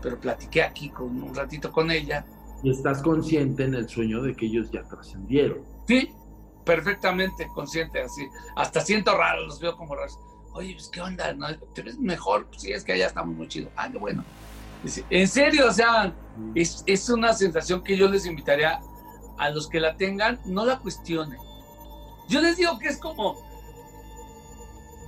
pero 0.00 0.20
platiqué 0.20 0.62
aquí 0.62 0.88
con 0.90 1.20
un 1.22 1.34
ratito 1.34 1.72
con 1.72 1.90
ella. 1.90 2.24
Y 2.62 2.70
estás 2.70 3.02
consciente 3.02 3.64
en 3.64 3.74
el 3.74 3.88
sueño 3.88 4.22
de 4.22 4.34
que 4.34 4.46
ellos 4.46 4.70
ya 4.70 4.82
trascendieron. 4.84 5.62
Sí, 5.86 6.12
perfectamente 6.68 7.48
consciente, 7.48 8.02
así. 8.02 8.28
Hasta 8.54 8.82
siento 8.82 9.16
raro, 9.16 9.46
los 9.46 9.58
veo 9.58 9.74
como 9.74 9.96
raros. 9.96 10.18
Oye, 10.52 10.74
pues, 10.74 10.88
¿qué 10.88 11.00
onda? 11.00 11.32
¿No? 11.32 11.46
¿Te 11.74 11.80
ves 11.80 11.98
mejor? 11.98 12.46
Pues 12.46 12.60
sí, 12.60 12.72
es 12.72 12.84
que 12.84 12.92
allá 12.92 13.06
estamos 13.06 13.34
muy 13.34 13.48
chido. 13.48 13.70
Ah, 13.74 13.88
qué 13.90 13.96
bueno. 13.96 14.22
En 15.08 15.26
serio, 15.26 15.66
o 15.66 15.72
sea, 15.72 16.12
es, 16.54 16.84
es, 16.86 17.08
una 17.08 17.32
sensación 17.32 17.82
que 17.82 17.96
yo 17.96 18.06
les 18.06 18.26
invitaría 18.26 18.80
a 19.38 19.50
los 19.50 19.66
que 19.66 19.80
la 19.80 19.96
tengan, 19.96 20.38
no 20.44 20.66
la 20.66 20.78
cuestionen. 20.78 21.38
Yo 22.28 22.42
les 22.42 22.58
digo 22.58 22.78
que 22.78 22.88
es 22.88 22.98
como, 22.98 23.42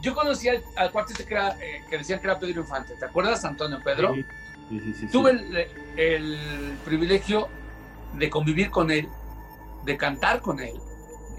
yo 0.01 0.15
conocí 0.15 0.49
al, 0.49 0.65
al 0.77 0.91
cuate 0.91 1.13
este 1.13 1.27
que, 1.27 1.35
era, 1.35 1.51
eh, 1.61 1.85
que 1.91 1.99
decían 1.99 2.21
que 2.21 2.27
era 2.27 2.39
Pedro 2.39 2.63
Infante. 2.63 2.95
¿Te 2.95 3.05
acuerdas, 3.05 3.45
Antonio 3.45 3.81
Pedro? 3.85 4.15
Sí, 4.15 4.81
sí, 4.81 4.95
sí, 4.95 5.07
Tuve 5.09 5.33
el, 5.33 5.69
el 5.99 6.79
privilegio 6.87 7.49
de 8.15 8.31
convivir 8.31 8.71
con 8.71 8.91
él, 8.91 9.09
de 9.85 9.97
cantar 9.99 10.41
con 10.41 10.59
él 10.59 10.81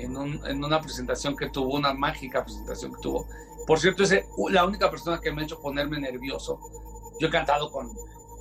en, 0.03 0.17
un- 0.17 0.41
en 0.45 0.63
una 0.63 0.81
presentación 0.81 1.35
que 1.35 1.49
tuvo, 1.49 1.75
una 1.75 1.93
mágica 1.93 2.43
presentación 2.43 2.93
que 2.93 3.01
tuvo. 3.01 3.27
Por 3.67 3.79
cierto, 3.79 4.03
es 4.03 4.25
la 4.49 4.65
única 4.65 4.89
persona 4.89 5.19
que 5.19 5.31
me 5.31 5.41
ha 5.41 5.45
hecho 5.45 5.59
ponerme 5.59 5.99
nervioso. 5.99 6.59
Yo 7.19 7.27
he 7.27 7.31
cantado 7.31 7.71
con 7.71 7.91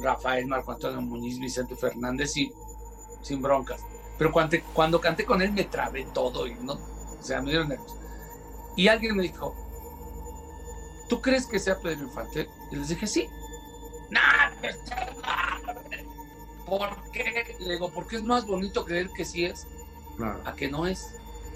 Rafael, 0.01 0.47
Marco 0.47 0.73
Antonio 0.73 1.01
Muñiz, 1.03 1.39
Vicente 1.39 1.77
Fernández 1.77 2.37
y 2.37 2.53
sin 3.23 3.43
broncas. 3.43 3.83
Pero 4.19 4.33
cuando, 4.33 4.57
cuando 4.75 5.01
canté 5.01 5.25
con 5.25 5.43
él 5.43 5.53
me 5.53 5.65
trabé 5.65 6.05
todo 6.15 6.47
y 6.47 6.55
no, 6.55 6.75
o 6.75 7.23
sea, 7.23 7.43
me 7.43 7.51
dieron 7.51 7.69
nervios. 7.69 7.97
Y 8.77 8.89
alguien 8.89 9.17
me 9.17 9.23
dijo, 9.25 9.55
¿tú 11.09 11.21
crees 11.21 11.47
que 11.47 11.59
sea 11.59 11.79
Pedro 11.79 12.05
Infante? 12.05 12.49
Y 12.71 12.77
les 12.77 12.89
dije, 12.89 13.07
sí. 13.07 13.29
¡Nah! 14.11 14.51
no 14.63 14.69
está 14.69 15.07
mal". 15.23 15.85
¿Por 16.67 17.11
qué? 17.13 17.57
Le 17.61 17.73
digo, 17.75 17.91
porque 17.91 18.17
es 18.17 18.23
más 18.23 18.47
bonito 18.47 18.85
creer 18.85 19.11
que 19.11 19.25
sí 19.25 19.45
es 19.45 19.67
Claro. 20.17 20.41
a 20.45 20.53
que 20.55 20.69
no 20.71 20.87
es. 20.87 21.15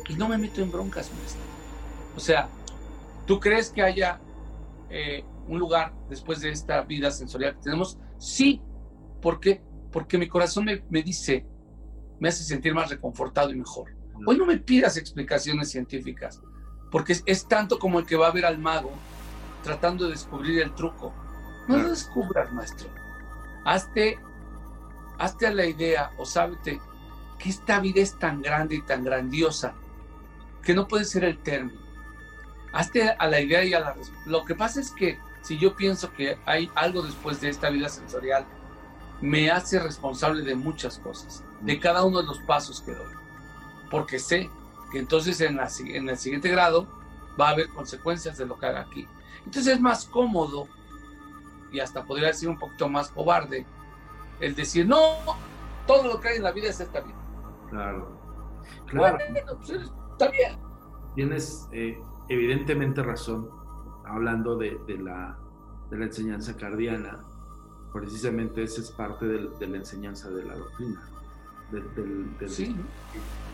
Y 0.08 0.14
no 0.14 0.28
me 0.28 0.38
meto 0.38 0.60
en 0.60 0.70
broncas, 0.70 1.10
maestro. 1.12 1.40
O 2.16 2.20
sea, 2.20 2.48
¿tú 3.26 3.40
crees 3.40 3.70
que 3.70 3.82
haya 3.82 4.20
eh, 4.90 5.24
un 5.48 5.58
lugar 5.58 5.94
después 6.08 6.40
de 6.40 6.50
esta 6.50 6.82
vida 6.82 7.10
sensorial 7.10 7.54
que 7.54 7.62
tenemos? 7.62 7.98
Sí. 8.18 8.62
¿Por 9.20 9.40
qué? 9.40 9.62
Porque 9.90 10.18
mi 10.18 10.28
corazón 10.28 10.66
me, 10.66 10.84
me 10.90 11.02
dice, 11.02 11.46
me 12.20 12.28
hace 12.28 12.44
sentir 12.44 12.74
más 12.74 12.90
reconfortado 12.90 13.50
y 13.50 13.56
mejor. 13.56 13.96
Hoy 14.26 14.36
no 14.36 14.46
me 14.46 14.58
pidas 14.58 14.96
explicaciones 14.96 15.70
científicas, 15.70 16.40
porque 16.90 17.14
es, 17.14 17.22
es 17.26 17.48
tanto 17.48 17.78
como 17.78 17.98
el 17.98 18.06
que 18.06 18.16
va 18.16 18.28
a 18.28 18.32
ver 18.32 18.44
al 18.44 18.58
mago 18.58 18.92
tratando 19.64 20.04
de 20.04 20.12
descubrir 20.12 20.60
el 20.60 20.74
truco. 20.74 21.12
No 21.66 21.78
lo 21.78 21.88
descubras, 21.88 22.52
maestro. 22.52 22.88
Hazte, 23.64 24.18
hazte 25.18 25.46
a 25.46 25.52
la 25.52 25.64
idea 25.64 26.10
o 26.18 26.26
sábete 26.26 26.80
que 27.38 27.48
esta 27.48 27.80
vida 27.80 28.02
es 28.02 28.16
tan 28.18 28.42
grande 28.42 28.76
y 28.76 28.82
tan 28.82 29.02
grandiosa 29.02 29.74
que 30.64 30.74
no 30.74 30.88
puede 30.88 31.04
ser 31.04 31.24
el 31.24 31.38
término. 31.38 31.80
Hazte 32.72 33.08
a 33.10 33.26
la 33.28 33.40
idea 33.40 33.64
y 33.64 33.72
a 33.74 33.80
la 33.80 33.94
Lo 34.26 34.44
que 34.44 34.54
pasa 34.54 34.80
es 34.80 34.90
que 34.90 35.18
si 35.42 35.58
yo 35.58 35.76
pienso 35.76 36.12
que 36.12 36.38
hay 36.46 36.70
algo 36.74 37.02
después 37.02 37.40
de 37.40 37.50
esta 37.50 37.70
vida 37.70 37.88
sensorial, 37.88 38.44
me 39.20 39.50
hace 39.50 39.78
responsable 39.78 40.42
de 40.42 40.54
muchas 40.54 40.98
cosas, 40.98 41.44
de 41.60 41.78
cada 41.78 42.04
uno 42.04 42.20
de 42.20 42.26
los 42.26 42.40
pasos 42.40 42.80
que 42.80 42.92
doy. 42.92 43.14
Porque 43.90 44.18
sé 44.18 44.50
que 44.90 44.98
entonces 44.98 45.40
en, 45.40 45.56
la 45.56 45.68
en 45.86 46.08
el 46.08 46.18
siguiente 46.18 46.48
grado 46.48 46.88
va 47.38 47.48
a 47.48 47.52
haber 47.52 47.68
consecuencias 47.68 48.38
de 48.38 48.46
lo 48.46 48.58
que 48.58 48.66
haga 48.66 48.80
aquí. 48.80 49.06
Entonces 49.44 49.74
es 49.74 49.80
más 49.80 50.06
cómodo 50.06 50.66
y 51.70 51.80
hasta 51.80 52.04
podría 52.04 52.28
decir 52.28 52.48
un 52.48 52.58
poquito 52.58 52.88
más 52.88 53.08
cobarde 53.08 53.66
el 54.40 54.54
decir, 54.54 54.86
no, 54.86 54.98
todo 55.86 56.08
lo 56.08 56.20
que 56.20 56.28
hay 56.28 56.36
en 56.36 56.42
la 56.42 56.52
vida 56.52 56.68
es 56.68 56.80
esta 56.80 57.00
vida. 57.00 57.18
Claro. 57.70 58.18
Claro. 58.86 59.18
Bueno, 59.18 59.58
pues, 59.66 59.90
está 60.14 60.30
bien. 60.30 60.58
Tienes 61.14 61.68
eh, 61.72 62.00
evidentemente 62.28 63.02
razón 63.02 63.48
hablando 64.06 64.56
de, 64.56 64.78
de 64.86 64.98
la, 64.98 65.38
de 65.90 65.98
la 65.98 66.04
enseñanza 66.06 66.56
cardiana. 66.56 67.24
Precisamente 67.92 68.62
esa 68.62 68.80
es 68.80 68.90
parte 68.90 69.26
de 69.26 69.66
la 69.66 69.76
enseñanza 69.76 70.28
de 70.30 70.44
la 70.44 70.56
doctrina. 70.56 71.10
Sí. 72.46 72.76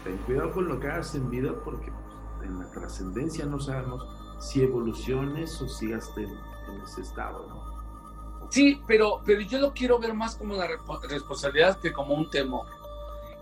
Ten 0.05 0.17
cuidado 0.19 0.53
con 0.53 0.69
lo 0.69 0.81
que 0.81 0.89
hagas 0.89 1.15
en 1.15 1.31
vida 1.31 1.53
porque 1.65 1.91
pues, 1.91 2.49
en 2.49 2.59
la 2.59 2.71
trascendencia 2.71 3.47
no 3.47 3.59
sabemos 3.59 4.07
si 4.39 4.63
evoluciones 4.63 5.61
o 5.61 5.69
sigas 5.69 6.11
en, 6.17 6.29
en 6.29 6.81
ese 6.83 7.03
estado, 7.03 7.47
¿no? 7.49 8.49
Sí, 8.51 8.83
pero, 8.87 9.21
pero 9.25 9.43
yo 9.43 9.61
lo 9.61 9.73
quiero 9.73 9.99
ver 9.99 10.15
más 10.15 10.37
como 10.37 10.55
una 10.55 10.67
responsabilidad 11.09 11.79
que 11.79 11.93
como 11.93 12.15
un 12.15 12.29
temor. 12.31 12.67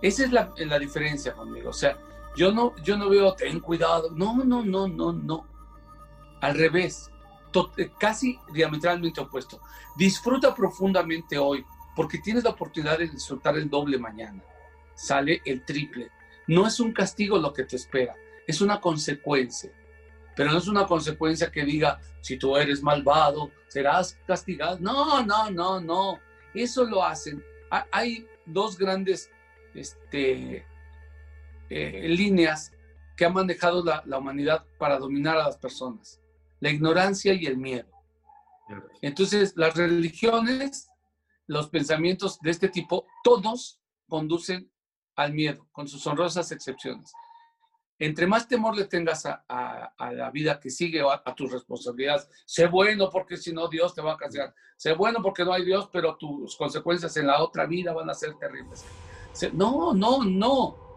Esa 0.01 0.25
es 0.25 0.31
la, 0.31 0.53
la 0.57 0.77
diferencia 0.77 1.33
conmigo. 1.33 1.69
O 1.69 1.73
sea, 1.73 1.97
yo 2.39 2.51
no, 2.53 2.73
yo 2.83 2.95
no 2.97 3.09
veo, 3.09 3.33
ten 3.33 3.59
cuidado. 3.59 4.11
No, 4.11 4.33
no, 4.43 4.63
no, 4.63 4.87
no, 4.87 5.11
no. 5.11 5.45
Al 6.41 6.57
revés, 6.57 7.11
eh, 7.77 7.91
casi 7.99 8.39
diametralmente 8.53 9.19
opuesto. 9.19 9.59
Disfruta 9.97 10.55
profundamente 10.55 11.37
hoy, 11.37 11.65
porque 11.95 12.19
tienes 12.19 12.45
la 12.45 12.51
oportunidad 12.51 12.97
de 12.97 13.09
disfrutar 13.09 13.57
el 13.57 13.69
doble 13.69 13.97
mañana. 13.97 14.41
Sale 14.95 15.41
el 15.43 15.65
triple. 15.65 16.09
No 16.47 16.65
es 16.65 16.79
un 16.79 16.93
castigo 16.93 17.37
lo 17.37 17.51
que 17.51 17.65
te 17.65 17.75
espera, 17.75 18.15
es 18.47 18.61
una 18.61 18.79
consecuencia. 18.79 19.71
Pero 20.35 20.51
no 20.51 20.57
es 20.59 20.67
una 20.69 20.87
consecuencia 20.87 21.51
que 21.51 21.65
diga, 21.65 21.99
si 22.21 22.37
tú 22.37 22.55
eres 22.55 22.81
malvado, 22.81 23.51
serás 23.67 24.17
castigado. 24.25 24.77
No, 24.79 25.21
no, 25.25 25.51
no, 25.51 25.81
no. 25.81 26.19
Eso 26.53 26.85
lo 26.85 27.03
hacen. 27.03 27.43
Ha- 27.69 27.87
Hay 27.91 28.25
dos 28.45 28.77
grandes 28.77 29.29
este, 29.75 30.65
eh, 31.69 32.07
líneas 32.07 32.71
que 33.15 33.25
ha 33.25 33.29
manejado 33.29 33.83
la, 33.83 34.17
humanidad 34.17 34.65
para 34.77 34.97
dominar 34.97 35.37
a 35.37 35.43
las 35.43 35.57
personas. 35.57 36.21
La 36.59 36.69
ignorancia 36.69 37.33
y 37.33 37.45
el 37.45 37.57
miedo. 37.57 37.89
Entonces, 39.01 39.53
las 39.55 39.75
religiones, 39.75 40.89
los 41.47 41.69
pensamientos 41.69 42.39
de 42.39 42.51
este 42.51 42.69
tipo, 42.69 43.05
todos 43.23 43.81
conducen 44.07 44.71
al 45.15 45.33
miedo, 45.33 45.67
con 45.71 45.87
sus 45.87 46.05
honrosas 46.07 46.51
excepciones. 46.51 47.11
Entre 47.97 48.25
más 48.25 48.47
temor 48.47 48.77
le 48.77 48.85
tengas 48.85 49.25
a, 49.25 49.93
la 50.13 50.31
vida 50.31 50.57
que 50.57 50.69
sigue 50.69 51.03
o 51.03 51.11
a, 51.11 51.21
a 51.25 51.35
tus 51.35 51.51
responsabilidades, 51.51 52.29
sé 52.45 52.67
bueno 52.67 53.09
porque 53.09 53.35
si 53.35 53.51
no 53.51 53.67
Dios 53.67 53.93
te 53.93 54.01
va 54.01 54.13
a 54.13 54.17
castigar. 54.17 54.55
Sé 54.77 54.93
bueno 54.93 55.21
porque 55.21 55.43
no 55.43 55.51
hay 55.51 55.65
Dios, 55.65 55.89
pero 55.91 56.15
tus 56.15 56.55
consecuencias 56.55 57.17
en 57.17 57.27
la 57.27 57.43
otra 57.43 57.65
vida 57.65 57.91
van 57.91 58.09
a 58.09 58.13
ser 58.13 58.35
terribles. 58.35 58.85
Sé- 59.33 59.51
no, 59.51 59.93
no, 59.93 60.23
no. 60.23 60.88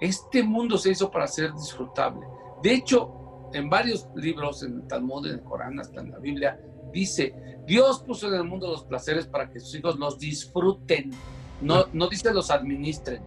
Este 0.00 0.42
mundo 0.42 0.78
se 0.78 0.90
hizo 0.90 1.10
para 1.10 1.26
ser 1.26 1.52
disfrutable. 1.54 2.26
De 2.62 2.72
hecho, 2.72 3.50
en 3.52 3.68
varios 3.68 4.08
libros, 4.14 4.62
en 4.62 4.74
el 4.76 4.86
Talmud, 4.86 5.26
en 5.26 5.34
el 5.34 5.42
Corán, 5.42 5.78
hasta 5.80 6.00
en 6.00 6.10
la 6.10 6.18
Biblia, 6.18 6.60
dice, 6.92 7.34
Dios 7.66 8.02
puso 8.02 8.28
en 8.28 8.34
el 8.34 8.44
mundo 8.44 8.68
los 8.68 8.84
placeres 8.84 9.26
para 9.26 9.50
que 9.50 9.60
sus 9.60 9.74
hijos 9.74 9.98
los 9.98 10.18
disfruten. 10.18 11.10
No, 11.60 11.84
no 11.92 12.08
dice 12.08 12.32
los 12.32 12.50
administren. 12.50 13.22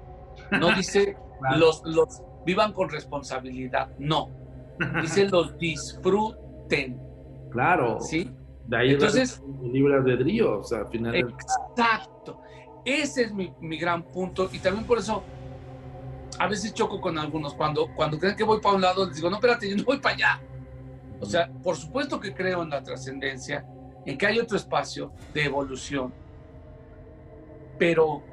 No 0.52 0.74
dice 0.76 1.18
los, 1.58 1.82
los 1.86 2.22
vivan 2.46 2.74
con 2.74 2.90
responsabilidad. 2.90 3.90
No. 4.00 4.30
Dice 5.02 5.28
los 5.30 5.58
disfruten. 5.58 7.00
Claro. 7.52 8.00
¿Sí? 8.00 8.32
De 8.68 8.78
ahí 8.78 8.92
Entonces- 8.92 9.42
el 9.64 9.74
libre 9.74 9.96
albedrío, 9.96 10.60
o 10.60 10.64
sea, 10.64 10.80
al 10.80 10.88
final 10.88 11.16
Exacto. 11.16 12.40
Ese 12.86 13.24
es 13.24 13.34
mi, 13.34 13.54
mi 13.60 13.78
gran 13.78 14.04
punto. 14.04 14.50
Y 14.52 14.60
también 14.60 14.86
por 14.88 14.98
eso 14.98 15.24
a 16.42 16.48
veces 16.48 16.74
choco 16.74 17.00
con 17.00 17.20
algunos. 17.20 17.54
Cuando, 17.54 17.88
cuando 17.94 18.18
creen 18.18 18.36
que 18.36 18.44
voy 18.44 18.60
para 18.60 18.74
un 18.76 18.82
lado, 18.82 19.06
les 19.06 19.16
digo, 19.16 19.30
no, 19.30 19.36
espérate, 19.36 19.70
yo 19.70 19.78
no 19.78 19.84
voy 19.84 20.00
para 20.00 20.16
allá. 20.16 20.42
O 21.20 21.26
sea, 21.28 21.52
por 21.64 21.76
supuesto 21.76 22.20
que 22.20 22.34
creo 22.34 22.64
en 22.64 22.72
la 22.72 22.82
trascendencia, 22.82 23.64
en 24.08 24.18
que 24.18 24.26
hay 24.26 24.40
otro 24.40 24.58
espacio 24.58 25.14
de 25.36 25.46
evolución. 25.46 26.12
Pero 27.78 28.24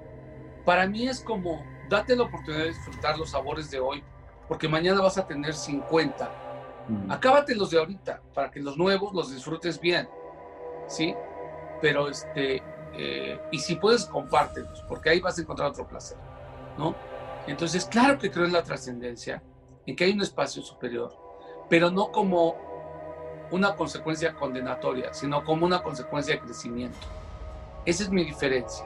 para 0.64 0.86
mí 0.86 1.06
es 1.06 1.20
como, 1.20 1.62
date 1.90 2.16
la 2.16 2.22
oportunidad 2.22 2.62
de 2.62 2.70
disfrutar 2.70 3.18
los 3.18 3.28
sabores 3.28 3.70
de 3.70 3.78
hoy, 3.78 4.02
porque 4.48 4.68
mañana 4.68 5.02
vas 5.02 5.18
a 5.18 5.26
tener 5.26 5.52
50. 5.52 6.30
Acábate 7.10 7.54
los 7.54 7.68
de 7.68 7.78
ahorita, 7.78 8.22
para 8.32 8.50
que 8.50 8.60
los 8.60 8.78
nuevos 8.78 9.12
los 9.12 9.34
disfrutes 9.34 9.78
bien. 9.78 10.08
¿Sí? 10.86 11.14
Pero 11.82 12.08
este, 12.08 12.62
eh, 12.94 13.38
y 13.52 13.58
si 13.58 13.76
puedes, 13.76 14.06
compártelos, 14.06 14.82
porque 14.88 15.10
ahí 15.10 15.20
vas 15.20 15.36
a 15.36 15.42
encontrar 15.42 15.68
otro 15.68 15.86
placer, 15.86 16.16
¿no? 16.78 16.94
Entonces, 17.48 17.86
claro 17.86 18.18
que 18.18 18.30
creo 18.30 18.46
en 18.46 18.52
la 18.52 18.62
trascendencia, 18.62 19.42
en 19.86 19.96
que 19.96 20.04
hay 20.04 20.12
un 20.12 20.20
espacio 20.20 20.62
superior, 20.62 21.12
pero 21.68 21.90
no 21.90 22.12
como 22.12 22.56
una 23.50 23.74
consecuencia 23.74 24.34
condenatoria, 24.34 25.12
sino 25.14 25.42
como 25.44 25.64
una 25.64 25.82
consecuencia 25.82 26.34
de 26.34 26.40
crecimiento. 26.40 26.98
Esa 27.84 28.04
es 28.04 28.10
mi 28.10 28.24
diferencia. 28.24 28.84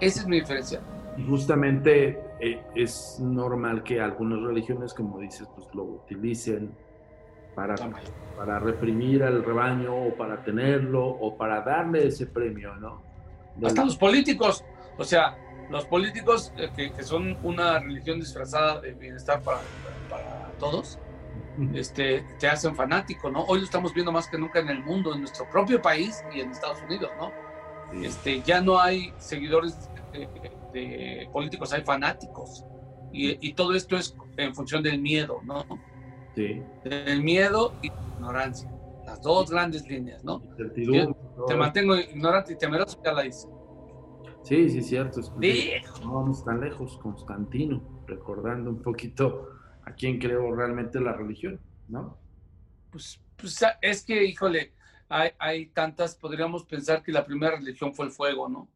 Esa 0.00 0.20
es 0.20 0.26
mi 0.26 0.40
diferencia. 0.40 0.80
Y 1.16 1.26
justamente 1.26 2.20
eh, 2.40 2.62
es 2.74 3.18
normal 3.20 3.82
que 3.82 4.00
algunas 4.00 4.40
religiones, 4.40 4.94
como 4.94 5.18
dices, 5.18 5.48
pues 5.56 5.66
lo 5.74 5.82
utilicen 5.84 6.70
para, 7.54 7.74
para 8.36 8.58
reprimir 8.58 9.24
al 9.24 9.42
rebaño 9.42 9.94
o 9.94 10.14
para 10.14 10.44
tenerlo 10.44 11.06
o 11.06 11.36
para 11.36 11.62
darle 11.62 12.06
ese 12.08 12.26
premio, 12.26 12.76
¿no? 12.76 13.02
Hasta 13.64 13.84
los 13.84 13.96
políticos, 13.96 14.62
o 14.98 15.04
sea, 15.04 15.36
los 15.70 15.84
políticos 15.86 16.52
eh, 16.56 16.70
que, 16.74 16.92
que 16.92 17.02
son 17.02 17.38
una 17.42 17.78
religión 17.78 18.20
disfrazada 18.20 18.80
de 18.80 18.92
bienestar 18.94 19.40
para, 19.42 19.60
para 20.08 20.50
todos, 20.58 20.98
este, 21.74 22.24
te 22.38 22.48
hacen 22.48 22.76
fanático, 22.76 23.30
¿no? 23.30 23.44
Hoy 23.44 23.60
lo 23.60 23.64
estamos 23.64 23.94
viendo 23.94 24.12
más 24.12 24.28
que 24.28 24.38
nunca 24.38 24.60
en 24.60 24.68
el 24.68 24.82
mundo, 24.82 25.14
en 25.14 25.20
nuestro 25.20 25.48
propio 25.50 25.80
país 25.80 26.22
y 26.34 26.40
en 26.40 26.50
Estados 26.50 26.82
Unidos, 26.82 27.10
¿no? 27.18 27.32
Este, 28.02 28.42
ya 28.42 28.60
no 28.60 28.78
hay 28.80 29.12
seguidores 29.18 29.88
de, 30.12 30.28
de 30.72 31.28
políticos, 31.32 31.72
hay 31.72 31.82
fanáticos. 31.82 32.64
Y, 33.12 33.48
y 33.48 33.54
todo 33.54 33.74
esto 33.74 33.96
es 33.96 34.14
en 34.36 34.54
función 34.54 34.82
del 34.82 35.00
miedo, 35.00 35.40
¿no? 35.44 35.64
Sí. 36.34 36.62
Del 36.84 37.22
miedo 37.22 37.72
y 37.80 37.86
ignorancia. 37.86 38.70
las 39.06 39.22
dos 39.22 39.50
grandes 39.50 39.88
líneas, 39.88 40.22
¿no? 40.24 40.42
te 41.46 41.54
mantengo 41.54 41.96
ignorante 41.96 42.52
y 42.52 42.56
temeroso, 42.56 43.00
ya 43.02 43.12
la 43.12 43.24
hice. 43.24 43.48
Sí, 44.46 44.70
sí, 44.70 44.80
cierto. 44.80 45.20
No 46.02 46.14
vamos 46.14 46.44
tan 46.44 46.60
lejos, 46.60 46.96
Constantino, 46.98 48.04
recordando 48.06 48.70
un 48.70 48.80
poquito 48.80 49.50
a 49.84 49.92
quién 49.92 50.20
creó 50.20 50.54
realmente 50.54 51.00
la 51.00 51.12
religión, 51.12 51.60
¿no? 51.88 52.16
Pues, 52.92 53.20
pues 53.36 53.60
es 53.82 54.04
que, 54.04 54.24
híjole, 54.24 54.72
hay, 55.08 55.30
hay, 55.40 55.66
tantas, 55.66 56.14
podríamos 56.14 56.64
pensar 56.64 57.02
que 57.02 57.10
la 57.10 57.26
primera 57.26 57.56
religión 57.56 57.92
fue 57.92 58.06
el 58.06 58.12
fuego, 58.12 58.48
¿no? 58.48 58.68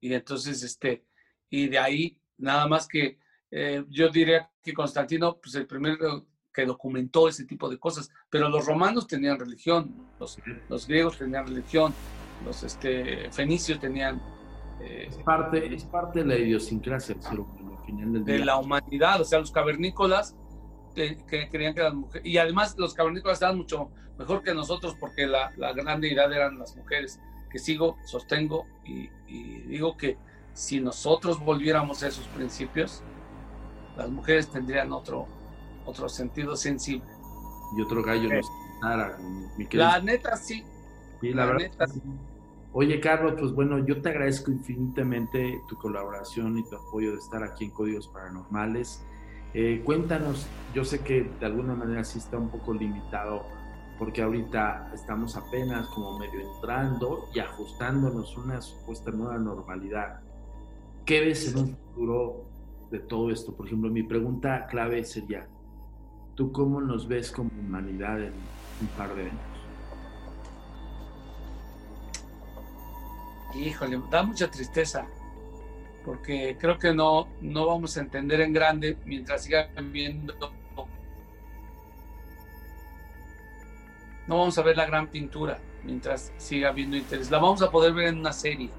Y 0.00 0.14
entonces, 0.14 0.62
este, 0.62 1.04
y 1.50 1.68
de 1.68 1.78
ahí, 1.80 2.20
nada 2.38 2.68
más 2.68 2.86
que 2.86 3.18
eh, 3.50 3.84
yo 3.88 4.10
diría 4.10 4.48
que 4.62 4.72
Constantino, 4.72 5.38
pues 5.38 5.56
el 5.56 5.66
primero 5.66 6.24
que 6.54 6.64
documentó 6.64 7.28
ese 7.28 7.46
tipo 7.46 7.68
de 7.68 7.78
cosas, 7.78 8.10
pero 8.30 8.48
los 8.48 8.64
romanos 8.64 9.08
tenían 9.08 9.40
religión, 9.40 10.06
los, 10.20 10.38
los 10.68 10.86
griegos 10.86 11.18
tenían 11.18 11.48
religión, 11.48 11.92
los 12.44 12.62
este, 12.62 13.28
fenicios 13.32 13.80
tenían... 13.80 14.35
Eh, 14.80 15.06
es, 15.08 15.16
parte, 15.18 15.74
es 15.74 15.84
parte 15.84 16.20
de 16.20 16.26
la 16.26 16.36
idiosincrasia 16.36 17.16
De 18.24 18.38
la 18.40 18.58
humanidad, 18.58 19.20
o 19.20 19.24
sea, 19.24 19.38
los 19.38 19.50
cavernícolas 19.50 20.36
que, 20.94 21.18
creían 21.50 21.74
que 21.74 21.82
las 21.82 21.94
mujeres, 21.94 22.26
y 22.26 22.38
además 22.38 22.74
los 22.78 22.94
cavernícolas 22.94 23.36
estaban 23.36 23.56
mucho 23.56 23.90
mejor 24.18 24.42
que 24.42 24.54
nosotros 24.54 24.96
porque 24.98 25.26
la, 25.26 25.52
la 25.56 25.72
gran 25.72 26.00
deidad 26.00 26.32
eran 26.32 26.58
las 26.58 26.76
mujeres, 26.76 27.20
que 27.50 27.58
sigo, 27.58 27.96
sostengo 28.04 28.66
y, 28.84 29.10
y 29.26 29.60
digo 29.62 29.96
que 29.96 30.18
si 30.52 30.80
nosotros 30.80 31.38
volviéramos 31.38 32.02
a 32.02 32.08
esos 32.08 32.26
principios, 32.28 33.02
las 33.96 34.08
mujeres 34.08 34.48
tendrían 34.48 34.92
otro, 34.92 35.26
otro 35.84 36.08
sentido 36.08 36.56
sensible. 36.56 37.08
Y 37.76 37.82
otro 37.82 38.02
gallo 38.02 38.28
nos 38.32 38.46
La 39.72 40.00
neta 40.00 40.36
sí. 40.36 40.64
la, 41.22 41.54
neta 41.54 41.86
sí. 41.86 42.00
Oye, 42.78 43.00
Carlos, 43.00 43.36
pues 43.38 43.54
bueno, 43.54 43.78
yo 43.86 44.02
te 44.02 44.10
agradezco 44.10 44.50
infinitamente 44.50 45.62
tu 45.66 45.76
colaboración 45.76 46.58
y 46.58 46.62
tu 46.62 46.76
apoyo 46.76 47.12
de 47.12 47.16
estar 47.16 47.42
aquí 47.42 47.64
en 47.64 47.70
Códigos 47.70 48.06
Paranormales. 48.08 49.02
Eh, 49.54 49.80
cuéntanos, 49.82 50.46
yo 50.74 50.84
sé 50.84 51.00
que 51.00 51.22
de 51.40 51.46
alguna 51.46 51.74
manera 51.74 52.04
sí 52.04 52.18
está 52.18 52.36
un 52.36 52.50
poco 52.50 52.74
limitado 52.74 53.46
porque 53.98 54.20
ahorita 54.20 54.90
estamos 54.92 55.38
apenas 55.38 55.86
como 55.86 56.18
medio 56.18 56.38
entrando 56.38 57.30
y 57.34 57.38
ajustándonos 57.38 58.36
una 58.36 58.60
supuesta 58.60 59.10
nueva 59.10 59.38
normalidad. 59.38 60.20
¿Qué 61.06 61.20
ves 61.20 61.50
en 61.50 61.58
un 61.58 61.76
futuro 61.78 62.44
de 62.90 62.98
todo 62.98 63.30
esto? 63.30 63.56
Por 63.56 63.68
ejemplo, 63.68 63.88
mi 63.88 64.02
pregunta 64.02 64.66
clave 64.66 65.02
sería, 65.04 65.48
¿tú 66.34 66.52
cómo 66.52 66.82
nos 66.82 67.08
ves 67.08 67.32
como 67.32 67.48
humanidad 67.58 68.20
en 68.20 68.34
un 68.82 68.88
par 68.98 69.14
de 69.14 69.22
años? 69.22 69.55
Híjole, 73.56 74.00
da 74.10 74.22
mucha 74.22 74.50
tristeza, 74.50 75.06
porque 76.04 76.56
creo 76.60 76.78
que 76.78 76.92
no, 76.92 77.28
no 77.40 77.66
vamos 77.66 77.96
a 77.96 78.00
entender 78.00 78.40
en 78.40 78.52
grande 78.52 78.98
mientras 79.04 79.44
siga 79.44 79.68
viendo. 79.82 80.34
No 84.26 84.38
vamos 84.38 84.58
a 84.58 84.62
ver 84.62 84.76
la 84.76 84.86
gran 84.86 85.08
pintura 85.08 85.58
mientras 85.84 86.32
siga 86.36 86.70
habiendo 86.70 86.96
interés. 86.96 87.30
La 87.30 87.38
vamos 87.38 87.62
a 87.62 87.70
poder 87.70 87.92
ver 87.94 88.08
en 88.08 88.18
una 88.18 88.32
serie, 88.32 88.70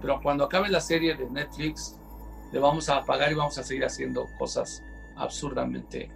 pero 0.00 0.20
cuando 0.20 0.44
acabe 0.44 0.68
la 0.68 0.80
serie 0.80 1.14
de 1.14 1.30
Netflix, 1.30 1.98
le 2.52 2.58
vamos 2.58 2.88
a 2.88 2.96
apagar 2.98 3.30
y 3.30 3.34
vamos 3.34 3.56
a 3.58 3.62
seguir 3.62 3.84
haciendo 3.84 4.26
cosas 4.38 4.82
absurdamente 5.16 6.10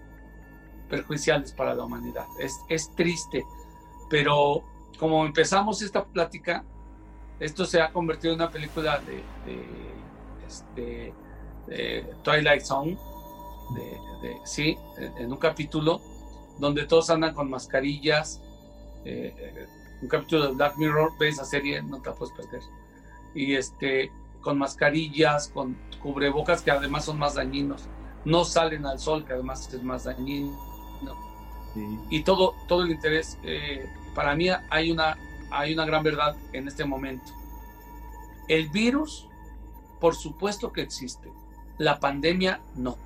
perjudiciales 0.89 1.53
para 1.53 1.75
la 1.75 1.85
humanidad. 1.85 2.27
Es, 2.39 2.61
es 2.69 2.95
triste, 2.95 3.45
pero 4.11 4.65
como 4.99 5.25
empezamos 5.25 5.81
esta 5.83 6.05
plática, 6.05 6.65
esto 7.43 7.65
se 7.65 7.81
ha 7.81 7.93
convertido 7.93 8.35
en 8.35 8.41
una 8.41 8.51
película 8.51 9.01
de, 9.01 9.23
este, 10.47 11.13
Twilight 12.23 12.63
Zone, 12.63 12.97
de, 14.23 14.37
sí, 14.45 14.77
en 15.19 15.33
un 15.33 15.39
capítulo 15.39 16.01
donde 16.59 16.85
todos 16.87 17.11
andan 17.11 17.35
con 17.35 17.51
mascarillas, 17.51 18.41
eh, 19.05 19.67
un 20.01 20.09
capítulo 20.09 20.49
de 20.49 20.53
Black 20.53 20.77
Mirror, 20.77 21.13
ve 21.19 21.29
esa 21.29 21.45
serie, 21.45 21.83
no 21.83 22.01
te 22.01 22.11
la 22.11 22.15
puedes 22.15 22.35
perder. 22.35 22.63
Y 23.35 23.55
este, 23.55 24.13
con 24.41 24.59
mascarillas, 24.59 25.49
con 25.49 25.77
cubrebocas 26.01 26.63
que 26.63 26.71
además 26.71 27.07
son 27.07 27.19
más 27.19 27.35
dañinos, 27.35 27.89
no 28.25 28.45
salen 28.45 28.87
al 28.87 28.99
sol, 29.01 29.25
que 29.25 29.33
además 29.33 29.73
es 29.73 29.83
más 29.83 30.05
dañino. 30.05 30.57
Y 32.11 32.23
todo, 32.23 32.55
todo 32.69 32.83
el 32.83 32.91
interés, 32.91 33.39
eh, 33.43 33.87
para 34.15 34.37
mí 34.37 34.49
hay 34.71 34.91
una, 34.91 35.17
hay 35.53 35.75
una 35.75 35.85
gran 35.85 36.03
verdad 36.03 36.37
en 36.53 36.69
este 36.69 36.85
momento. 36.85 37.33
El 38.49 38.69
virus, 38.69 39.29
por 40.01 40.15
supuesto 40.15 40.73
que 40.73 40.83
existe, 40.83 41.31
la 41.79 42.01
pandemia 42.01 42.61
no. 42.75 42.97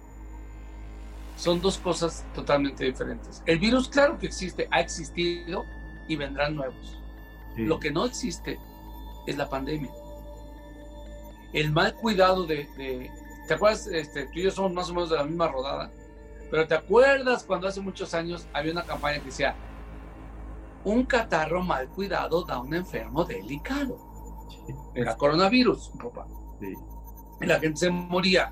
Son 1.36 1.60
dos 1.60 1.78
cosas 1.78 2.24
totalmente 2.34 2.84
diferentes. 2.84 3.42
El 3.44 3.58
virus, 3.58 3.88
claro 3.88 4.18
que 4.18 4.26
existe, 4.26 4.68
ha 4.70 4.80
existido 4.80 5.64
y 6.08 6.16
vendrán 6.16 6.54
nuevos. 6.54 6.98
Lo 7.56 7.78
que 7.78 7.90
no 7.90 8.06
existe 8.06 8.58
es 9.26 9.36
la 9.36 9.48
pandemia 9.48 9.90
el 11.52 11.72
mal 11.72 11.94
cuidado 11.94 12.44
de, 12.44 13.10
¿te 13.48 13.54
acuerdas? 13.54 13.86
Este, 13.86 14.26
tú 14.26 14.38
y 14.38 14.42
yo 14.42 14.50
somos 14.50 14.72
más 14.72 14.90
o 14.90 14.94
menos 14.94 15.08
de 15.08 15.16
la 15.16 15.24
misma 15.24 15.48
rodada, 15.48 15.90
pero 16.50 16.66
¿te 16.66 16.74
acuerdas 16.74 17.44
cuando 17.44 17.66
hace 17.66 17.80
muchos 17.80 18.12
años 18.12 18.46
había 18.52 18.72
una 18.72 18.84
campaña 18.84 19.20
que 19.20 19.26
decía, 19.26 19.54
un 20.86 21.04
catarro 21.04 21.62
mal 21.62 21.88
cuidado 21.88 22.44
da 22.44 22.60
un 22.60 22.72
enfermo 22.74 23.24
delicado? 23.24 23.98
Era 24.94 25.16
coronavirus, 25.16 25.92
papá. 26.02 26.26
Y 27.40 27.46
la 27.46 27.60
gente 27.60 27.80
se 27.80 27.90
moría 27.90 28.50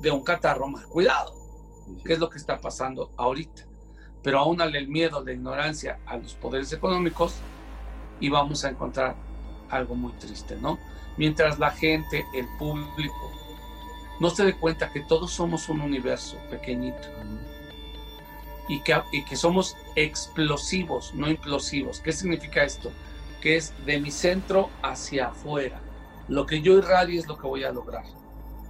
de 0.00 0.10
un 0.10 0.22
catarro 0.22 0.68
mal 0.68 0.86
cuidado. 0.86 1.34
¿Qué 2.04 2.12
es 2.12 2.18
lo 2.18 2.28
que 2.28 2.38
está 2.38 2.60
pasando 2.60 3.10
ahorita? 3.16 3.66
Pero 4.22 4.40
aún 4.40 4.60
al 4.60 4.74
el 4.76 4.88
miedo, 4.88 5.24
la 5.24 5.32
ignorancia 5.32 6.00
a 6.04 6.16
los 6.16 6.34
poderes 6.34 6.72
económicos, 6.72 7.36
y 8.20 8.28
vamos 8.28 8.64
a 8.64 8.70
encontrar 8.70 9.16
algo 9.70 9.94
muy 9.94 10.12
triste, 10.14 10.56
¿no? 10.56 10.78
mientras 11.18 11.58
la 11.58 11.70
gente, 11.70 12.24
el 12.32 12.46
público, 12.56 13.32
no 14.20 14.30
se 14.30 14.44
dé 14.44 14.56
cuenta 14.56 14.90
que 14.90 15.00
todos 15.00 15.32
somos 15.32 15.68
un 15.68 15.80
universo 15.80 16.38
pequeñito 16.48 17.08
y 18.68 18.80
que, 18.80 19.02
que 19.28 19.36
somos 19.36 19.76
explosivos, 20.04 21.14
no 21.14 21.28
implosivos. 21.28 22.00
¿Qué 22.00 22.12
significa 22.12 22.64
esto? 22.64 22.90
Que 23.40 23.56
es 23.56 23.74
de 23.86 24.00
mi 24.00 24.10
centro 24.10 24.70
hacia 24.82 25.28
afuera. 25.28 25.80
Lo 26.28 26.46
que 26.46 26.60
yo 26.60 26.76
irradie 26.78 27.18
es 27.18 27.26
lo 27.26 27.38
que 27.38 27.46
voy 27.46 27.64
a 27.64 27.72
lograr. 27.72 28.04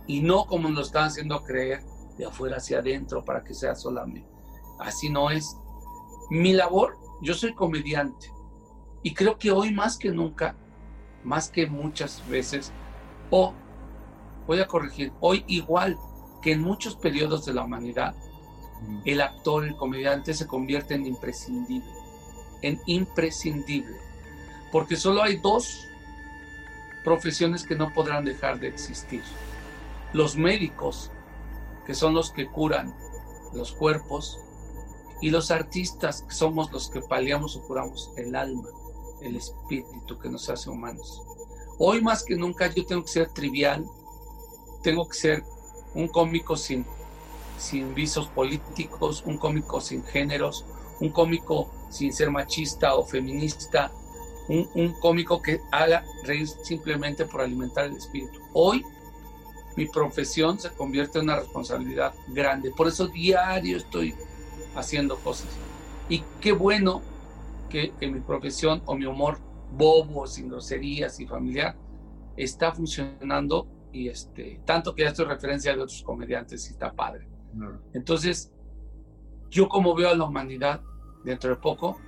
Y 0.06 0.20
no 0.20 0.46
como 0.46 0.68
nos 0.68 0.88
están 0.88 1.06
haciendo 1.06 1.42
creer 1.42 1.82
de 2.16 2.26
afuera 2.26 2.56
hacia 2.56 2.78
adentro 2.78 3.24
para 3.24 3.44
que 3.44 3.54
sea 3.54 3.74
solamente. 3.74 4.28
Así 4.78 5.10
no 5.10 5.30
es. 5.30 5.56
Mi 6.30 6.52
labor, 6.52 6.96
yo 7.22 7.34
soy 7.34 7.54
comediante. 7.54 8.32
Y 9.02 9.14
creo 9.14 9.38
que 9.38 9.50
hoy 9.50 9.72
más 9.72 9.96
que 9.96 10.10
nunca 10.10 10.56
más 11.24 11.50
que 11.50 11.66
muchas 11.66 12.26
veces, 12.28 12.72
o 13.30 13.52
voy 14.46 14.60
a 14.60 14.66
corregir, 14.66 15.12
hoy 15.20 15.44
igual 15.46 15.98
que 16.42 16.52
en 16.52 16.62
muchos 16.62 16.96
periodos 16.96 17.44
de 17.44 17.54
la 17.54 17.64
humanidad, 17.64 18.14
el 19.04 19.20
actor, 19.20 19.64
el 19.64 19.76
comediante 19.76 20.34
se 20.34 20.46
convierte 20.46 20.94
en 20.94 21.06
imprescindible, 21.06 21.90
en 22.62 22.80
imprescindible, 22.86 23.96
porque 24.72 24.96
solo 24.96 25.22
hay 25.22 25.36
dos 25.36 25.86
profesiones 27.04 27.64
que 27.64 27.76
no 27.76 27.92
podrán 27.92 28.24
dejar 28.24 28.60
de 28.60 28.68
existir. 28.68 29.22
Los 30.12 30.36
médicos, 30.36 31.10
que 31.86 31.94
son 31.94 32.14
los 32.14 32.30
que 32.30 32.46
curan 32.46 32.94
los 33.52 33.72
cuerpos, 33.72 34.38
y 35.20 35.30
los 35.30 35.50
artistas, 35.50 36.22
que 36.22 36.34
somos 36.34 36.70
los 36.70 36.90
que 36.90 37.00
paliamos 37.00 37.56
o 37.56 37.62
curamos 37.62 38.12
el 38.16 38.36
alma 38.36 38.68
el 39.20 39.36
espíritu 39.36 40.18
que 40.18 40.28
nos 40.28 40.48
hace 40.48 40.70
humanos. 40.70 41.22
Hoy 41.78 42.00
más 42.00 42.24
que 42.24 42.36
nunca 42.36 42.72
yo 42.72 42.84
tengo 42.84 43.02
que 43.02 43.08
ser 43.08 43.28
trivial, 43.30 43.84
tengo 44.82 45.08
que 45.08 45.16
ser 45.16 45.44
un 45.94 46.08
cómico 46.08 46.56
sin, 46.56 46.84
sin 47.58 47.94
visos 47.94 48.28
políticos, 48.28 49.22
un 49.26 49.36
cómico 49.38 49.80
sin 49.80 50.04
géneros, 50.04 50.64
un 51.00 51.10
cómico 51.10 51.70
sin 51.90 52.12
ser 52.12 52.30
machista 52.30 52.94
o 52.94 53.04
feminista, 53.04 53.92
un, 54.48 54.68
un 54.74 54.92
cómico 55.00 55.42
que 55.42 55.60
haga 55.70 56.04
reír 56.24 56.48
simplemente 56.48 57.26
por 57.26 57.42
alimentar 57.42 57.86
el 57.86 57.96
espíritu. 57.96 58.40
Hoy 58.54 58.82
mi 59.76 59.86
profesión 59.86 60.58
se 60.58 60.70
convierte 60.70 61.18
en 61.18 61.24
una 61.24 61.36
responsabilidad 61.36 62.14
grande, 62.28 62.70
por 62.70 62.88
eso 62.88 63.06
diario 63.06 63.76
estoy 63.76 64.14
haciendo 64.74 65.16
cosas. 65.18 65.48
Y 66.08 66.24
qué 66.40 66.52
bueno 66.52 67.02
que, 67.68 67.92
mi 68.00 68.20
profesión 68.20 68.82
o 68.86 68.96
mi 68.96 69.06
humor 69.06 69.38
bobo, 69.70 70.26
sin 70.26 70.48
groserías 70.48 71.20
y 71.20 71.26
familiar 71.26 71.76
está 72.36 72.72
funcionando 72.72 73.68
y 73.92 74.08
este, 74.08 74.60
tanto 74.64 74.94
que 74.94 75.02
ya 75.02 75.08
estoy 75.08 75.26
referencia 75.26 75.74
de 75.74 75.82
otros 75.82 76.02
comediantes 76.02 76.66
y 76.68 76.72
está 76.72 76.92
padre. 76.92 77.28
Entonces, 77.94 78.52
yo 79.50 79.68
como 79.68 79.94
veo 79.94 80.10
a 80.10 80.14
la 80.14 80.24
humanidad 80.24 80.80
dentro 81.24 81.50
de 81.50 81.56
poco, 81.56 81.98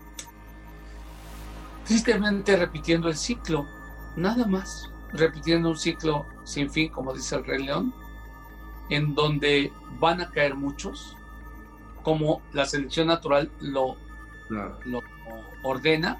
tristemente 1.84 2.56
repitiendo 2.56 3.08
el 3.08 3.16
ciclo, 3.16 3.66
nada 4.16 4.46
más, 4.46 4.90
repitiendo 5.12 5.70
un 5.70 5.76
ciclo 5.76 6.26
sin 6.44 6.70
fin, 6.70 6.90
como 6.90 7.12
dice 7.12 7.36
el 7.36 7.44
Rey 7.44 7.64
León, 7.64 7.92
en 8.90 9.14
donde 9.14 9.72
van 9.98 10.20
a 10.20 10.30
caer 10.30 10.54
muchos, 10.54 11.16
como 12.02 12.42
la 12.52 12.64
selección 12.64 13.08
natural 13.08 13.50
lo, 13.60 13.96
lo 14.48 15.02
ordena, 15.62 16.18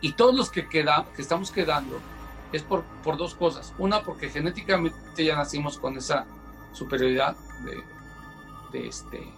y 0.00 0.12
todos 0.12 0.34
los 0.34 0.50
que, 0.50 0.68
queda, 0.68 1.06
que 1.14 1.22
estamos 1.22 1.50
quedando 1.50 1.98
es 2.52 2.62
por, 2.62 2.84
por 3.02 3.16
dos 3.16 3.34
cosas. 3.34 3.74
Una, 3.78 4.02
porque 4.02 4.28
genéticamente 4.30 5.24
ya 5.24 5.36
nacimos 5.36 5.78
con 5.78 5.96
esa 5.96 6.26
superioridad 6.72 7.36
de, 8.72 8.86
este, 8.86 9.32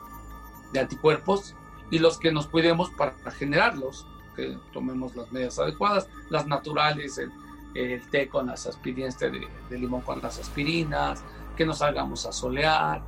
de 0.72 0.80
anticuerpos, 0.80 1.54
y 1.90 1.98
los 1.98 2.18
que 2.18 2.32
nos 2.32 2.46
cuidemos 2.46 2.90
para 2.90 3.14
generarlos, 3.32 4.06
que 4.36 4.56
tomemos 4.72 5.16
las 5.16 5.30
medidas 5.32 5.58
adecuadas, 5.58 6.08
las 6.28 6.46
naturales, 6.46 7.18
el, 7.18 7.32
el 7.74 8.08
té 8.10 8.28
con 8.28 8.46
las 8.46 8.66
aspirinas, 8.66 9.18
de, 9.18 9.48
de, 9.68 9.78
limón 9.78 10.02
con 10.02 10.20
las 10.22 10.38
aspirinas, 10.38 11.24
que 11.56 11.66
nos 11.66 11.78
salgamos 11.78 12.26
a 12.26 12.32
solear, 12.32 13.02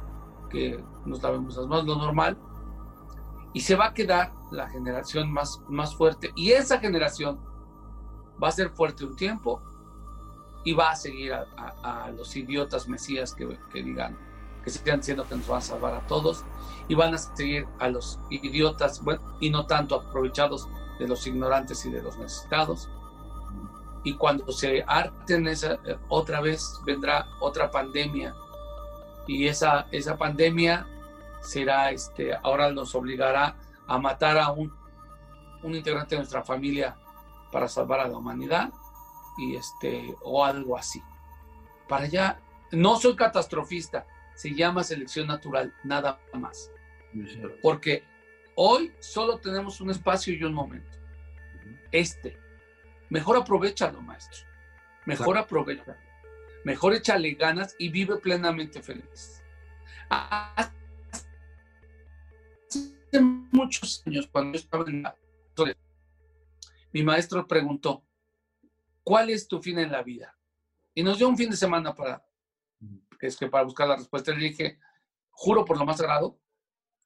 que 0.51 0.83
nos 1.05 1.23
lavemos 1.23 1.57
las 1.57 1.67
manos, 1.67 1.87
lo 1.87 1.97
normal. 1.97 2.37
Y 3.55 3.61
se 3.61 3.77
va 3.77 3.87
a 3.87 3.95
quedar 3.95 4.33
la 4.51 4.69
generación 4.69 5.31
más, 5.31 5.61
más 5.69 5.95
fuerte. 5.95 6.33
Y 6.35 6.53
esa 6.53 6.79
generación 6.79 7.41
va 8.43 8.49
a 8.49 8.53
ser 8.53 8.71
fuerte 8.71 9.05
un 9.05 9.15
tiempo 9.15 9.63
y 10.65 10.73
va 10.75 10.91
a 10.91 10.97
seguir 10.97 11.33
a, 11.35 12.11
los 12.17 12.37
idiotas 12.37 12.89
mesías 12.89 13.35
que, 13.35 13.59
que 13.73 13.83
digan, 13.83 14.17
que 14.63 14.71
sigan 14.71 15.01
diciendo 15.01 15.27
que 15.29 15.37
nos 15.37 15.47
van 15.47 15.59
a 15.59 15.63
salvar 15.63 15.95
a 15.95 16.07
todos 16.07 16.45
y 16.89 16.95
van 16.95 17.15
a 17.15 17.19
seguir 17.19 17.67
a 17.79 17.89
los 17.89 18.21
idiotas 18.31 19.03
y 19.41 19.51
no 19.51 19.67
tanto 19.67 19.97
aprovechados 19.97 20.69
de 20.99 21.09
los 21.09 21.27
ignorantes 21.27 21.85
y 21.85 21.91
de 21.91 22.03
los 22.03 22.17
necesitados. 22.19 22.89
Y 24.05 24.15
cuando 24.15 24.51
se 24.53 24.85
harten 24.87 25.47
esa, 25.49 25.79
otra 26.09 26.41
vez 26.41 26.81
vendrá 26.85 27.29
otra 27.41 27.71
pandemia 27.71 28.35
y 29.27 29.47
esa, 29.47 29.87
esa 29.93 30.17
pandemia 30.17 30.87
será, 31.41 31.91
este, 31.91 32.35
ahora 32.43 32.71
nos 32.73 32.95
obligará 32.95 33.57
a 33.87 33.99
matar 33.99 34.39
a 34.39 34.51
un, 34.51 34.73
un 35.63 35.75
integrante 35.75 36.15
de 36.15 36.21
nuestra 36.21 36.43
familia 36.43 36.97
para 37.53 37.69
salvar 37.69 38.01
a 38.01 38.09
la 38.09 38.17
humanidad 38.17 38.73
y 39.43 39.57
este, 39.57 40.15
o 40.23 40.45
algo 40.45 40.77
así. 40.77 41.03
Para 41.89 42.05
allá, 42.05 42.41
no 42.71 42.97
soy 42.97 43.17
catastrofista, 43.17 44.07
se 44.35 44.55
llama 44.55 44.85
selección 44.85 45.27
natural, 45.27 45.75
nada 45.85 46.21
más. 46.35 46.71
Porque 47.61 48.05
hoy 48.55 48.93
solo 49.01 49.39
tenemos 49.39 49.81
un 49.81 49.91
espacio 49.91 50.35
y 50.35 50.45
un 50.45 50.55
momento. 50.55 50.99
Este. 51.91 52.39
Mejor 53.11 53.37
aprovechalo, 53.37 54.01
maestro. 54.01 54.47
Mejor 55.05 55.37
aprovecha. 55.37 55.97
Mejor 56.65 56.95
échale 56.95 57.33
ganas 57.35 57.75
y 57.79 57.91
vive 57.91 58.17
plenamente 58.17 58.81
feliz. 58.83 59.43
Hace 60.09 60.71
muchos 63.51 64.03
años, 64.07 64.29
cuando 64.33 64.57
yo 64.57 64.65
estaba 64.65 64.85
en 64.89 65.03
la... 65.03 65.17
Mi 66.93 67.03
maestro 67.03 67.47
preguntó, 67.47 68.03
¿cuál 69.03 69.31
es 69.31 69.49
tu 69.49 69.61
fin 69.61 69.79
en 69.79 69.93
la 69.93 70.03
vida? 70.03 70.37
Y 70.95 71.03
nos 71.03 71.19
dio 71.19 71.29
un 71.29 71.37
fin 71.37 71.51
de 71.51 71.57
semana 71.57 71.95
para, 71.95 72.25
es 73.21 73.37
que 73.37 73.49
para 73.49 73.65
buscar 73.65 73.89
la 73.89 73.97
respuesta. 73.97 74.33
Le 74.33 74.49
dije, 74.49 74.79
juro 75.31 75.65
por 75.65 75.79
lo 75.79 75.85
más 75.85 75.99
sagrado, 75.99 76.39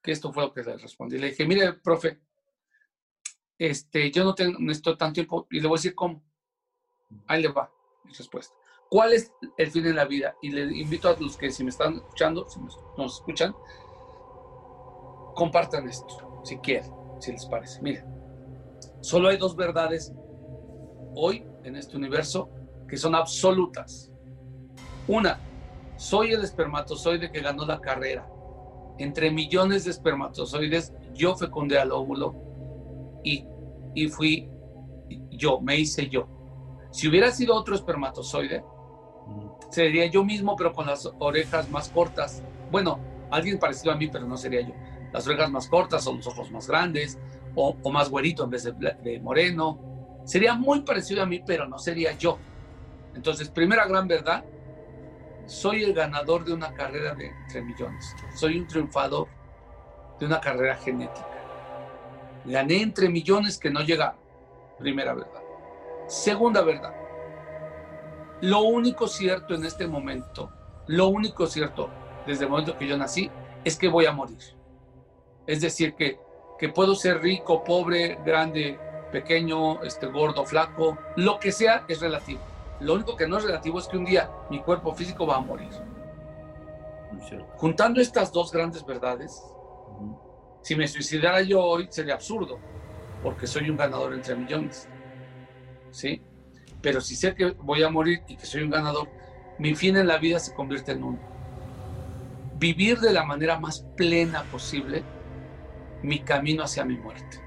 que 0.02 0.12
esto 0.12 0.32
fue 0.32 0.44
lo 0.44 0.52
que 0.52 0.62
le 0.62 0.76
respondí. 0.76 1.18
Le 1.18 1.30
dije, 1.30 1.46
mire, 1.46 1.72
profe, 1.74 2.20
este, 3.58 4.10
yo 4.10 4.24
no 4.24 4.34
tengo, 4.34 4.58
necesito 4.58 4.96
tanto 4.96 5.14
tiempo 5.14 5.46
y 5.50 5.60
le 5.60 5.68
voy 5.68 5.76
a 5.76 5.78
decir 5.78 5.94
cómo. 5.94 6.24
Ahí 7.26 7.42
le 7.42 7.48
va 7.48 7.72
mi 8.04 8.12
respuesta. 8.12 8.54
¿Cuál 8.88 9.12
es 9.12 9.32
el 9.56 9.70
fin 9.70 9.86
en 9.86 9.96
la 9.96 10.04
vida? 10.04 10.36
Y 10.42 10.50
le 10.50 10.62
invito 10.76 11.08
a 11.08 11.16
los 11.18 11.36
que 11.36 11.50
si 11.50 11.64
me 11.64 11.70
están 11.70 11.96
escuchando, 11.96 12.48
si 12.48 12.60
nos 12.60 13.14
escuchan, 13.16 13.54
compartan 15.34 15.88
esto, 15.88 16.40
si 16.44 16.58
quieren, 16.58 16.90
si 17.20 17.32
les 17.32 17.46
parece. 17.46 17.82
Miren, 17.82 18.04
solo 19.00 19.28
hay 19.28 19.36
dos 19.36 19.56
verdades 19.56 20.12
hoy 21.14 21.46
en 21.66 21.76
este 21.76 21.96
universo 21.96 22.48
que 22.88 22.96
son 22.96 23.14
absolutas. 23.14 24.12
Una, 25.08 25.38
soy 25.96 26.32
el 26.32 26.42
espermatozoide 26.42 27.30
que 27.30 27.40
ganó 27.40 27.66
la 27.66 27.80
carrera. 27.80 28.28
Entre 28.98 29.30
millones 29.30 29.84
de 29.84 29.90
espermatozoides, 29.90 30.94
yo 31.12 31.36
fecundé 31.36 31.78
al 31.78 31.92
óvulo 31.92 32.34
y, 33.22 33.44
y 33.94 34.08
fui 34.08 34.48
yo, 35.30 35.60
me 35.60 35.76
hice 35.76 36.08
yo. 36.08 36.28
Si 36.90 37.08
hubiera 37.08 37.30
sido 37.30 37.54
otro 37.54 37.74
espermatozoide, 37.74 38.64
sería 39.70 40.06
yo 40.06 40.24
mismo, 40.24 40.56
pero 40.56 40.72
con 40.72 40.86
las 40.86 41.10
orejas 41.18 41.68
más 41.70 41.88
cortas. 41.88 42.42
Bueno, 42.70 42.98
alguien 43.30 43.58
parecido 43.58 43.92
a 43.92 43.96
mí, 43.96 44.08
pero 44.08 44.26
no 44.26 44.36
sería 44.36 44.62
yo. 44.62 44.74
Las 45.12 45.26
orejas 45.26 45.50
más 45.50 45.68
cortas 45.68 46.06
o 46.06 46.14
los 46.14 46.26
ojos 46.26 46.50
más 46.50 46.68
grandes, 46.68 47.18
o, 47.54 47.76
o 47.82 47.90
más 47.90 48.08
güerito 48.08 48.44
en 48.44 48.50
vez 48.50 48.64
de, 48.64 48.72
de 48.72 49.20
moreno. 49.20 49.95
Sería 50.26 50.54
muy 50.54 50.80
parecido 50.80 51.22
a 51.22 51.26
mí, 51.26 51.40
pero 51.46 51.68
no 51.68 51.78
sería 51.78 52.12
yo. 52.12 52.36
Entonces, 53.14 53.48
primera 53.48 53.86
gran 53.86 54.08
verdad, 54.08 54.44
soy 55.46 55.84
el 55.84 55.94
ganador 55.94 56.44
de 56.44 56.52
una 56.52 56.74
carrera 56.74 57.14
de 57.14 57.28
entre 57.28 57.62
millones. 57.62 58.14
Soy 58.34 58.58
un 58.58 58.66
triunfador 58.66 59.28
de 60.18 60.26
una 60.26 60.40
carrera 60.40 60.74
genética. 60.74 61.28
Gané 62.44 62.82
entre 62.82 63.08
millones 63.08 63.56
que 63.56 63.70
no 63.70 63.82
llega. 63.82 64.16
Primera 64.80 65.14
verdad. 65.14 65.42
Segunda 66.08 66.60
verdad. 66.62 66.92
Lo 68.40 68.62
único 68.62 69.06
cierto 69.06 69.54
en 69.54 69.64
este 69.64 69.86
momento, 69.86 70.50
lo 70.88 71.06
único 71.06 71.46
cierto 71.46 71.88
desde 72.26 72.44
el 72.44 72.50
momento 72.50 72.76
que 72.76 72.88
yo 72.88 72.96
nací, 72.96 73.30
es 73.64 73.78
que 73.78 73.86
voy 73.86 74.06
a 74.06 74.12
morir. 74.12 74.38
Es 75.46 75.60
decir, 75.60 75.94
que, 75.94 76.18
que 76.58 76.68
puedo 76.68 76.96
ser 76.96 77.22
rico, 77.22 77.62
pobre, 77.62 78.18
grande, 78.24 78.78
pequeño, 79.12 79.82
este, 79.82 80.06
gordo, 80.06 80.44
flaco, 80.44 80.98
lo 81.16 81.38
que 81.38 81.52
sea 81.52 81.84
es 81.88 82.00
relativo. 82.00 82.40
Lo 82.80 82.94
único 82.94 83.16
que 83.16 83.26
no 83.26 83.38
es 83.38 83.44
relativo 83.44 83.78
es 83.78 83.88
que 83.88 83.96
un 83.96 84.04
día 84.04 84.30
mi 84.50 84.60
cuerpo 84.60 84.94
físico 84.94 85.26
va 85.26 85.36
a 85.36 85.40
morir. 85.40 85.70
Juntando 87.56 88.00
estas 88.00 88.32
dos 88.32 88.52
grandes 88.52 88.84
verdades, 88.84 89.42
uh 89.42 90.02
-huh. 90.02 90.18
si 90.62 90.76
me 90.76 90.86
suicidara 90.86 91.40
yo 91.42 91.62
hoy 91.62 91.86
sería 91.90 92.14
absurdo, 92.14 92.58
porque 93.22 93.46
soy 93.46 93.70
un 93.70 93.76
ganador 93.76 94.12
entre 94.12 94.34
millones. 94.34 94.88
¿Sí? 95.90 96.22
Pero 96.82 97.00
si 97.00 97.16
sé 97.16 97.34
que 97.34 97.52
voy 97.52 97.82
a 97.82 97.88
morir 97.88 98.22
y 98.28 98.36
que 98.36 98.46
soy 98.46 98.62
un 98.62 98.70
ganador, 98.70 99.08
mi 99.58 99.74
fin 99.74 99.96
en 99.96 100.06
la 100.06 100.18
vida 100.18 100.38
se 100.38 100.54
convierte 100.54 100.92
en 100.92 101.02
uno. 101.02 101.18
Vivir 102.58 103.00
de 103.00 103.12
la 103.12 103.24
manera 103.24 103.58
más 103.58 103.80
plena 103.96 104.42
posible 104.44 105.02
mi 106.02 106.20
camino 106.20 106.62
hacia 106.62 106.84
mi 106.84 106.96
muerte. 106.96 107.40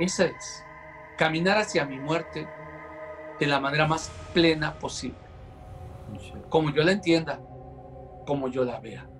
Esa 0.00 0.24
es. 0.24 0.64
Caminar 1.18 1.58
hacia 1.58 1.84
mi 1.84 2.00
muerte 2.00 2.48
de 3.38 3.46
la 3.46 3.60
manera 3.60 3.86
más 3.86 4.10
plena 4.32 4.78
posible. 4.78 5.18
Como 6.48 6.70
yo 6.70 6.82
la 6.82 6.92
entienda, 6.92 7.38
como 8.26 8.48
yo 8.48 8.64
la 8.64 8.80
vea, 8.80 9.10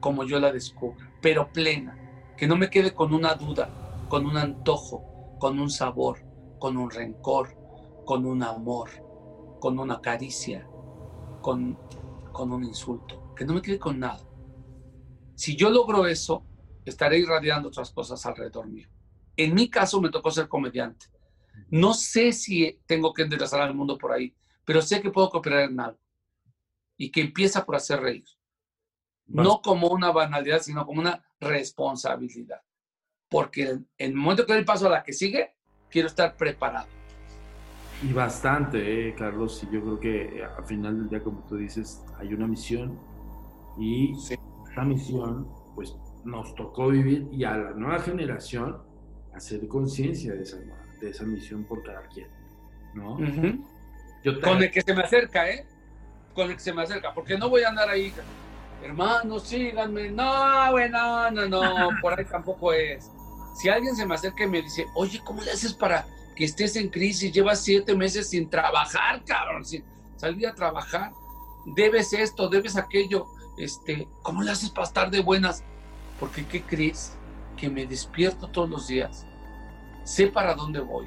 como 0.00 0.24
yo 0.24 0.38
la 0.38 0.52
descubra, 0.52 1.10
pero 1.22 1.50
plena, 1.50 1.96
que 2.36 2.46
no 2.46 2.54
me 2.54 2.68
quede 2.68 2.92
con 2.92 3.14
una 3.14 3.34
duda, 3.34 3.70
con 4.10 4.26
un 4.26 4.36
antojo, 4.36 5.36
con 5.38 5.58
un 5.58 5.70
sabor, 5.70 6.18
con 6.58 6.76
un 6.76 6.90
rencor, 6.90 7.56
con 8.04 8.26
un 8.26 8.42
amor, 8.42 8.90
con 9.58 9.78
una 9.78 10.02
caricia, 10.02 10.68
con, 11.40 11.78
con 12.30 12.52
un 12.52 12.62
insulto, 12.62 13.32
que 13.34 13.46
no 13.46 13.54
me 13.54 13.62
quede 13.62 13.78
con 13.78 13.98
nada. 13.98 14.20
Si 15.34 15.56
yo 15.56 15.70
logro 15.70 16.06
eso, 16.06 16.44
estaré 16.84 17.18
irradiando 17.20 17.68
otras 17.68 17.90
cosas 17.90 18.24
alrededor 18.26 18.66
mío. 18.66 18.88
En 19.36 19.54
mi 19.54 19.68
caso 19.68 20.00
me 20.00 20.10
tocó 20.10 20.30
ser 20.30 20.48
comediante. 20.48 21.06
No 21.70 21.94
sé 21.94 22.32
si 22.32 22.80
tengo 22.86 23.12
que 23.12 23.22
enderezar 23.22 23.60
al 23.60 23.74
mundo 23.74 23.98
por 23.98 24.12
ahí, 24.12 24.34
pero 24.64 24.80
sé 24.80 25.00
que 25.00 25.10
puedo 25.10 25.30
cooperar 25.30 25.70
en 25.70 25.80
algo 25.80 25.98
y 26.96 27.10
que 27.10 27.20
empieza 27.20 27.64
por 27.64 27.76
hacer 27.76 28.00
reír. 28.00 28.24
No 29.26 29.60
como 29.62 29.88
una 29.88 30.10
banalidad, 30.12 30.60
sino 30.60 30.84
como 30.84 31.00
una 31.00 31.24
responsabilidad. 31.40 32.60
Porque 33.28 33.70
en 33.70 33.86
el 33.98 34.14
momento 34.14 34.44
que 34.44 34.52
doy 34.52 34.60
el 34.60 34.66
paso 34.66 34.86
a 34.86 34.90
la 34.90 35.02
que 35.02 35.12
sigue, 35.12 35.54
quiero 35.90 36.08
estar 36.08 36.36
preparado. 36.36 36.88
Y 38.02 38.12
bastante, 38.12 39.08
eh, 39.08 39.14
Carlos. 39.14 39.62
Y 39.62 39.74
yo 39.74 39.80
creo 39.82 40.00
que 40.00 40.38
eh, 40.40 40.44
al 40.44 40.64
final 40.64 40.98
del 40.98 41.08
día, 41.08 41.22
como 41.22 41.44
tú 41.46 41.56
dices, 41.56 42.04
hay 42.18 42.34
una 42.34 42.46
misión 42.46 43.00
y 43.78 44.14
sí. 44.16 44.36
esta 44.68 44.84
misión, 44.84 45.48
pues 45.74 45.96
nos 46.24 46.54
tocó 46.54 46.88
vivir 46.88 47.28
y 47.32 47.44
a 47.44 47.56
la 47.56 47.70
nueva 47.72 47.98
generación 48.00 48.78
hacer 49.34 49.66
conciencia 49.68 50.32
de 50.32 50.42
esa, 50.42 50.58
de 51.00 51.10
esa 51.10 51.24
misión 51.24 51.64
por 51.64 51.82
cada 51.82 52.02
quien, 52.08 52.28
¿no? 52.94 53.14
Uh 53.14 53.20
-huh. 53.20 53.64
Yo 54.22 54.38
te... 54.38 54.40
Con 54.40 54.62
el 54.62 54.70
que 54.70 54.80
se 54.80 54.94
me 54.94 55.02
acerca, 55.02 55.48
¿eh? 55.50 55.66
Con 56.34 56.50
el 56.50 56.56
que 56.56 56.62
se 56.62 56.72
me 56.72 56.82
acerca, 56.82 57.12
porque 57.12 57.36
no 57.36 57.48
voy 57.48 57.62
a 57.62 57.68
andar 57.68 57.88
ahí, 57.88 58.12
hermanos, 58.82 59.44
síganme, 59.44 60.10
no, 60.10 60.70
bueno, 60.70 61.30
no, 61.30 61.48
no, 61.48 61.88
por 62.02 62.18
ahí 62.18 62.24
tampoco 62.24 62.72
es. 62.72 63.10
si 63.60 63.68
alguien 63.68 63.94
se 63.96 64.06
me 64.06 64.14
acerca 64.14 64.44
y 64.44 64.48
me 64.48 64.62
dice, 64.62 64.86
oye, 64.94 65.20
¿cómo 65.24 65.42
le 65.42 65.50
haces 65.50 65.74
para 65.74 66.06
que 66.34 66.44
estés 66.44 66.76
en 66.76 66.88
crisis? 66.88 67.32
Llevas 67.32 67.62
siete 67.62 67.94
meses 67.94 68.28
sin 68.28 68.48
trabajar, 68.50 69.22
cabrón, 69.24 69.64
sin 69.64 69.84
salir 70.16 70.46
a 70.46 70.54
trabajar. 70.54 71.12
Debes 71.76 72.12
esto, 72.12 72.48
debes 72.48 72.76
aquello. 72.76 73.26
Este, 73.56 74.08
¿cómo 74.22 74.42
le 74.42 74.50
haces 74.50 74.70
para 74.70 74.86
estar 74.86 75.10
de 75.10 75.20
buenas? 75.20 75.62
Porque, 76.18 76.44
¿qué 76.46 76.62
crees? 76.62 77.16
Que 77.56 77.68
me 77.68 77.86
despierto 77.86 78.48
todos 78.48 78.68
los 78.68 78.86
días. 78.86 79.26
Sé 80.04 80.26
para 80.28 80.54
dónde 80.54 80.80
voy. 80.80 81.06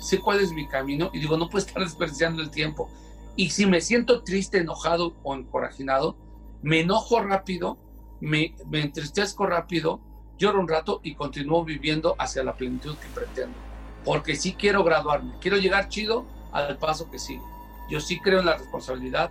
Sé 0.00 0.18
cuál 0.18 0.40
es 0.40 0.52
mi 0.52 0.66
camino. 0.66 1.10
Y 1.12 1.20
digo, 1.20 1.36
no 1.36 1.48
puedo 1.48 1.64
estar 1.64 1.82
desperdiciando 1.84 2.42
el 2.42 2.50
tiempo. 2.50 2.90
Y 3.36 3.50
si 3.50 3.66
me 3.66 3.80
siento 3.80 4.22
triste, 4.22 4.58
enojado 4.58 5.14
o 5.22 5.34
encorajinado, 5.34 6.16
me 6.62 6.80
enojo 6.80 7.20
rápido, 7.22 7.78
me, 8.20 8.54
me 8.68 8.80
entristezco 8.82 9.46
rápido, 9.46 10.00
lloro 10.38 10.60
un 10.60 10.68
rato 10.68 11.00
y 11.02 11.14
continúo 11.14 11.64
viviendo 11.64 12.14
hacia 12.18 12.44
la 12.44 12.54
plenitud 12.54 12.94
que 12.96 13.08
pretendo. 13.14 13.56
Porque 14.04 14.36
sí 14.36 14.54
quiero 14.54 14.84
graduarme, 14.84 15.34
quiero 15.40 15.56
llegar 15.56 15.88
chido 15.88 16.26
al 16.52 16.76
paso 16.78 17.10
que 17.10 17.18
sigue. 17.18 17.42
Yo 17.88 18.00
sí 18.00 18.20
creo 18.20 18.40
en 18.40 18.46
la 18.46 18.56
responsabilidad 18.56 19.30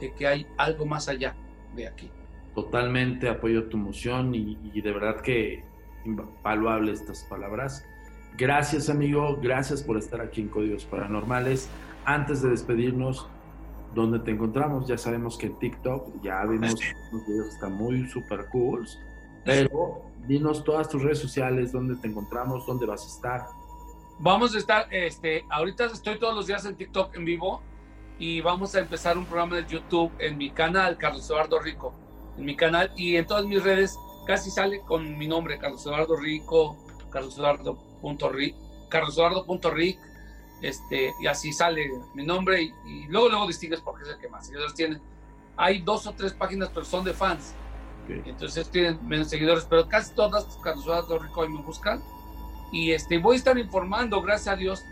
de 0.00 0.12
que 0.12 0.26
hay 0.26 0.46
algo 0.56 0.86
más 0.86 1.08
allá 1.08 1.34
de 1.74 1.86
aquí. 1.86 2.10
Totalmente 2.54 3.28
apoyo 3.28 3.64
tu 3.68 3.76
moción 3.76 4.34
y, 4.34 4.58
y 4.72 4.80
de 4.80 4.92
verdad 4.92 5.20
que 5.20 5.64
invaluable 6.04 6.92
estas 6.92 7.24
palabras. 7.24 7.84
Gracias 8.36 8.90
amigo, 8.90 9.38
gracias 9.40 9.82
por 9.82 9.96
estar 9.96 10.20
aquí 10.20 10.40
en 10.40 10.48
Códigos 10.48 10.84
Paranormales. 10.84 11.68
Antes 12.04 12.42
de 12.42 12.50
despedirnos, 12.50 13.28
¿dónde 13.94 14.18
te 14.18 14.32
encontramos? 14.32 14.88
Ya 14.88 14.98
sabemos 14.98 15.38
que 15.38 15.46
en 15.46 15.58
TikTok 15.58 16.20
ya 16.22 16.44
vimos 16.44 16.74
unos 17.12 17.26
videos 17.26 17.46
que 17.46 17.54
están 17.54 17.72
muy 17.74 18.08
super 18.08 18.46
cool, 18.50 18.86
pero 19.44 20.02
dinos 20.26 20.64
todas 20.64 20.88
tus 20.88 21.02
redes 21.02 21.18
sociales, 21.18 21.72
dónde 21.72 21.94
te 21.96 22.08
encontramos, 22.08 22.66
dónde 22.66 22.86
vas 22.86 23.04
a 23.04 23.06
estar. 23.06 23.46
Vamos 24.18 24.54
a 24.54 24.58
estar, 24.58 24.92
este, 24.92 25.44
ahorita 25.50 25.86
estoy 25.86 26.18
todos 26.18 26.34
los 26.34 26.46
días 26.46 26.64
en 26.66 26.76
TikTok 26.76 27.16
en 27.16 27.24
vivo 27.24 27.62
y 28.18 28.40
vamos 28.40 28.74
a 28.74 28.80
empezar 28.80 29.18
un 29.18 29.24
programa 29.26 29.56
de 29.56 29.66
YouTube 29.66 30.10
en 30.18 30.38
mi 30.38 30.50
canal, 30.50 30.96
Carlos 30.98 31.28
Eduardo 31.28 31.58
Rico, 31.60 31.94
en 32.36 32.44
mi 32.44 32.56
canal 32.56 32.92
y 32.96 33.16
en 33.16 33.26
todas 33.26 33.44
mis 33.44 33.62
redes 33.62 33.98
casi 34.26 34.50
sale 34.50 34.80
con 34.80 35.16
mi 35.18 35.26
nombre, 35.26 35.58
Carlos 35.58 35.84
Eduardo 35.86 36.16
Rico, 36.16 36.76
Carlos 37.10 37.36
Eduardo.ric, 37.36 38.54
Carlos 38.88 39.16
Eduardo.ric, 39.16 39.98
este, 40.62 41.12
y 41.20 41.26
así 41.26 41.52
sale 41.52 41.90
mi 42.14 42.24
nombre 42.24 42.62
y, 42.62 42.74
y, 42.86 43.06
luego 43.08 43.28
luego 43.28 43.46
distingues 43.46 43.80
porque 43.80 44.04
es 44.04 44.08
el 44.08 44.18
que 44.18 44.28
más 44.28 44.46
seguidores 44.46 44.74
tiene. 44.74 45.00
Hay 45.56 45.80
dos 45.80 46.06
o 46.06 46.12
tres 46.12 46.32
páginas, 46.32 46.70
pero 46.72 46.86
son 46.86 47.04
de 47.04 47.12
fans. 47.12 47.54
Okay. 48.04 48.22
Entonces 48.26 48.70
tienen 48.70 48.98
menos 49.06 49.28
seguidores, 49.28 49.64
pero 49.64 49.88
casi 49.88 50.14
todas 50.14 50.58
Carlos 50.62 50.84
Eduardo 50.84 51.18
Rico 51.18 51.42
ahí 51.42 51.48
me 51.48 51.62
buscan. 51.62 52.02
Y 52.72 52.92
este, 52.92 53.18
voy 53.18 53.36
a 53.36 53.38
estar 53.38 53.58
informando, 53.58 54.20
gracias 54.20 54.54
a 54.54 54.56
Dios, 54.56 54.84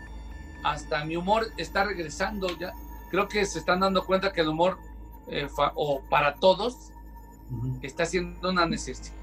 hasta 0.63 1.03
mi 1.05 1.15
humor 1.15 1.47
está 1.57 1.83
regresando 1.83 2.47
ya. 2.57 2.73
Creo 3.09 3.27
que 3.27 3.45
se 3.45 3.59
están 3.59 3.81
dando 3.81 4.05
cuenta 4.05 4.31
que 4.31 4.41
el 4.41 4.47
humor, 4.47 4.79
eh, 5.27 5.47
fa, 5.49 5.73
o 5.75 6.01
para 6.09 6.35
todos. 6.35 6.92
Está 7.81 8.05
siendo 8.05 8.49
una 8.49 8.65
necesidad. 8.65 9.13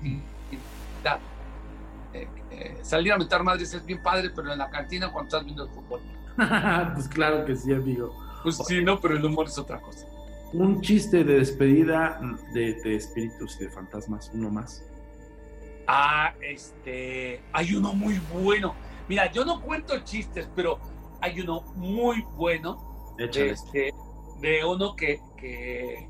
Eh, 2.13 2.29
eh, 2.51 2.79
salir 2.83 3.13
a 3.13 3.19
meter 3.19 3.43
madres 3.43 3.73
es 3.73 3.85
bien 3.85 4.03
padre, 4.03 4.31
pero 4.35 4.53
en 4.53 4.59
la 4.59 4.69
cantina 4.71 5.11
cuando 5.13 5.29
estás 5.29 5.45
viendo 5.45 5.65
el 5.65 5.71
fútbol. 5.71 6.01
pues 6.95 7.09
claro 7.09 7.45
que 7.45 7.57
sí, 7.57 7.73
amigo. 7.73 8.15
Pues 8.43 8.59
sí, 8.67 8.83
no, 8.83 9.01
pero 9.01 9.17
el 9.17 9.25
humor 9.25 9.47
es 9.47 9.59
otra 9.59 9.81
cosa. 9.81 10.07
Un 10.53 10.81
chiste 10.81 11.23
de 11.23 11.39
despedida 11.39 12.21
de, 12.53 12.75
de 12.83 12.97
espíritus 12.97 13.57
y 13.61 13.65
de 13.65 13.71
fantasmas, 13.71 14.31
uno 14.35 14.51
más. 14.51 14.85
Ah, 15.87 16.35
este, 16.41 17.41
hay 17.53 17.75
uno 17.75 17.93
muy 17.95 18.21
bueno. 18.33 18.75
Mira, 19.09 19.31
yo 19.31 19.45
no 19.45 19.61
cuento 19.61 19.99
chistes, 20.01 20.49
pero 20.57 20.79
hay 21.21 21.41
uno 21.41 21.63
muy 21.77 22.23
bueno. 22.37 23.15
Échale. 23.19 23.51
Este, 23.51 23.93
de 24.41 24.65
uno 24.65 24.97
que, 24.97 25.21
que, 25.37 26.09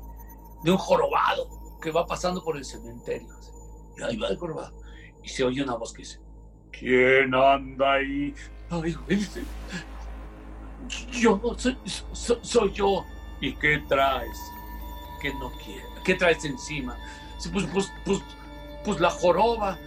de 0.63 0.71
un 0.71 0.77
jorobado 0.77 1.60
que 1.81 1.91
va 1.91 2.05
pasando 2.05 2.43
por 2.43 2.55
el 2.55 2.63
cementerio. 2.63 3.27
Y 3.97 4.03
ahí 4.03 4.17
va 4.17 4.29
el 4.29 4.37
jorobado. 4.37 4.73
Y 5.23 5.29
se 5.29 5.43
oye 5.43 5.61
una 5.61 5.75
voz 5.75 5.93
que 5.93 6.03
dice, 6.03 6.19
¿quién 6.71 7.33
anda 7.35 7.93
ahí? 7.93 8.33
Ay, 8.69 8.95
dice, 9.07 9.43
yo, 11.11 11.39
soy, 11.57 11.77
soy, 12.13 12.39
soy, 12.41 12.71
yo. 12.71 13.05
¿Y 13.39 13.53
qué 13.55 13.83
traes? 13.87 14.39
Que 15.21 15.33
no. 15.33 15.51
¿Qué 16.03 16.15
traes 16.15 16.43
encima? 16.45 16.97
Pues, 17.51 17.65
pues, 17.73 17.91
pues, 18.05 18.19
pues 18.85 18.99
la 18.99 19.09
joroba. 19.09 19.77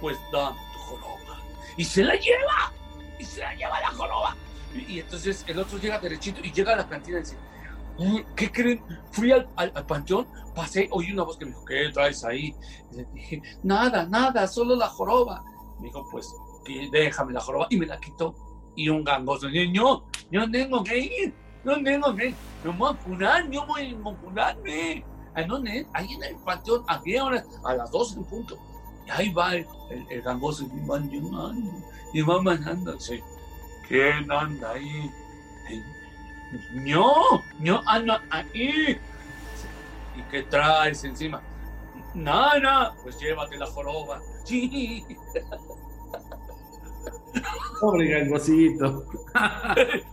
Pues 0.00 0.18
dame 0.32 0.58
tu 0.72 0.78
joroba. 0.78 1.40
Y 1.76 1.84
se 1.84 2.02
la 2.02 2.14
lleva. 2.14 2.72
Y 3.18 3.24
se 3.24 3.40
la 3.40 3.54
lleva 3.54 3.80
la 3.80 3.90
joroba. 3.90 4.36
Y, 4.74 4.94
y 4.94 5.00
entonces 5.00 5.44
el 5.46 5.58
otro 5.58 5.78
llega 5.78 5.98
derechito 5.98 6.40
y 6.42 6.50
llega 6.52 6.72
a 6.72 6.76
la 6.76 6.88
cantina 6.88 7.18
y 7.18 7.22
dice, 7.22 7.36
¿qué 8.36 8.50
creen? 8.50 8.82
Fui 9.12 9.32
al, 9.32 9.48
al, 9.56 9.72
al, 9.74 9.86
panteón, 9.86 10.26
pasé, 10.54 10.88
oí 10.90 11.12
una 11.12 11.24
voz 11.24 11.36
que 11.36 11.44
me 11.44 11.52
dijo, 11.52 11.64
¿qué 11.64 11.90
traes 11.92 12.24
ahí? 12.24 12.54
Y 12.92 13.04
dije, 13.14 13.42
nada, 13.62 14.06
nada, 14.06 14.46
solo 14.46 14.74
la 14.74 14.88
joroba. 14.88 15.44
Me 15.78 15.86
dijo, 15.86 16.06
pues, 16.10 16.34
déjame 16.90 17.32
la 17.32 17.40
joroba. 17.40 17.66
Y 17.70 17.76
me 17.76 17.86
la 17.86 17.98
quitó. 17.98 18.34
Y 18.74 18.88
un 18.88 19.04
gangoso, 19.04 19.48
yo, 19.48 20.04
yo 20.30 20.50
tengo 20.50 20.82
que 20.82 20.98
ir, 20.98 21.34
no 21.62 21.82
tengo 21.82 22.14
que 22.16 22.28
ir, 22.28 22.34
no 22.64 22.72
voy 22.72 22.94
a 22.94 22.96
curar, 22.96 23.50
yo 23.50 23.66
voy 23.66 23.94
a 23.94 24.16
curarme. 24.16 25.04
Ahí 25.34 26.12
en 26.14 26.22
el 26.22 26.36
panteón, 26.44 26.84
¿a 26.88 27.00
qué 27.02 27.20
hora? 27.20 27.44
A 27.64 27.74
las 27.74 27.90
12 27.90 28.16
en 28.16 28.24
punto. 28.24 28.58
Y 29.06 29.10
ahí 29.10 29.32
va 29.32 29.54
el, 29.54 29.66
el, 29.90 30.06
el 30.10 30.22
gangoso 30.22 30.64
y 30.64 30.86
va 30.86 31.00
y 32.12 32.22
va 32.22 32.42
mandando, 32.42 32.98
sí. 33.00 33.20
¿Quién 33.88 34.30
anda 34.30 34.72
ahí? 34.72 35.10
No, 36.72 37.42
no 37.60 37.82
anda 37.86 38.22
ahí. 38.30 38.98
¿Y 40.16 40.22
qué 40.30 40.42
traes 40.42 41.04
encima? 41.04 41.42
Nada, 42.14 42.94
pues 43.02 43.18
llévate 43.18 43.56
la 43.56 43.66
joroba. 43.66 44.20
Sí. 44.44 45.04
Pobre 47.80 48.08
gangosito. 48.08 49.06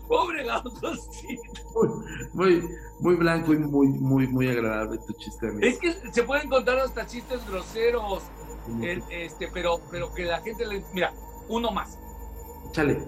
Pobre 0.07 0.45
gangosito. 0.45 1.41
Muy, 1.75 1.89
muy, 2.33 2.69
muy, 2.99 3.15
blanco 3.15 3.53
y 3.53 3.57
muy, 3.57 3.87
muy, 3.87 4.27
muy 4.27 4.49
agradable 4.49 4.99
tu 5.05 5.13
chiste. 5.13 5.47
Amigo. 5.47 5.67
Es 5.67 5.77
que 5.77 5.93
se 6.11 6.23
pueden 6.23 6.49
contar 6.49 6.79
hasta 6.79 7.05
chistes 7.05 7.45
groseros. 7.47 8.23
El, 8.81 9.03
este, 9.09 9.49
pero, 9.53 9.81
pero 9.91 10.13
que 10.13 10.25
la 10.25 10.41
gente 10.41 10.65
le. 10.65 10.83
Mira, 10.93 11.13
uno 11.47 11.71
más. 11.71 11.97
Chale. 12.71 13.03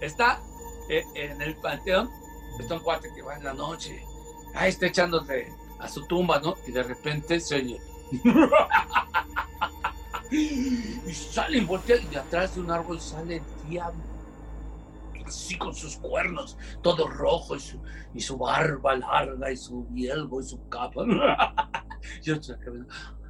Está 0.00 0.40
eh, 0.88 1.04
en 1.14 1.42
el 1.42 1.56
panteón. 1.56 2.10
Está 2.58 2.74
un 2.74 2.80
cuate 2.80 3.12
que 3.14 3.22
va 3.22 3.36
en 3.36 3.44
la 3.44 3.54
noche. 3.54 4.04
Ahí 4.54 4.70
está 4.70 4.86
echándose 4.86 5.52
a 5.78 5.88
su 5.88 6.06
tumba, 6.06 6.40
¿no? 6.40 6.56
Y 6.66 6.72
de 6.72 6.82
repente 6.82 7.40
se 7.40 7.56
oye. 7.56 7.80
y 10.30 11.12
sale 11.12 11.58
y 11.58 11.64
voltea 11.64 11.96
y 11.96 12.06
de 12.06 12.18
atrás 12.18 12.54
de 12.54 12.60
un 12.60 12.70
árbol 12.70 13.00
sale 13.00 13.36
el 13.36 13.68
diablo. 13.68 14.02
Así 15.24 15.58
con 15.58 15.74
sus 15.74 15.96
cuernos 15.96 16.56
todo 16.82 17.08
rojo 17.08 17.56
y 17.56 17.60
su, 17.60 17.82
y 18.14 18.20
su 18.20 18.38
barba 18.38 18.94
larga 18.94 19.50
y 19.50 19.56
su 19.56 19.88
yelmo 19.92 20.40
y 20.40 20.44
su 20.44 20.68
capa. 20.68 21.04
Y 22.22 22.30
otra 22.30 22.56
que 22.58 22.70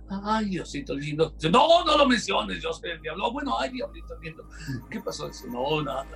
ay 0.08 0.50
Diosito 0.50 0.94
lindo 0.94 1.34
no, 1.50 1.84
no 1.84 1.96
lo 1.96 2.06
menciones 2.06 2.62
yo 2.62 2.72
soy 2.72 2.90
el 2.90 3.00
diablo 3.00 3.32
bueno, 3.32 3.58
ay 3.58 3.70
Diablito 3.70 4.14
lindo 4.20 4.48
¿qué 4.90 5.00
pasó? 5.00 5.28
Dice, 5.28 5.48
no, 5.48 5.82
nada 5.82 6.06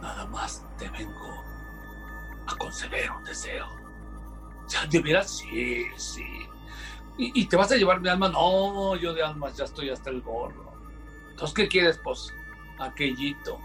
nada 0.00 0.26
más 0.26 0.64
te 0.78 0.88
vengo 0.90 1.44
a 2.46 2.56
conceder 2.56 3.10
un 3.10 3.24
deseo 3.24 3.66
sea, 4.70 4.86
de 4.86 5.00
veras, 5.00 5.38
sí, 5.38 5.86
sí 5.96 6.24
¿Y, 7.18 7.42
¿Y, 7.42 7.46
te 7.46 7.56
vas 7.56 7.70
a 7.70 7.76
llevar 7.76 8.00
mi 8.00 8.08
alma? 8.08 8.30
No, 8.30 8.96
yo 8.96 9.12
de 9.12 9.22
almas 9.22 9.54
ya 9.54 9.64
estoy 9.64 9.90
hasta 9.90 10.08
el 10.08 10.22
gorro. 10.22 10.72
Entonces, 11.30 11.54
¿qué 11.54 11.68
quieres, 11.68 12.00
pues? 12.02 12.32
Aquellito. 12.78 13.58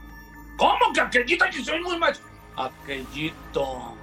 ¿Cómo 0.57 0.91
que 0.93 0.99
aquellito? 0.99 1.45
Yo 1.51 1.63
soy 1.63 1.81
muy 1.81 1.97
macho. 1.97 2.19
Aquellito. 2.57 3.95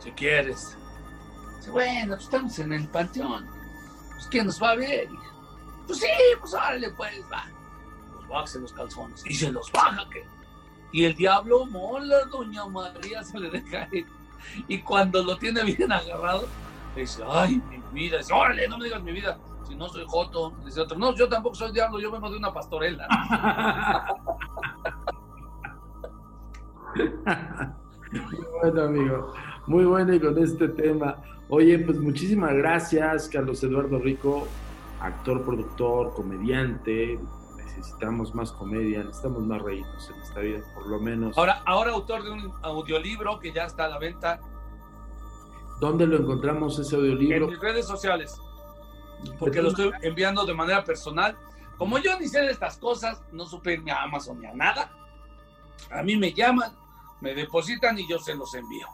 Si 0.00 0.10
quieres. 0.12 0.76
Bueno, 1.70 2.14
pues 2.14 2.24
estamos 2.24 2.58
en 2.58 2.72
el 2.72 2.88
panteón. 2.88 3.48
Pues, 4.14 4.26
¿quién 4.26 4.46
nos 4.46 4.60
va 4.60 4.70
a 4.70 4.76
ver? 4.76 5.08
Pues 5.86 6.00
sí, 6.00 6.06
pues 6.40 6.52
órale, 6.54 6.90
pues 6.90 7.22
va. 7.32 7.46
Pues 8.16 8.28
bájese 8.28 8.60
los 8.60 8.72
calzones. 8.72 9.24
Y 9.26 9.34
se 9.34 9.52
los 9.52 9.70
baja, 9.70 10.04
¿qué? 10.10 10.24
Y 10.90 11.04
el 11.04 11.14
diablo 11.14 11.66
mola, 11.66 12.24
doña 12.24 12.66
María 12.66 13.22
se 13.22 13.38
le 13.38 13.50
deja 13.50 13.88
ir. 13.92 14.06
Y 14.68 14.78
cuando 14.78 15.22
lo 15.22 15.36
tiene 15.38 15.64
bien 15.64 15.92
agarrado, 15.92 16.46
dice, 16.96 17.22
ay, 17.28 17.60
mi 17.70 17.80
vida. 17.92 18.18
Dice, 18.18 18.32
órale, 18.32 18.68
no 18.68 18.78
me 18.78 18.84
digas 18.84 19.02
mi 19.02 19.12
vida. 19.12 19.38
Si 19.66 19.74
no 19.74 19.88
soy 19.88 20.04
Joto. 20.06 20.52
Dice 20.64 20.80
otro, 20.80 20.98
no, 20.98 21.14
yo 21.14 21.28
tampoco 21.28 21.54
soy 21.54 21.72
diablo, 21.72 22.00
yo 22.00 22.10
vengo 22.10 22.30
de 22.30 22.36
una 22.36 22.52
pastorela. 22.52 23.06
Muy 28.12 28.46
bueno, 28.60 28.82
amigo. 28.82 29.32
Muy 29.66 29.84
bueno 29.84 30.14
y 30.14 30.20
con 30.20 30.38
este 30.38 30.68
tema. 30.68 31.16
Oye, 31.48 31.78
pues 31.78 31.98
muchísimas 31.98 32.54
gracias, 32.54 33.28
Carlos 33.28 33.62
Eduardo 33.62 33.98
Rico, 33.98 34.48
actor, 35.00 35.44
productor, 35.44 36.14
comediante, 36.14 37.18
necesitamos 37.82 38.32
más 38.32 38.52
comedia, 38.52 39.02
necesitamos 39.02 39.44
más 39.44 39.60
reírnos 39.60 40.08
en 40.08 40.22
esta 40.22 40.40
vida, 40.40 40.60
por 40.72 40.86
lo 40.86 41.00
menos. 41.00 41.36
Ahora, 41.36 41.62
ahora 41.66 41.90
autor 41.90 42.22
de 42.22 42.30
un 42.30 42.52
audiolibro 42.62 43.40
que 43.40 43.52
ya 43.52 43.64
está 43.64 43.86
a 43.86 43.88
la 43.88 43.98
venta. 43.98 44.40
¿Dónde 45.80 46.06
lo 46.06 46.16
encontramos 46.18 46.78
ese 46.78 46.94
audiolibro? 46.94 47.46
En 47.46 47.50
mis 47.50 47.60
redes 47.60 47.86
sociales. 47.86 48.40
Porque 49.36 49.60
lo 49.60 49.70
estoy 49.70 49.90
enviando 50.02 50.46
de 50.46 50.54
manera 50.54 50.84
personal. 50.84 51.36
Como 51.76 51.98
yo 51.98 52.16
ni 52.20 52.28
sé 52.28 52.40
de 52.40 52.52
estas 52.52 52.78
cosas, 52.78 53.20
no 53.32 53.46
supe 53.46 53.76
ni 53.78 53.90
a 53.90 54.02
Amazon 54.02 54.38
ni 54.40 54.46
a 54.46 54.54
nada. 54.54 54.92
A 55.90 56.04
mí 56.04 56.16
me 56.16 56.32
llaman, 56.32 56.72
me 57.20 57.34
depositan 57.34 57.98
y 57.98 58.08
yo 58.08 58.20
se 58.20 58.36
los 58.36 58.54
envío. 58.54 58.86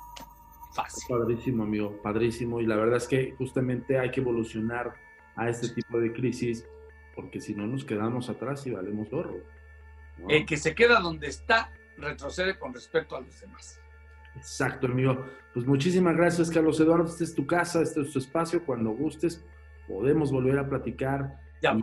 Fácil. 0.73 1.05
Padrísimo, 1.09 1.65
amigo, 1.65 1.95
padrísimo. 2.03 2.59
Y 2.61 2.67
la 2.67 2.77
verdad 2.77 2.97
es 2.97 3.07
que 3.07 3.35
justamente 3.37 3.99
hay 3.99 4.11
que 4.11 4.21
evolucionar 4.21 4.95
a 5.37 5.51
este 5.51 5.69
tipo 5.69 6.01
de 6.01 6.11
crisis, 6.11 6.67
porque 7.19 7.41
si 7.41 7.53
no 7.53 7.67
nos 7.67 7.85
quedamos 7.85 8.31
atrás 8.31 8.65
y 8.69 8.71
valemos 8.71 9.11
gorro. 9.11 9.43
¿no? 10.19 10.29
El 10.29 10.47
que 10.47 10.57
se 10.57 10.73
queda 10.73 11.01
donde 11.01 11.27
está 11.27 11.73
retrocede 11.97 12.57
con 12.57 12.73
respecto 12.73 13.17
a 13.17 13.21
los 13.21 13.41
demás. 13.41 13.81
Exacto, 14.37 14.87
amigo. 14.87 15.27
Pues 15.53 15.67
muchísimas 15.67 16.17
gracias, 16.17 16.49
Carlos 16.49 16.79
Eduardo. 16.79 17.07
Esta 17.07 17.25
es 17.25 17.35
tu 17.35 17.45
casa, 17.45 17.83
este 17.83 18.03
es 18.03 18.13
tu 18.13 18.21
espacio. 18.21 18.65
Cuando 18.65 18.91
gustes, 18.91 19.45
podemos 19.89 20.31
volver 20.31 20.61
a 20.61 20.69
platicar. 20.69 21.41
Ya 21.61 21.77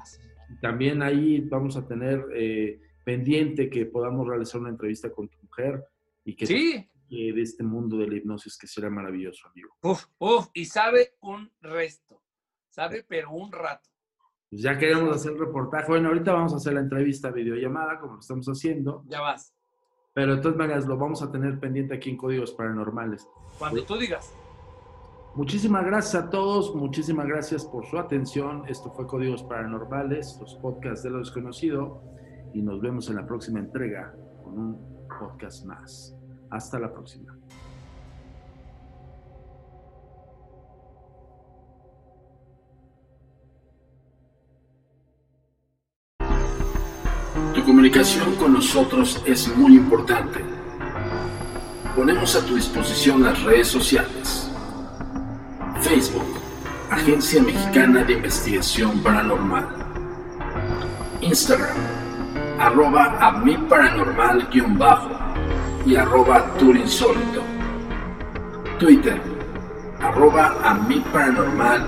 y 0.50 0.56
también 0.62 1.02
ahí 1.02 1.42
vamos 1.42 1.76
a 1.76 1.86
tener 1.86 2.26
eh, 2.34 2.80
pendiente 3.04 3.70
que 3.70 3.86
podamos 3.88 4.26
realizar 4.26 4.62
una 4.62 4.70
entrevista 4.70 5.12
con 5.12 5.28
tu 5.28 5.38
mujer 5.42 5.84
y 6.24 6.34
que 6.34 6.46
sí. 6.46 6.90
de 7.10 7.42
este 7.42 7.62
mundo 7.62 7.98
de 7.98 8.08
la 8.08 8.16
hipnosis 8.16 8.58
que 8.58 8.68
será 8.68 8.90
maravilloso, 8.90 9.50
amigo. 9.50 9.76
Uf, 9.82 10.06
uf, 10.18 10.48
y 10.54 10.64
sabe 10.64 11.18
un 11.20 11.52
resto, 11.60 12.24
sabe, 12.70 13.04
pero 13.04 13.32
un 13.32 13.52
rato. 13.52 13.95
Pues 14.56 14.64
ya 14.64 14.78
queremos 14.78 15.14
hacer 15.14 15.34
el 15.34 15.40
reportaje. 15.40 15.86
Bueno, 15.90 16.08
ahorita 16.08 16.32
vamos 16.32 16.54
a 16.54 16.56
hacer 16.56 16.72
la 16.76 16.80
entrevista 16.80 17.30
videollamada, 17.30 18.00
como 18.00 18.14
lo 18.14 18.20
estamos 18.22 18.48
haciendo. 18.48 19.04
Ya 19.06 19.20
vas. 19.20 19.54
Pero 20.14 20.38
de 20.38 20.42
todas 20.42 20.56
maneras 20.56 20.86
lo 20.86 20.96
vamos 20.96 21.22
a 21.22 21.30
tener 21.30 21.60
pendiente 21.60 21.94
aquí 21.94 22.12
en 22.12 22.16
Códigos 22.16 22.54
Paranormales. 22.54 23.28
Cuando 23.60 23.84
tú 23.84 23.98
digas. 23.98 24.34
Muchísimas 25.36 25.86
gracias 25.86 26.24
a 26.24 26.30
todos, 26.30 26.74
muchísimas 26.74 27.28
gracias 27.28 27.66
por 27.66 27.86
su 27.86 27.98
atención. 27.98 28.64
Esto 28.70 28.90
fue 28.92 29.06
Códigos 29.06 29.44
Paranormales, 29.44 30.38
los 30.40 30.56
podcasts 30.56 31.04
de 31.04 31.10
lo 31.10 31.18
desconocido, 31.18 32.02
y 32.54 32.62
nos 32.62 32.80
vemos 32.80 33.10
en 33.10 33.18
la 33.18 33.28
próxima 33.28 33.60
entrega 33.60 34.16
con 34.42 34.58
un 34.58 35.08
podcast 35.20 35.66
más. 35.66 36.16
Hasta 36.50 36.80
la 36.80 36.94
próxima. 36.94 37.38
Tu 47.56 47.64
comunicación 47.64 48.36
con 48.36 48.52
nosotros 48.52 49.24
es 49.26 49.48
muy 49.56 49.78
importante. 49.78 50.44
Ponemos 51.96 52.36
a 52.36 52.46
tu 52.46 52.56
disposición 52.56 53.24
las 53.24 53.42
redes 53.44 53.70
sociales. 53.70 54.52
Facebook, 55.80 56.38
Agencia 56.92 57.42
Mexicana 57.42 58.04
de 58.04 58.14
Investigación 58.14 59.00
Paranormal. 59.00 59.70
Instagram, 61.22 61.78
arroba 62.60 63.18
a 63.22 63.32
mi 63.40 63.56
paranormal 63.58 64.50
y 65.86 65.96
arroba. 65.96 66.46
Twitter, 68.80 69.22
arroba 70.02 70.58
a 70.62 70.74
mi 70.74 71.00
paranormal 71.00 71.86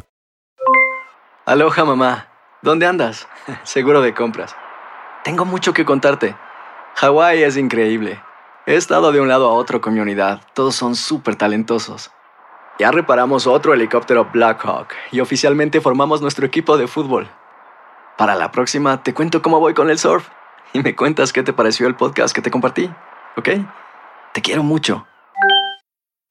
Aloha 1.44 1.84
mamá, 1.84 2.28
¿dónde 2.62 2.86
andas? 2.86 3.26
Seguro 3.64 4.00
de 4.00 4.14
compras. 4.14 4.54
Tengo 5.24 5.44
mucho 5.44 5.72
que 5.72 5.84
contarte. 5.84 6.36
Hawái 6.94 7.42
es 7.42 7.56
increíble. 7.56 8.22
He 8.64 8.76
estado 8.76 9.10
de 9.10 9.20
un 9.20 9.26
lado 9.26 9.48
a 9.48 9.54
otro 9.54 9.80
con 9.80 9.94
mi 9.94 9.98
unidad. 9.98 10.40
Todos 10.54 10.76
son 10.76 10.94
súper 10.94 11.34
talentosos. 11.34 12.12
Ya 12.78 12.92
reparamos 12.92 13.48
otro 13.48 13.74
helicóptero 13.74 14.30
Blackhawk 14.32 14.90
y 15.10 15.18
oficialmente 15.18 15.80
formamos 15.80 16.22
nuestro 16.22 16.46
equipo 16.46 16.78
de 16.78 16.86
fútbol. 16.86 17.28
Para 18.16 18.36
la 18.36 18.52
próxima 18.52 19.02
te 19.02 19.12
cuento 19.12 19.42
cómo 19.42 19.58
voy 19.58 19.74
con 19.74 19.90
el 19.90 19.98
surf 19.98 20.28
y 20.74 20.82
me 20.82 20.94
cuentas 20.94 21.32
qué 21.32 21.42
te 21.42 21.52
pareció 21.52 21.86
el 21.86 21.94
podcast 21.94 22.34
que 22.34 22.42
te 22.42 22.50
compartí, 22.50 22.90
¿ok? 23.36 23.48
Te 24.34 24.42
quiero 24.42 24.62
mucho. 24.64 25.06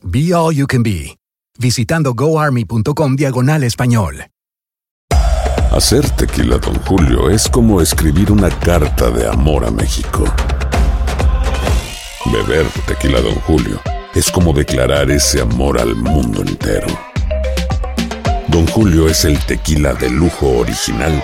Be 0.02 0.34
All 0.36 0.54
You 0.54 0.68
Can 0.68 0.84
Be, 0.84 1.18
visitando 1.58 2.14
goarmy.com 2.14 3.16
diagonal 3.16 3.64
español. 3.64 4.26
Hacer 5.72 6.08
tequila, 6.12 6.58
Don 6.58 6.76
Julio, 6.82 7.30
es 7.30 7.48
como 7.50 7.82
escribir 7.82 8.32
una 8.32 8.50
carta 8.50 9.10
de 9.10 9.28
amor 9.28 9.66
a 9.66 9.72
México. 9.72 10.26
Beber 12.26 12.68
tequila, 12.86 13.22
Don 13.22 13.36
Julio, 13.36 13.80
es 14.14 14.30
como 14.30 14.52
declarar 14.54 15.10
ese 15.10 15.42
amor 15.42 15.80
al 15.80 15.96
mundo 15.96 16.42
entero. 16.42 16.88
Don 18.50 18.68
Julio 18.68 19.08
es 19.08 19.24
el 19.24 19.40
tequila 19.46 19.94
de 19.94 20.10
lujo 20.10 20.60
original 20.60 21.24